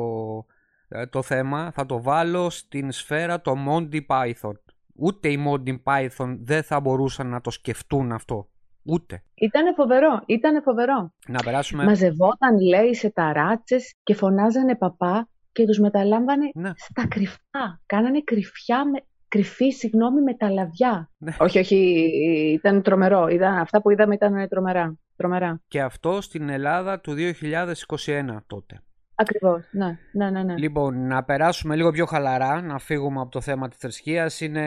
ε, 0.87 1.05
το 1.05 1.21
θέμα. 1.21 1.71
Θα 1.71 1.85
το 1.85 2.01
βάλω 2.01 2.49
στην 2.49 2.91
σφαίρα 2.91 3.41
το 3.41 3.53
Monty 3.67 3.99
Python. 4.07 4.53
Ούτε 4.95 5.29
οι 5.29 5.45
Monty 5.47 5.75
Python 5.83 6.37
δεν 6.39 6.63
θα 6.63 6.79
μπορούσαν 6.79 7.27
να 7.27 7.41
το 7.41 7.49
σκεφτούν 7.51 8.11
αυτό. 8.11 8.47
Ούτε. 8.83 9.23
Ήτανε 9.33 9.73
φοβερό, 9.73 10.23
ήτανε 10.25 10.61
φοβερό. 10.61 11.13
Να 11.27 11.43
περάσουμε... 11.43 11.83
Μαζευόταν, 11.83 12.59
λέει, 12.59 12.93
σε 12.93 13.09
ταράτσες 13.11 13.93
και 14.03 14.13
φωνάζανε 14.15 14.75
παπά 14.75 15.27
και 15.51 15.65
τους 15.65 15.79
μεταλάμβανε 15.79 16.49
Ναι. 16.53 16.71
στα 16.75 17.07
κρυφά. 17.07 17.81
Κάνανε 17.85 18.21
κρυφιά 18.21 18.85
με, 18.89 19.03
κρυφή, 19.33 19.69
συγγνώμη, 19.69 20.21
με 20.21 20.33
τα 20.33 20.49
λαβιά. 20.49 21.09
Ναι. 21.17 21.35
Όχι, 21.39 21.59
όχι, 21.59 21.75
ήταν 22.53 22.81
τρομερό. 22.81 23.27
Ήταν, 23.27 23.57
αυτά 23.57 23.81
που 23.81 23.91
είδαμε 23.91 24.13
ήταν 24.13 24.47
τρομερά. 24.47 24.97
τρομερά. 25.15 25.61
Και 25.67 25.81
αυτό 25.81 26.21
στην 26.21 26.49
Ελλάδα 26.49 26.99
του 26.99 27.15
2021 27.17 28.37
τότε. 28.47 28.81
Ακριβώς, 29.15 29.69
ναι, 29.71 29.97
ναι, 30.11 30.29
ναι. 30.29 30.43
ναι. 30.43 30.57
Λοιπόν, 30.57 31.07
να 31.07 31.23
περάσουμε 31.23 31.75
λίγο 31.75 31.91
πιο 31.91 32.05
χαλαρά, 32.05 32.61
να 32.61 32.79
φύγουμε 32.79 33.21
από 33.21 33.31
το 33.31 33.41
θέμα 33.41 33.67
της 33.67 33.77
θρησκείας. 33.77 34.41
Είναι... 34.41 34.65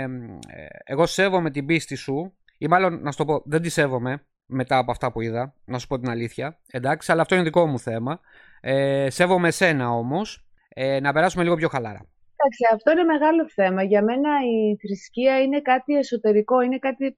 ε, 0.00 0.66
Εγώ 0.84 1.06
σέβομαι 1.06 1.50
την 1.50 1.66
πίστη 1.66 1.94
σου, 1.94 2.34
ή 2.58 2.66
μάλλον 2.66 3.02
να 3.02 3.10
σου 3.10 3.18
το 3.18 3.24
πω, 3.24 3.42
δεν 3.44 3.62
τη 3.62 3.68
σέβομαι 3.68 4.24
μετά 4.46 4.78
από 4.78 4.90
αυτά 4.90 5.12
που 5.12 5.20
είδα, 5.20 5.54
να 5.64 5.78
σου 5.78 5.86
πω 5.86 5.98
την 5.98 6.10
αλήθεια. 6.10 6.58
Εντάξει, 6.66 7.12
αλλά 7.12 7.22
αυτό 7.22 7.34
είναι 7.34 7.44
δικό 7.44 7.66
μου 7.66 7.78
θέμα. 7.78 8.20
Ε, 8.60 9.10
σέβομαι 9.10 9.48
εσένα 9.48 9.90
όμως. 9.90 10.44
Ε, 10.68 11.00
να 11.00 11.12
περάσουμε 11.12 11.42
λίγο 11.42 11.54
πιο 11.54 11.68
χαλαρά. 11.68 12.06
Εντάξει, 12.42 12.64
αυτό 12.74 12.90
είναι 12.90 13.02
μεγάλο 13.04 13.48
θέμα. 13.48 13.82
Για 13.82 14.02
μένα 14.02 14.30
η 14.54 14.76
θρησκεία 14.76 15.40
είναι 15.40 15.60
κάτι 15.60 15.94
εσωτερικό, 15.94 16.60
είναι 16.60 16.78
κάτι... 16.78 17.16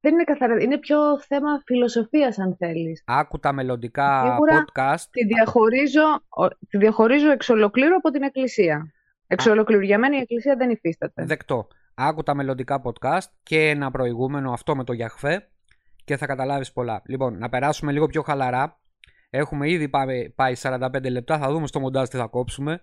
Δεν 0.00 0.12
είναι 0.14 0.24
καθαρά, 0.24 0.62
είναι 0.62 0.78
πιο 0.78 1.20
θέμα 1.20 1.62
φιλοσοφίας 1.64 2.38
αν 2.38 2.56
θέλεις. 2.58 3.02
Άκου 3.06 3.38
τα 3.38 3.52
μελλοντικά 3.52 4.20
Σίγουρα 4.20 4.64
podcast. 4.64 5.04
Τη 5.10 5.24
διαχωρίζω, 5.26 6.02
ο- 6.28 6.48
τη 6.68 6.78
διαχωρίζω 6.78 7.30
εξ 7.30 7.48
ολοκλήρου 7.48 7.94
από 7.96 8.10
την 8.10 8.22
εκκλησία. 8.22 8.92
Εξ 9.26 9.46
ολοκλήρου. 9.46 9.80
Για 9.82 9.98
μένα 9.98 10.16
η 10.16 10.20
εκκλησία 10.20 10.56
δεν 10.56 10.70
υφίσταται. 10.70 11.24
Δεκτό. 11.24 11.66
Άκου 11.94 12.22
τα 12.22 12.34
μελλοντικά 12.34 12.82
podcast 12.84 13.28
και 13.42 13.68
ένα 13.68 13.90
προηγούμενο 13.90 14.52
αυτό 14.52 14.76
με 14.76 14.84
το 14.84 14.92
Γιαχφέ 14.92 15.48
και 16.04 16.16
θα 16.16 16.26
καταλάβεις 16.26 16.72
πολλά. 16.72 17.02
Λοιπόν, 17.06 17.38
να 17.38 17.48
περάσουμε 17.48 17.92
λίγο 17.92 18.06
πιο 18.06 18.22
χαλαρά. 18.22 18.80
Έχουμε 19.30 19.70
ήδη 19.70 19.88
πάει, 19.88 20.30
πάει 20.30 20.54
45 20.62 21.10
λεπτά, 21.10 21.38
θα 21.38 21.50
δούμε 21.50 21.66
στο 21.66 21.80
μοντάζ 21.80 22.08
τι 22.08 22.16
θα 22.16 22.26
κόψουμε. 22.26 22.80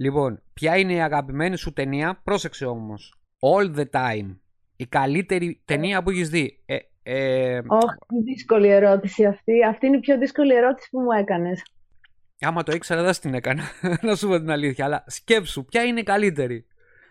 Λοιπόν, 0.00 0.42
ποια 0.54 0.76
είναι 0.76 0.92
η 0.92 1.00
αγαπημένη 1.02 1.56
σου 1.56 1.72
ταινία, 1.72 2.20
πρόσεξε 2.24 2.66
όμως. 2.66 3.14
All 3.40 3.76
the 3.76 3.84
time. 3.90 4.36
Η 4.76 4.86
καλύτερη 4.86 5.62
ταινία 5.64 6.02
που 6.02 6.10
έχεις 6.10 6.28
δει. 6.28 6.62
Ε, 6.66 6.76
ε, 7.02 7.58
Όχι, 7.66 8.22
δύσκολη 8.24 8.68
ερώτηση 8.68 9.24
αυτή. 9.24 9.64
Αυτή 9.64 9.86
είναι 9.86 9.96
η 9.96 10.00
πιο 10.00 10.18
δύσκολη 10.18 10.54
ερώτηση 10.54 10.88
που 10.90 11.00
μου 11.00 11.10
έκανες. 11.10 11.62
Άμα 12.40 12.62
το 12.62 12.72
ήξερα 12.72 13.02
δεν 13.02 13.12
στην 13.12 13.34
έκανα, 13.34 13.62
να 14.02 14.14
σου 14.16 14.28
πω 14.28 14.38
την 14.38 14.50
αλήθεια. 14.50 14.84
Αλλά 14.84 15.04
σκέψου, 15.06 15.64
ποια 15.64 15.82
είναι 15.82 16.00
η 16.00 16.02
καλύτερη. 16.02 16.66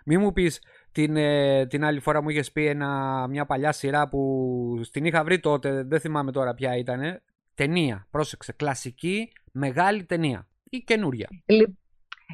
Μη 0.05 0.17
μου 0.17 0.33
πεις 0.33 0.61
την, 0.91 1.15
ε, 1.17 1.65
την 1.67 1.83
άλλη 1.83 1.99
φορά 1.99 2.21
μου 2.21 2.29
είχες 2.29 2.51
πει 2.51 2.65
ένα, 2.65 3.27
μια 3.27 3.45
παλιά 3.45 3.71
σειρά 3.71 4.07
που 4.09 4.81
στην 4.83 5.05
είχα 5.05 5.23
βρει 5.23 5.39
τότε, 5.39 5.83
δεν 5.83 5.99
θυμάμαι 5.99 6.31
τώρα 6.31 6.53
ποια 6.53 6.77
ήταν. 6.77 7.21
Ταινία, 7.53 8.07
πρόσεξε, 8.11 8.51
κλασική, 8.53 9.31
μεγάλη 9.51 10.03
ταινία 10.05 10.47
ή 10.69 10.77
καινούρια. 10.77 11.27
Λι- 11.45 11.77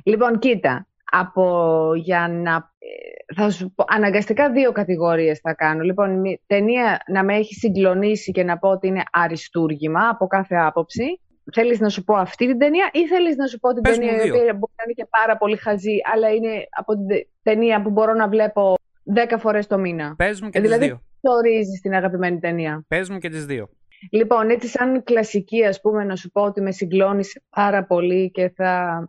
Λοιπόν, 0.03 0.39
κοίτα, 0.39 0.87
από 1.11 1.91
για 1.95 2.27
να... 2.31 2.51
ε, 2.55 3.33
Θα 3.35 3.49
σου 3.49 3.73
πω, 3.75 3.83
αναγκαστικά 3.87 4.51
δύο 4.51 4.71
κατηγορίες 4.71 5.39
θα 5.39 5.53
κάνω. 5.53 5.81
Λοιπόν, 5.83 6.19
μη- 6.19 6.41
ταινία 6.47 6.99
να 7.07 7.23
με 7.23 7.35
έχει 7.35 7.53
συγκλονίσει 7.53 8.31
και 8.31 8.43
να 8.43 8.57
πω 8.57 8.69
ότι 8.69 8.87
είναι 8.87 9.03
αριστούργημα 9.11 10.07
από 10.09 10.27
κάθε 10.27 10.55
άποψη. 10.55 11.19
Θέλεις 11.53 11.79
να 11.79 11.89
σου 11.89 12.03
πω 12.03 12.15
αυτή 12.15 12.47
την 12.47 12.57
ταινία 12.57 12.89
ή 12.93 13.07
θέλεις 13.07 13.35
να 13.35 13.47
σου 13.47 13.59
πω 13.59 13.73
την 13.73 13.81
Πες 13.81 13.97
μου 13.97 14.05
ταινία 14.05 14.19
η 14.21 14.23
δύο. 14.23 14.33
οποία 14.33 14.53
μπορεί 14.53 14.73
να 14.77 14.83
είναι 14.83 14.93
και 14.95 15.07
πάρα 15.09 15.37
πολύ 15.37 15.57
χαζή, 15.57 15.97
αλλά 16.13 16.29
είναι 16.29 16.67
από 16.77 16.93
την 16.93 17.07
τε- 17.07 17.27
ταινία 17.43 17.81
που 17.81 17.89
μπορώ 17.89 18.13
να 18.13 18.27
βλέπω 18.27 18.75
δέκα 19.03 19.37
φορές 19.37 19.67
το 19.67 19.77
μήνα. 19.77 20.15
Πες 20.15 20.41
μου 20.41 20.49
και 20.49 20.57
Ε, 20.57 20.61
τις 20.61 20.69
δηλαδή, 20.69 20.87
δύο. 20.87 21.01
τι 21.21 21.29
ορίζεις 21.29 21.81
την 21.81 21.93
αγαπημένη 21.93 22.39
ταινία; 22.39 22.85
Πες 22.87 23.09
μου 23.09 23.17
και 23.17 23.29
τις 23.29 23.45
δύο. 23.45 23.69
Λοιπόν, 24.11 24.49
έτσι 24.49 24.67
σαν 24.67 25.03
κλασική, 25.03 25.65
ας 25.65 25.81
πούμε, 25.81 26.03
να 26.03 26.15
σου 26.15 26.31
πω 26.31 26.41
ότι 26.41 26.61
με 26.61 26.71
συγκλώνησε 26.71 27.43
πάρα 27.49 27.85
πολύ 27.85 28.31
και 28.31 28.49
θα... 28.55 28.99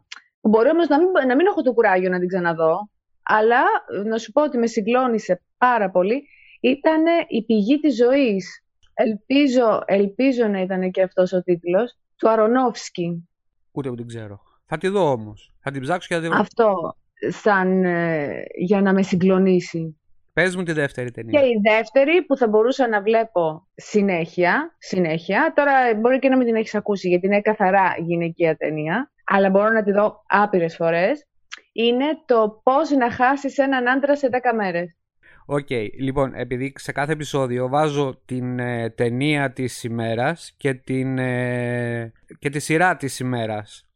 Μπορεί 0.49 0.70
όμως 0.70 0.88
να 0.88 0.99
μην, 0.99 1.09
να 1.26 1.36
μην 1.36 1.47
έχω 1.47 1.62
το 1.62 1.72
κουράγιο 1.72 2.11
να 2.11 2.18
την 2.18 2.28
ξαναδώ, 2.28 2.90
αλλά 3.22 3.62
να 4.05 4.18
σου 4.18 4.32
πω 4.32 4.42
ότι 4.42 4.59
με 4.59 4.66
συγκλώνησε 4.66 5.42
πάρα 5.59 5.90
πολύ. 5.90 6.28
Ήταν 6.61 7.03
η 7.28 7.44
πηγή 7.44 7.80
της 7.80 7.97
ζωής. 7.97 8.64
Ελπίζω, 8.94 9.82
ελπίζω 9.84 10.47
να 10.47 10.61
ήταν 10.61 10.90
και 10.90 11.03
αυτός 11.03 11.32
ο 11.32 11.42
τίτλος, 11.42 11.99
του 12.16 12.30
Αρονόφσκι. 12.30 13.28
Ούτε 13.72 13.88
που 13.88 13.94
την 13.94 14.07
ξέρω. 14.07 14.40
Θα 14.66 14.78
τη 14.78 14.88
δω 14.88 15.11
όμως. 15.11 15.53
Θα 15.61 15.70
την 15.70 15.82
ψάξω 15.82 16.09
και 16.09 16.14
θα 16.14 16.20
τη 16.20 16.28
βρω. 16.28 16.38
Αυτό 16.38 16.97
σαν 17.28 17.84
ε, 17.84 18.42
για 18.57 18.80
να 18.80 18.92
με 18.92 19.03
συγκλονίσει. 19.03 20.01
Πες 20.32 20.57
μου 20.57 20.62
τη 20.62 20.72
δεύτερη 20.72 21.11
ταινία. 21.11 21.40
Και 21.40 21.47
η 21.47 21.61
δεύτερη 21.62 22.22
που 22.22 22.36
θα 22.36 22.49
μπορούσα 22.49 22.88
να 22.88 23.03
βλέπω 23.03 23.66
συνέχεια, 23.74 24.76
συνέχεια, 24.78 25.53
τώρα 25.57 25.72
μπορεί 26.01 26.18
και 26.18 26.28
να 26.28 26.36
μην 26.36 26.47
την 26.47 26.57
έχεις 26.57 26.74
ακούσει 26.74 27.09
γιατί 27.09 27.26
είναι 27.26 27.40
καθαρά 27.40 27.94
γυναικεία 27.99 28.57
ταινία, 28.57 29.11
αλλά 29.27 29.51
μπορώ 29.51 29.70
να 29.70 29.83
τη 29.83 29.93
δω 29.93 30.22
άπειρες 30.27 30.77
φορές, 30.77 31.27
είναι 31.72 32.05
το 32.27 32.61
πώς 32.62 32.91
να 32.91 33.11
χάσεις 33.11 33.59
έναν 33.59 33.89
άντρα 33.89 34.16
σε 34.16 34.29
10 34.33 34.55
μέρες. 34.57 34.97
Οκ, 35.47 35.70
λοιπόν, 35.99 36.35
επειδή 36.35 36.72
σε 36.77 36.93
κάθε 36.93 37.12
επεισόδιο 37.12 37.68
βάζω 37.68 38.22
την 38.24 38.59
ε, 38.59 38.91
ταινία 38.91 39.53
της 39.53 39.85
ημέρας 39.85 40.55
και, 40.57 40.74
την, 40.74 41.18
ε, 41.18 42.12
και 42.39 42.51
τη 42.51 42.59
σειρά 42.59 42.97
της 42.97 43.18
ημέρας 43.18 43.87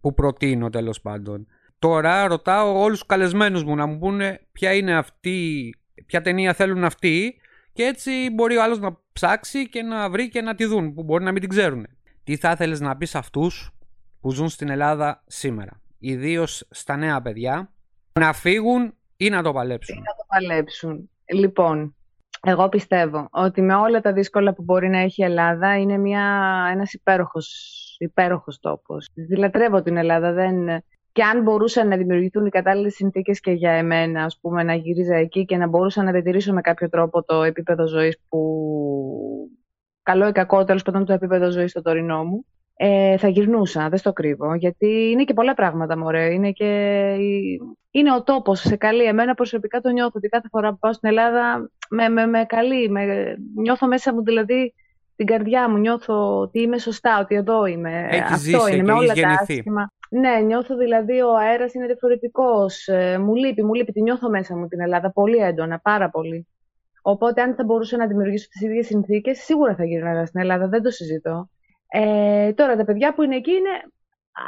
που 0.00 0.14
προτείνω 0.14 0.70
τέλος 0.70 1.00
πάντων. 1.00 1.46
Τώρα 1.78 2.26
ρωτάω 2.26 2.80
όλους 2.80 2.98
τους 2.98 3.08
καλεσμένους 3.08 3.64
μου 3.64 3.74
να 3.74 3.86
μου 3.86 3.98
πούνε 3.98 4.40
ποια 4.52 4.74
είναι 4.74 4.96
αυτή, 4.96 5.74
ποια 6.06 6.20
ταινία 6.20 6.54
θέλουν 6.54 6.84
αυτοί 6.84 7.40
και 7.72 7.82
έτσι 7.82 8.30
μπορεί 8.34 8.56
ο 8.56 8.62
άλλος 8.62 8.78
να 8.78 8.98
ψάξει 9.12 9.68
και 9.68 9.82
να 9.82 10.10
βρει 10.10 10.28
και 10.28 10.40
να 10.40 10.54
τη 10.54 10.64
δουν 10.64 10.94
που 10.94 11.02
μπορεί 11.02 11.24
να 11.24 11.32
μην 11.32 11.40
την 11.40 11.50
ξέρουν. 11.50 11.86
Τι 12.24 12.36
θα 12.36 12.50
ήθελες 12.50 12.80
να 12.80 12.96
πεις 12.96 13.10
σε 13.10 13.18
αυτούς; 13.18 13.77
Που 14.20 14.32
ζουν 14.32 14.48
στην 14.48 14.68
Ελλάδα 14.68 15.22
σήμερα, 15.26 15.80
ιδίως 15.98 16.66
στα 16.70 16.96
νέα 16.96 17.22
παιδιά, 17.22 17.72
να 18.12 18.32
φύγουν 18.32 18.94
ή 19.16 19.28
να 19.28 19.42
το 19.42 19.52
παλέψουν. 19.52 19.96
να 19.96 20.02
το 20.02 20.24
παλέψουν. 20.28 21.10
Λοιπόν, 21.34 21.96
εγώ 22.42 22.68
πιστεύω 22.68 23.28
ότι 23.30 23.62
με 23.62 23.74
όλα 23.74 24.00
τα 24.00 24.12
δύσκολα 24.12 24.54
που 24.54 24.62
μπορεί 24.62 24.88
να 24.88 24.98
έχει 24.98 25.22
η 25.22 25.24
Ελλάδα 25.24 25.78
είναι 25.78 25.98
μια, 25.98 26.24
ένας 26.72 26.92
υπέροχος, 26.92 27.96
υπέροχος 27.98 28.58
τόπος. 28.60 29.10
Δηλατρεύω 29.14 29.82
την 29.82 29.96
Ελλάδα. 29.96 30.32
Δεν... 30.32 30.82
Και 31.12 31.22
αν 31.22 31.42
μπορούσαν 31.42 31.88
να 31.88 31.96
δημιουργηθούν 31.96 32.46
οι 32.46 32.50
κατάλληλες 32.50 32.94
συνθήκες 32.94 33.40
και 33.40 33.50
για 33.50 33.70
εμένα, 33.70 34.24
ας 34.24 34.38
πούμε, 34.40 34.62
να 34.62 34.74
γύριζα 34.74 35.16
εκεί 35.16 35.44
και 35.44 35.56
να 35.56 35.66
μπορούσα 35.66 36.02
να 36.02 36.12
διατηρήσω 36.12 36.52
με 36.52 36.60
κάποιο 36.60 36.88
τρόπο 36.88 37.22
το 37.22 37.42
επίπεδο 37.42 37.86
ζωής 37.86 38.18
που... 38.28 38.40
Καλό 40.02 40.28
ή 40.28 40.32
κακό, 40.32 40.64
τέλος 40.64 40.82
πάντων, 40.82 41.04
το 41.04 41.12
επίπεδο 41.12 41.50
ζωής 41.50 41.70
στο 41.70 41.82
τωρινό 41.82 42.24
μου. 42.24 42.46
Ε, 42.80 43.16
θα 43.18 43.28
γυρνούσα, 43.28 43.88
δεν 43.88 43.98
στο 43.98 44.12
κρύβω, 44.12 44.54
γιατί 44.54 45.10
είναι 45.10 45.24
και 45.24 45.34
πολλά 45.34 45.54
πράγματα, 45.54 45.98
μωρέ. 45.98 46.32
Είναι, 46.32 46.50
και... 46.50 46.64
είναι 47.90 48.14
ο 48.14 48.22
τόπος, 48.22 48.60
σε 48.60 48.76
καλεί. 48.76 49.04
Εμένα 49.04 49.34
προσωπικά 49.34 49.80
το 49.80 49.88
νιώθω 49.88 50.12
ότι 50.14 50.28
κάθε 50.28 50.48
φορά 50.50 50.70
που 50.70 50.78
πάω 50.78 50.92
στην 50.92 51.08
Ελλάδα 51.08 51.70
με, 51.88 52.08
με, 52.08 52.26
με 52.26 52.44
καλεί. 52.44 52.90
Με... 52.90 53.34
Νιώθω 53.56 53.86
μέσα 53.86 54.14
μου 54.14 54.22
δηλαδή 54.22 54.74
την 55.16 55.26
καρδιά 55.26 55.70
μου, 55.70 55.76
νιώθω 55.76 56.38
ότι 56.38 56.60
είμαι 56.60 56.78
σωστά, 56.78 57.20
ότι 57.20 57.34
εδώ 57.34 57.66
είμαι. 57.66 58.06
Έχεις 58.10 58.22
Αυτό 58.30 58.38
ζήσει 58.38 58.56
είναι, 58.56 58.76
και 58.76 58.82
με 58.82 58.92
όλα 58.92 59.02
έχεις 59.02 59.14
τα 59.14 59.20
γεννηθεί. 59.20 59.52
άσχημα. 59.52 59.92
Ναι, 60.10 60.40
νιώθω 60.44 60.76
δηλαδή 60.76 61.20
ο 61.20 61.36
αέρας 61.36 61.74
είναι 61.74 61.86
διαφορετικός. 61.86 62.86
Ε, 62.86 63.18
μου 63.18 63.34
λείπει, 63.34 63.64
μου 63.64 63.74
λείπει, 63.74 63.92
τη 63.92 64.02
νιώθω 64.02 64.30
μέσα 64.30 64.56
μου 64.56 64.68
την 64.68 64.80
Ελλάδα 64.80 65.12
πολύ 65.12 65.36
έντονα, 65.36 65.78
πάρα 65.78 66.10
πολύ. 66.10 66.46
Οπότε 67.02 67.42
αν 67.42 67.54
θα 67.54 67.64
μπορούσα 67.64 67.96
να 67.96 68.06
δημιουργήσω 68.06 68.48
τις 68.48 68.60
ίδιες 68.60 68.86
συνθήκες, 68.86 69.38
σίγουρα 69.38 69.74
θα 69.74 69.84
γύρναγα 69.84 70.26
στην 70.26 70.40
Ελλάδα, 70.40 70.68
δεν 70.68 70.82
το 70.82 70.90
συζητώ. 70.90 71.48
Ε, 71.88 72.52
τώρα 72.52 72.76
τα 72.76 72.84
παιδιά 72.84 73.14
που 73.14 73.22
είναι 73.22 73.36
εκεί 73.36 73.50
είναι 73.50 73.70
α, 74.32 74.42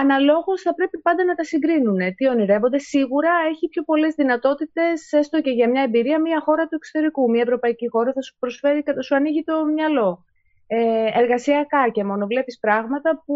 αναλόγως 0.00 0.62
θα 0.62 0.74
πρέπει 0.74 1.00
πάντα 1.00 1.24
να 1.24 1.34
τα 1.34 1.44
συγκρίνουν. 1.44 2.14
Τι 2.14 2.28
ονειρεύονται. 2.28 2.78
Σίγουρα 2.78 3.30
έχει 3.50 3.68
πιο 3.68 3.82
πολλές 3.82 4.14
δυνατότητες, 4.14 5.12
έστω 5.12 5.40
και 5.40 5.50
για 5.50 5.68
μια 5.68 5.82
εμπειρία, 5.82 6.20
μια 6.20 6.40
χώρα 6.40 6.62
του 6.66 6.74
εξωτερικού. 6.74 7.30
Μια 7.30 7.42
ευρωπαϊκή 7.42 7.88
χώρα 7.88 8.12
θα 8.12 8.22
σου 8.22 8.34
προσφέρει 8.38 8.82
και 8.82 8.92
θα 8.92 9.02
σου 9.02 9.14
ανοίγει 9.14 9.44
το 9.44 9.64
μυαλό. 9.64 10.24
Ε, 10.66 11.18
εργασιακά 11.20 11.88
και 11.92 12.04
μόνο 12.04 12.26
βλέπεις 12.26 12.58
πράγματα 12.58 13.22
που 13.26 13.34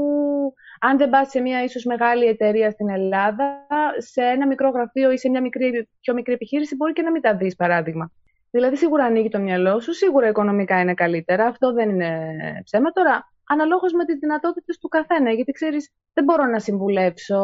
αν 0.80 0.96
δεν 0.96 1.11
πας 1.11 1.30
σε 1.30 1.40
μια 1.40 1.62
ίσως 1.62 1.84
μεγάλη 1.84 2.24
εταιρεία 2.24 2.70
στην 2.70 2.88
Ελλάδα, 2.88 3.66
σε 3.96 4.22
ένα 4.22 4.46
μικρό 4.46 4.70
γραφείο 4.70 5.11
ή 5.11 5.18
σε 5.18 5.28
μια 5.28 5.40
μικρή, 5.40 5.88
πιο 6.00 6.14
μικρή 6.14 6.32
επιχείρηση 6.32 6.76
μπορεί 6.76 6.92
και 6.92 7.02
να 7.02 7.11
μην 7.11 7.22
τα 7.22 7.36
δεις 7.36 7.56
παράδειγμα. 7.56 8.12
Δηλαδή 8.50 8.76
σίγουρα 8.76 9.04
ανοίγει 9.04 9.28
το 9.28 9.38
μυαλό 9.38 9.80
σου, 9.80 9.92
σίγουρα 9.92 10.28
οικονομικά 10.28 10.80
είναι 10.80 10.94
καλύτερα, 10.94 11.46
αυτό 11.46 11.72
δεν 11.72 11.88
είναι 11.88 12.32
ψέμα. 12.64 12.90
Τώρα, 12.90 13.32
αναλόγως 13.49 13.92
με 13.92 14.05
τις 14.05 14.18
δυνατότητες 14.18 14.78
του 14.78 14.88
καθένα, 14.88 15.30
γιατί 15.30 15.53
ξέρεις, 15.53 15.92
δεν 16.12 16.24
μπορώ 16.24 16.44
να 16.44 16.59
συμβουλέψω, 16.59 17.38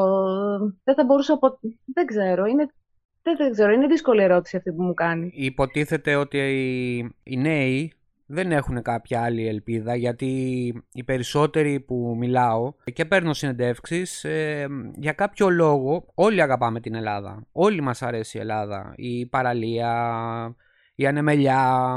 δεν 0.85 0.95
θα 0.95 1.05
μπορούσα, 1.05 1.33
απο... 1.35 1.59
δεν 1.85 2.07
ξέρω, 2.07 2.45
είναι, 2.45 2.67
δεν, 3.23 3.37
δεν 3.37 3.53
ξέρω, 3.53 3.73
είναι 3.73 3.87
δύσκολη 3.87 4.23
ερώτηση 4.23 4.57
αυτή 4.57 4.73
που 4.73 4.83
μου 4.83 4.95
κάνει. 4.95 5.31
Υποτίθεται 5.35 6.15
ότι 6.15 6.39
οι, 6.39 6.97
οι 7.23 7.37
νέοι 7.37 7.93
δεν 8.27 8.53
έχουν 8.53 8.83
κάποια 8.83 9.23
άλλη 9.23 9.49
ελπίδα 9.49 9.95
γιατί 9.95 10.27
οι 10.93 11.05
περισσότεροι 11.05 11.81
που 11.81 12.15
μιλάω 12.19 12.73
και 12.93 13.05
παίρνω 13.05 13.33
συνεντεύξεις 13.33 14.25
ε, 14.25 14.67
για 14.95 15.13
κάποιο 15.13 15.51
λόγο 15.51 16.07
όλοι 16.15 16.43
αγαπάμε 16.43 16.81
την 16.81 16.95
Ελλάδα. 16.95 17.47
Όλοι 17.53 17.81
μας 17.81 18.03
αρέσει 18.03 18.37
η 18.39 18.41
Ελλάδα. 18.41 18.93
Η 18.97 19.27
παραλία, 19.27 20.57
η 20.95 21.07
ανεμελιά. 21.07 21.97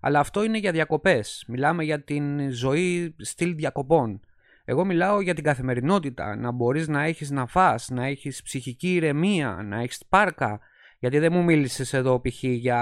Αλλά 0.00 0.20
αυτό 0.20 0.44
είναι 0.44 0.58
για 0.58 0.72
διακοπές. 0.72 1.44
Μιλάμε 1.48 1.84
για 1.84 2.02
την 2.02 2.50
ζωή 2.50 3.14
στυλ 3.18 3.54
διακοπών. 3.54 4.20
Εγώ 4.64 4.84
μιλάω 4.84 5.20
για 5.20 5.34
την 5.34 5.44
καθημερινότητα. 5.44 6.36
Να 6.36 6.50
μπορείς 6.50 6.88
να 6.88 7.02
έχεις 7.02 7.30
να 7.30 7.46
φας, 7.46 7.88
να 7.88 8.06
έχεις 8.06 8.42
ψυχική 8.42 8.94
ηρεμία, 8.94 9.60
να 9.64 9.80
έχεις 9.80 10.02
πάρκα. 10.08 10.60
Γιατί 11.00 11.18
δεν 11.18 11.32
μου 11.32 11.42
μίλησες 11.44 11.92
εδώ 11.92 12.20
π.χ. 12.20 12.42
για 12.42 12.80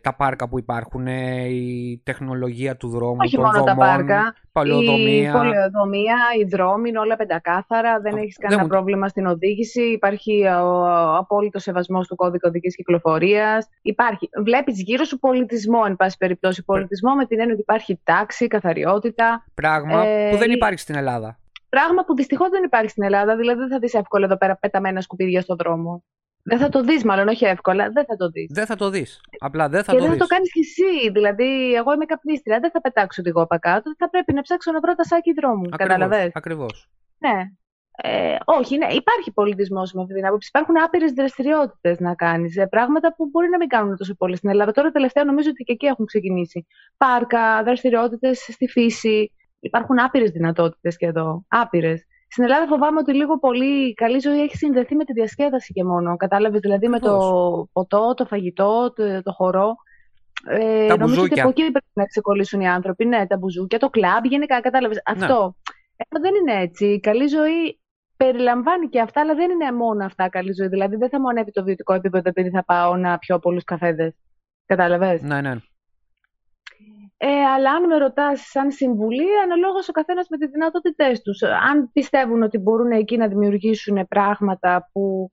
τα 0.00 0.14
πάρκα 0.16 0.48
που 0.48 0.58
υπάρχουν, 0.58 1.06
ε, 1.06 1.44
η 1.48 2.00
τεχνολογία 2.04 2.76
του 2.76 2.88
δρόμου, 2.88 3.16
Όχι 3.20 3.34
των 3.36 3.44
μόνο 3.44 3.58
δομών, 3.58 3.66
τα 3.66 3.84
πάρκα. 3.84 4.34
παλαιοδομία. 4.52 5.28
Η 5.28 5.32
πολεοδομία, 5.32 6.16
οι 6.40 6.44
δρόμοι 6.44 6.88
είναι 6.88 6.98
όλα 6.98 7.16
πεντακάθαρα, 7.16 8.00
δεν 8.00 8.14
Α, 8.14 8.18
έχεις 8.20 8.36
δεν 8.38 8.48
κανένα 8.48 8.62
μου- 8.62 8.68
πρόβλημα 8.68 9.08
στην 9.08 9.26
οδήγηση, 9.26 9.82
υπάρχει 9.82 10.46
ο 10.46 10.84
απόλυτος 11.16 11.62
σεβασμός 11.62 12.06
του 12.06 12.16
κώδικα 12.16 12.48
οδικής 12.48 12.74
κυκλοφορίας. 12.76 13.68
Υπάρχει. 13.82 14.28
Βλέπεις 14.44 14.82
γύρω 14.82 15.04
σου 15.04 15.18
πολιτισμό, 15.18 15.80
εν 15.86 15.96
πάση 15.96 16.16
περιπτώσει. 16.16 16.64
Πολιτισμό 16.64 17.14
με 17.14 17.26
την 17.26 17.38
έννοια 17.38 17.52
ότι 17.52 17.62
υπάρχει 17.62 18.00
τάξη, 18.04 18.46
καθαριότητα. 18.46 19.44
Πράγμα 19.54 20.04
Ε, 20.06 20.30
που 20.30 20.36
δεν 20.36 20.50
η- 20.50 20.54
υπάρχει 20.56 20.78
στην 20.78 20.94
Ελλάδα. 20.94 21.38
Πράγμα 21.68 22.04
που 22.04 22.14
δυστυχώς 22.14 22.48
δεν 22.50 22.62
υπάρχει 22.64 22.88
στην 22.88 23.02
Ελλάδα, 23.02 23.36
δηλαδή 23.36 23.58
δεν 23.58 23.68
θα 23.68 23.78
δεις 23.78 23.94
εύκολα 23.94 24.24
εδώ 24.24 24.36
πέρα 24.36 24.56
πεταμένα 24.56 25.00
σκουπίδια 25.00 25.40
στον 25.40 25.56
δρόμο. 25.56 26.04
Δεν 26.42 26.58
θα 26.58 26.68
το 26.68 26.82
δεις 26.82 27.04
μάλλον, 27.04 27.28
όχι 27.28 27.44
εύκολα, 27.44 27.90
δεν 27.90 28.04
θα 28.04 28.16
το 28.16 28.28
δεις. 28.28 28.50
Δεν 28.52 28.66
θα 28.66 28.76
το 28.76 28.90
δεις. 28.90 29.20
Απλά 29.38 29.68
δεν 29.68 29.84
θα 29.84 29.92
και 29.92 29.98
το 29.98 30.04
δεν 30.04 30.12
δει. 30.12 30.18
θα 30.18 30.26
το 30.26 30.34
κάνεις 30.34 30.52
κι 30.52 30.60
εσύ. 30.60 31.10
Δηλαδή, 31.10 31.74
εγώ 31.74 31.92
είμαι 31.92 32.04
καπνίστρια, 32.04 32.60
δεν 32.60 32.70
θα 32.70 32.80
πετάξω 32.80 33.22
τη 33.22 33.30
γόπα 33.30 33.58
κάτω. 33.58 33.94
Θα 33.98 34.10
πρέπει 34.10 34.32
να 34.32 34.42
ψάξω 34.42 34.72
να 34.72 34.80
βρω 34.80 34.94
τα 34.94 35.04
σάκι 35.04 35.32
δρόμου. 35.32 35.68
Κατάλαβε. 35.68 36.30
Ακριβώς. 36.34 36.88
Ναι. 37.18 37.50
Ε, 38.02 38.36
όχι, 38.44 38.78
ναι, 38.78 38.86
υπάρχει 38.86 39.32
πολιτισμός 39.32 39.92
με 39.92 40.02
αυτή 40.02 40.14
την 40.14 40.26
άποψη. 40.26 40.48
Υπάρχουν 40.52 40.82
άπειρες 40.82 41.12
δραστηριότητες 41.12 41.98
να 41.98 42.14
κάνεις. 42.14 42.56
πράγματα 42.70 43.14
που 43.14 43.28
μπορεί 43.30 43.48
να 43.48 43.56
μην 43.56 43.68
κάνουν 43.68 43.96
τόσο 43.96 44.14
πολύ 44.14 44.36
στην 44.36 44.48
Ελλάδα. 44.50 44.72
Τώρα 44.72 44.90
τελευταία 44.90 45.24
νομίζω 45.24 45.48
ότι 45.50 45.62
και 45.64 45.72
εκεί 45.72 45.86
έχουν 45.86 46.06
ξεκινήσει. 46.06 46.66
Πάρκα, 46.96 47.62
δραστηριότητες 47.62 48.38
στη 48.38 48.68
φύση. 48.68 49.32
Υπάρχουν 49.60 49.98
άπειρες 50.00 50.30
δυνατότητες 50.30 50.96
και 50.96 51.06
εδώ. 51.06 51.44
Άπειρες. 51.48 52.04
Στην 52.32 52.44
Ελλάδα 52.44 52.66
φοβάμαι 52.66 52.98
ότι 52.98 53.14
λίγο 53.14 53.38
πολύ 53.38 53.88
η 53.88 53.94
καλή 53.94 54.18
ζωή 54.18 54.40
έχει 54.40 54.56
συνδεθεί 54.56 54.94
με 54.94 55.04
τη 55.04 55.12
διασκέδαση 55.12 55.72
και 55.72 55.84
μόνο. 55.84 56.16
Κατάλαβες 56.16 56.60
δηλαδή 56.60 56.88
με 56.88 56.98
το 56.98 57.14
Ακριβώς. 57.16 57.68
ποτό, 57.72 58.14
το 58.14 58.26
φαγητό, 58.26 58.92
το, 58.96 59.22
το 59.22 59.32
χορό. 59.32 59.74
Ε, 60.48 60.86
Τα 60.86 60.96
νομίζω 60.96 61.20
ότι 61.20 61.28
μπουζούκια. 61.28 61.42
από 61.42 61.50
εκεί 61.50 61.70
πρέπει 61.70 61.90
να 61.92 62.04
ξεκολλήσουν 62.04 62.60
οι 62.60 62.68
άνθρωποι. 62.68 63.04
Ναι, 63.04 63.26
τα 63.26 63.36
μπουζούκια, 63.36 63.78
το 63.78 63.88
κλαμπ, 63.90 64.24
γενικά. 64.24 64.60
Κατάλαβες. 64.60 64.96
Ναι. 65.16 65.24
Αυτό. 65.24 65.54
Εδώ 65.96 66.20
δεν 66.22 66.34
είναι 66.34 66.60
έτσι. 66.62 66.86
Η 66.86 67.00
καλή 67.00 67.26
ζωή 67.26 67.80
περιλαμβάνει 68.16 68.88
και 68.88 69.00
αυτά, 69.00 69.20
αλλά 69.20 69.34
δεν 69.34 69.50
είναι 69.50 69.72
μόνο 69.72 70.04
αυτά 70.04 70.28
καλή 70.28 70.52
ζωή. 70.52 70.68
Δηλαδή 70.68 70.96
δεν 70.96 71.08
θα 71.08 71.20
μου 71.20 71.28
ανέβει 71.28 71.50
το 71.50 71.64
βιωτικό 71.64 71.92
επίπεδο 71.92 72.28
επειδή 72.28 72.50
θα 72.50 72.64
πάω 72.64 72.96
να 72.96 73.18
πιω 73.18 73.38
πολλούς 73.38 73.64
καφέδες. 73.64 74.14
Κατάλαβες; 74.66 75.22
Ναι, 75.22 75.40
ναι. 75.40 75.56
Ε, 77.22 77.28
αλλά 77.28 77.70
αν 77.70 77.86
με 77.86 77.98
ρωτάς 77.98 78.40
σαν 78.40 78.70
συμβουλή, 78.70 79.38
αναλόγως 79.44 79.88
ο 79.88 79.92
καθένας 79.92 80.26
με 80.28 80.36
τις 80.36 80.50
δυνατότητές 80.50 81.22
τους. 81.22 81.42
Αν 81.42 81.90
πιστεύουν 81.92 82.42
ότι 82.42 82.58
μπορούν 82.58 82.90
εκεί 82.90 83.16
να 83.16 83.28
δημιουργήσουν 83.28 84.06
πράγματα 84.08 84.88
που 84.92 85.30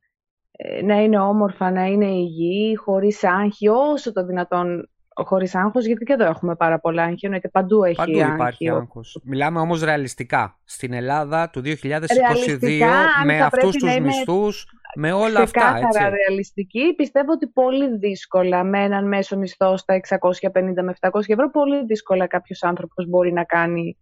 ε, 0.51 0.81
να 0.81 1.01
είναι 1.03 1.19
όμορφα, 1.19 1.71
να 1.71 1.85
είναι 1.85 2.05
υγιή, 2.05 2.75
χωρίς 2.75 3.23
άγχη, 3.23 3.67
όσο 3.67 4.11
το 4.11 4.25
δυνατόν 4.25 4.89
χωρίς 5.26 5.55
άγχος, 5.55 5.86
γιατί 5.86 6.03
και 6.05 6.13
εδώ 6.13 6.26
έχουμε 6.26 6.55
πάρα 6.55 6.80
πολλά 6.80 7.03
άγχη, 7.03 7.26
εννοείται 7.26 7.47
παντού 7.49 7.84
έχει 7.84 7.95
Παντού 7.95 8.20
άγχη. 8.20 8.34
υπάρχει 8.34 8.70
άγχος. 8.70 9.20
Μιλάμε 9.24 9.59
όμως 9.59 9.84
ρεαλιστικά. 9.84 10.59
Στην 10.63 10.93
Ελλάδα 10.93 11.49
του 11.49 11.61
2022 11.61 11.68
Ρεαλιστικά, 12.15 12.91
αν 13.20 13.26
με 13.26 13.38
θα 13.38 13.45
αυτούς 13.45 13.59
πρέπει 13.59 13.74
τους 13.78 13.84
να 13.84 13.93
είμαι 13.93 14.05
μισθούς, 14.07 14.65
με 14.95 15.11
όλα 15.11 15.39
αυτά, 15.39 15.43
Ξεκάθαρα 15.74 16.05
έτσι. 16.07 16.18
ρεαλιστική. 16.28 16.93
Πιστεύω 16.95 17.32
ότι 17.32 17.47
πολύ 17.47 17.97
δύσκολα 17.97 18.63
με 18.63 18.84
έναν 18.84 19.07
μέσο 19.07 19.38
μισθό 19.38 19.78
στα 19.78 19.93
650 19.93 20.84
με 20.84 20.93
700 20.99 21.09
ευρώ, 21.28 21.51
πολύ 21.51 21.86
δύσκολα 21.86 22.28
κάποιος 22.28 22.63
άνθρωπος 22.63 23.05
μπορεί 23.07 23.34
να 23.34 23.43
κάνει 23.43 23.97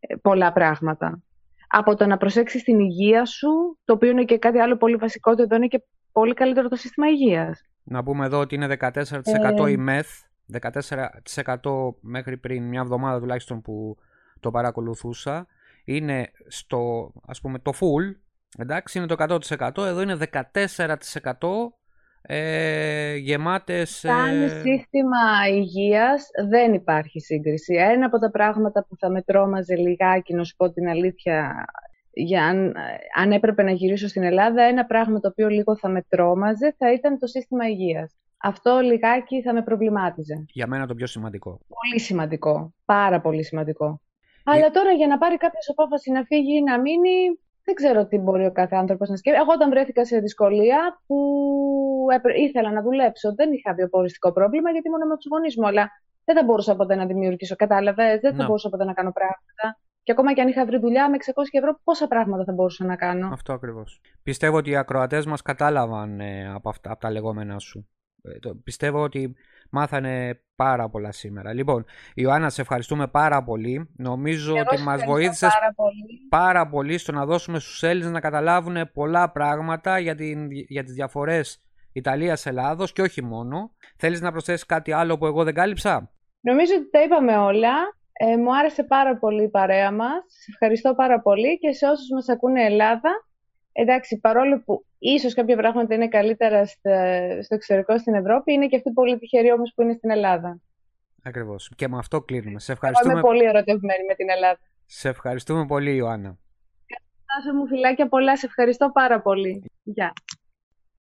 ε, 0.00 0.14
πολλά 0.22 0.52
πράγματα. 0.52 1.22
Από 1.68 1.94
το 1.96 2.06
να 2.06 2.16
προσέξεις 2.16 2.62
την 2.62 2.78
υγεία 2.78 3.24
σου, 3.24 3.78
το 3.84 3.92
οποίο 3.92 4.10
είναι 4.10 4.24
και 4.24 4.38
κάτι 4.38 4.58
άλλο 4.58 4.76
πολύ 4.76 4.96
βασικό, 4.96 5.30
ότι 5.30 5.42
εδώ 5.42 5.56
είναι 5.56 5.66
και 5.66 5.82
πολύ 6.12 6.34
καλύτερο 6.34 6.68
το 6.68 6.76
σύστημα 6.76 7.08
υγείας. 7.08 7.62
Να 7.82 8.02
πούμε 8.02 8.24
εδώ 8.26 8.38
ότι 8.38 8.54
είναι 8.54 8.76
14% 8.80 9.66
Ε, 9.66 9.70
η 9.70 9.76
ΜΕΘ, 9.76 10.06
14% 10.60 11.94
μέχρι 12.00 12.36
πριν 12.36 12.62
μια 12.64 12.80
εβδομάδα 12.80 13.18
τουλάχιστον 13.18 13.62
που 13.62 13.96
το 14.40 14.50
παρακολουθούσα. 14.50 15.46
Είναι 15.84 16.30
στο, 16.46 17.12
ας 17.26 17.40
πούμε, 17.40 17.58
το 17.58 17.72
full, 17.74 18.16
εντάξει, 18.58 18.98
είναι 18.98 19.06
το 19.06 19.38
100%, 19.58 19.84
εδώ 19.84 20.00
είναι 20.00 20.16
14% 20.52 21.34
ε, 22.22 23.16
γεμάτες... 23.16 23.90
Σαν 23.90 24.42
ε, 24.42 24.48
σύστημα 24.48 25.48
υγείας 25.50 26.28
δεν 26.48 26.72
υπάρχει 26.72 27.20
σύγκριση. 27.20 27.74
Ένα 27.74 28.06
από 28.06 28.18
τα 28.18 28.30
πράγματα 28.30 28.86
που 28.88 28.96
θα 28.96 29.10
με 29.10 29.22
τρόμαζε 29.22 29.76
λιγάκι, 29.76 30.34
να 30.34 30.44
σου 30.44 30.56
πω 30.56 30.72
την 30.72 30.88
αλήθεια, 30.88 31.64
για 32.10 32.44
αν, 32.44 32.74
αν 33.16 33.32
έπρεπε 33.32 33.62
να 33.62 33.70
γυρίσω 33.70 34.08
στην 34.08 34.22
Ελλάδα, 34.22 34.62
ένα 34.62 34.86
πράγμα 34.86 35.20
το 35.20 35.28
οποίο 35.28 35.48
λίγο 35.48 35.76
θα 35.76 35.88
με 35.88 36.04
τρόμαζε 36.08 36.74
θα 36.78 36.92
ήταν 36.92 37.18
το 37.18 37.26
σύστημα 37.26 37.68
υγείας. 37.68 38.16
Αυτό 38.42 38.78
λιγάκι 38.78 39.42
θα 39.42 39.52
με 39.52 39.62
προβλημάτιζε. 39.62 40.44
Για 40.48 40.66
μένα 40.66 40.86
το 40.86 40.94
πιο 40.94 41.06
σημαντικό. 41.06 41.50
Πολύ 41.50 42.00
σημαντικό. 42.00 42.74
Πάρα 42.84 43.20
πολύ 43.20 43.42
σημαντικό. 43.44 44.00
Αλλά 44.44 44.70
τώρα 44.70 44.90
για 44.92 45.06
να 45.06 45.18
πάρει 45.18 45.36
κάποιος 45.36 45.68
απόφαση 45.68 46.10
να 46.10 46.22
φύγει 46.24 46.56
ή 46.56 46.62
να 46.62 46.80
μείνει, 46.80 47.10
δεν 47.64 47.74
ξέρω 47.74 48.06
τι 48.06 48.18
μπορεί 48.18 48.46
ο 48.46 48.52
κάθε 48.52 48.76
άνθρωπος 48.76 49.08
να 49.08 49.16
σκέφτεται. 49.16 49.44
Εγώ 49.44 49.52
όταν 49.54 49.70
βρέθηκα 49.70 50.04
σε 50.04 50.18
δυσκολία 50.18 51.00
που 51.06 51.16
έπρε- 52.14 52.38
ήθελα 52.38 52.72
να 52.72 52.82
δουλέψω, 52.82 53.34
δεν 53.34 53.52
είχα 53.52 53.74
βιοποριστικό 53.74 54.32
πρόβλημα 54.32 54.70
γιατί 54.70 54.88
ήμουν 54.88 55.06
με 55.06 55.14
τους 55.16 55.26
γονείς 55.30 55.56
μου. 55.58 55.66
Αλλά 55.66 55.90
δεν 56.24 56.36
θα 56.36 56.44
μπορούσα 56.44 56.76
ποτέ 56.76 56.94
να 56.94 57.06
δημιουργήσω. 57.06 57.56
Κατάλαβες, 57.56 58.20
δεν 58.20 58.30
θα 58.30 58.36
Ναι. 58.36 58.44
μπορούσα 58.46 58.68
ποτέ 58.68 58.84
να 58.84 58.92
κάνω 58.92 59.12
πράγματα. 59.12 59.78
Και 60.02 60.12
ακόμα 60.12 60.32
και 60.34 60.40
αν 60.40 60.48
είχα 60.48 60.64
βρει 60.66 60.78
δουλειά 60.78 61.10
με 61.10 61.16
600 61.16 61.58
ευρώ, 61.58 61.80
πόσα 61.84 62.08
πράγματα 62.08 62.44
θα 62.44 62.52
μπορούσα 62.52 62.84
να 62.84 62.96
κάνω. 62.96 63.28
Αυτό 63.32 63.52
ακριβώς. 63.52 64.00
Πιστεύω 64.22 64.56
ότι 64.56 64.70
οι 64.70 64.76
ακροατές 64.76 65.26
μας 65.26 65.42
κατάλαβαν 65.42 66.20
ε, 66.20 66.52
από, 66.54 66.68
αυτά, 66.68 66.90
από 66.90 67.00
τα 67.00 67.10
λεγόμενά 67.10 67.58
σου. 67.58 67.88
Ε, 68.22 68.38
το- 68.38 68.54
πιστεύω 68.54 69.02
ότι 69.02 69.34
μάθανε 69.70 70.40
πάρα 70.56 70.88
πολλά 70.88 71.12
σήμερα. 71.12 71.52
Λοιπόν, 71.52 71.84
Ιωάννα, 72.14 72.50
σε 72.50 72.60
ευχαριστούμε 72.60 73.06
πάρα 73.08 73.42
πολύ. 73.44 73.88
Νομίζω 73.96 74.50
Εγώ 74.56 74.60
ότι 74.66 74.76
σε 74.76 74.84
μας 74.84 75.00
ευχαριστώ 75.00 75.10
βοήθησες 75.12 75.52
πάρα 75.52 75.72
πολύ. 75.74 76.26
πάρα 76.28 76.68
πολύ 76.68 76.98
στο 76.98 77.12
να 77.12 77.26
δώσουμε 77.26 77.58
στους 77.58 77.82
Έλληνες 77.82 78.10
να 78.12 78.20
καταλάβουν 78.20 78.90
πολλά 78.92 79.30
πράγματα 79.30 79.98
για, 79.98 80.14
την, 80.14 80.50
για 80.50 80.84
τις 80.84 80.92
διαφορές 80.92 81.62
Ιταλίας-Ελλάδος 81.92 82.92
και 82.92 83.02
όχι 83.02 83.22
μόνο. 83.24 83.72
Θέλεις 83.96 84.20
να 84.20 84.30
προσθέσεις 84.32 84.66
κάτι 84.66 84.92
άλλο 84.92 85.18
που 85.18 85.26
εγώ 85.26 85.44
δεν 85.44 85.54
κάλυψα; 85.54 86.10
Νομίζω 86.40 86.72
ότι 86.74 86.90
τα 86.90 87.02
είπαμε 87.02 87.36
όλα. 87.36 87.72
Ε, 88.12 88.36
μου 88.36 88.56
άρεσε 88.56 88.82
πάρα 88.84 89.16
πολύ 89.16 89.42
η 89.42 89.48
παρέα 89.48 89.92
μας. 89.92 90.24
Σε 90.26 90.50
ευχαριστώ 90.52 90.94
πάρα 90.94 91.20
πολύ 91.20 91.58
και 91.58 91.72
σε 91.72 91.86
όσους 91.86 92.08
μας 92.14 92.28
ακούνε 92.28 92.62
Ελλάδα. 92.64 93.10
Εντάξει, 93.80 94.18
παρόλο 94.18 94.62
που 94.64 94.84
ίσως 94.98 95.34
κάποια 95.34 95.56
πράγματα 95.56 95.94
είναι 95.94 96.08
καλύτερα 96.08 96.66
στα- 96.66 97.42
στο 97.42 97.54
εξωτερικό 97.54 97.98
στην 97.98 98.14
Ευρώπη, 98.14 98.52
είναι 98.52 98.66
και 98.66 98.76
αυτοί 98.76 98.90
πολύ 98.92 99.18
τυχεροί 99.18 99.52
όμως 99.52 99.72
που 99.74 99.82
είναι 99.82 99.92
στην 99.92 100.10
Ελλάδα. 100.10 100.60
Ακριβώς. 101.22 101.70
Και 101.76 101.88
με 101.88 101.98
αυτό 101.98 102.20
κλείνουμε. 102.22 102.60
Σε 102.60 102.72
Εγώ 102.72 102.80
ευχαριστούμε, 102.80 103.12
είμαι 103.12 103.22
πολύ 103.22 103.44
ερωτευμένη 103.44 104.04
με 104.08 104.14
την 104.14 104.30
Ελλάδα. 104.30 104.58
σε 104.86 105.08
ευχαριστούμε 105.08 105.66
πολύ 105.66 105.94
Ιωάννα. 105.94 106.38
Τάσο 107.26 107.56
μου 107.56 107.66
φιλάκια 107.66 108.08
πολλά, 108.08 108.36
σε 108.36 108.46
ευχαριστώ 108.46 108.90
πάρα 108.92 109.20
πολύ. 109.20 109.64
Γεια. 109.82 110.12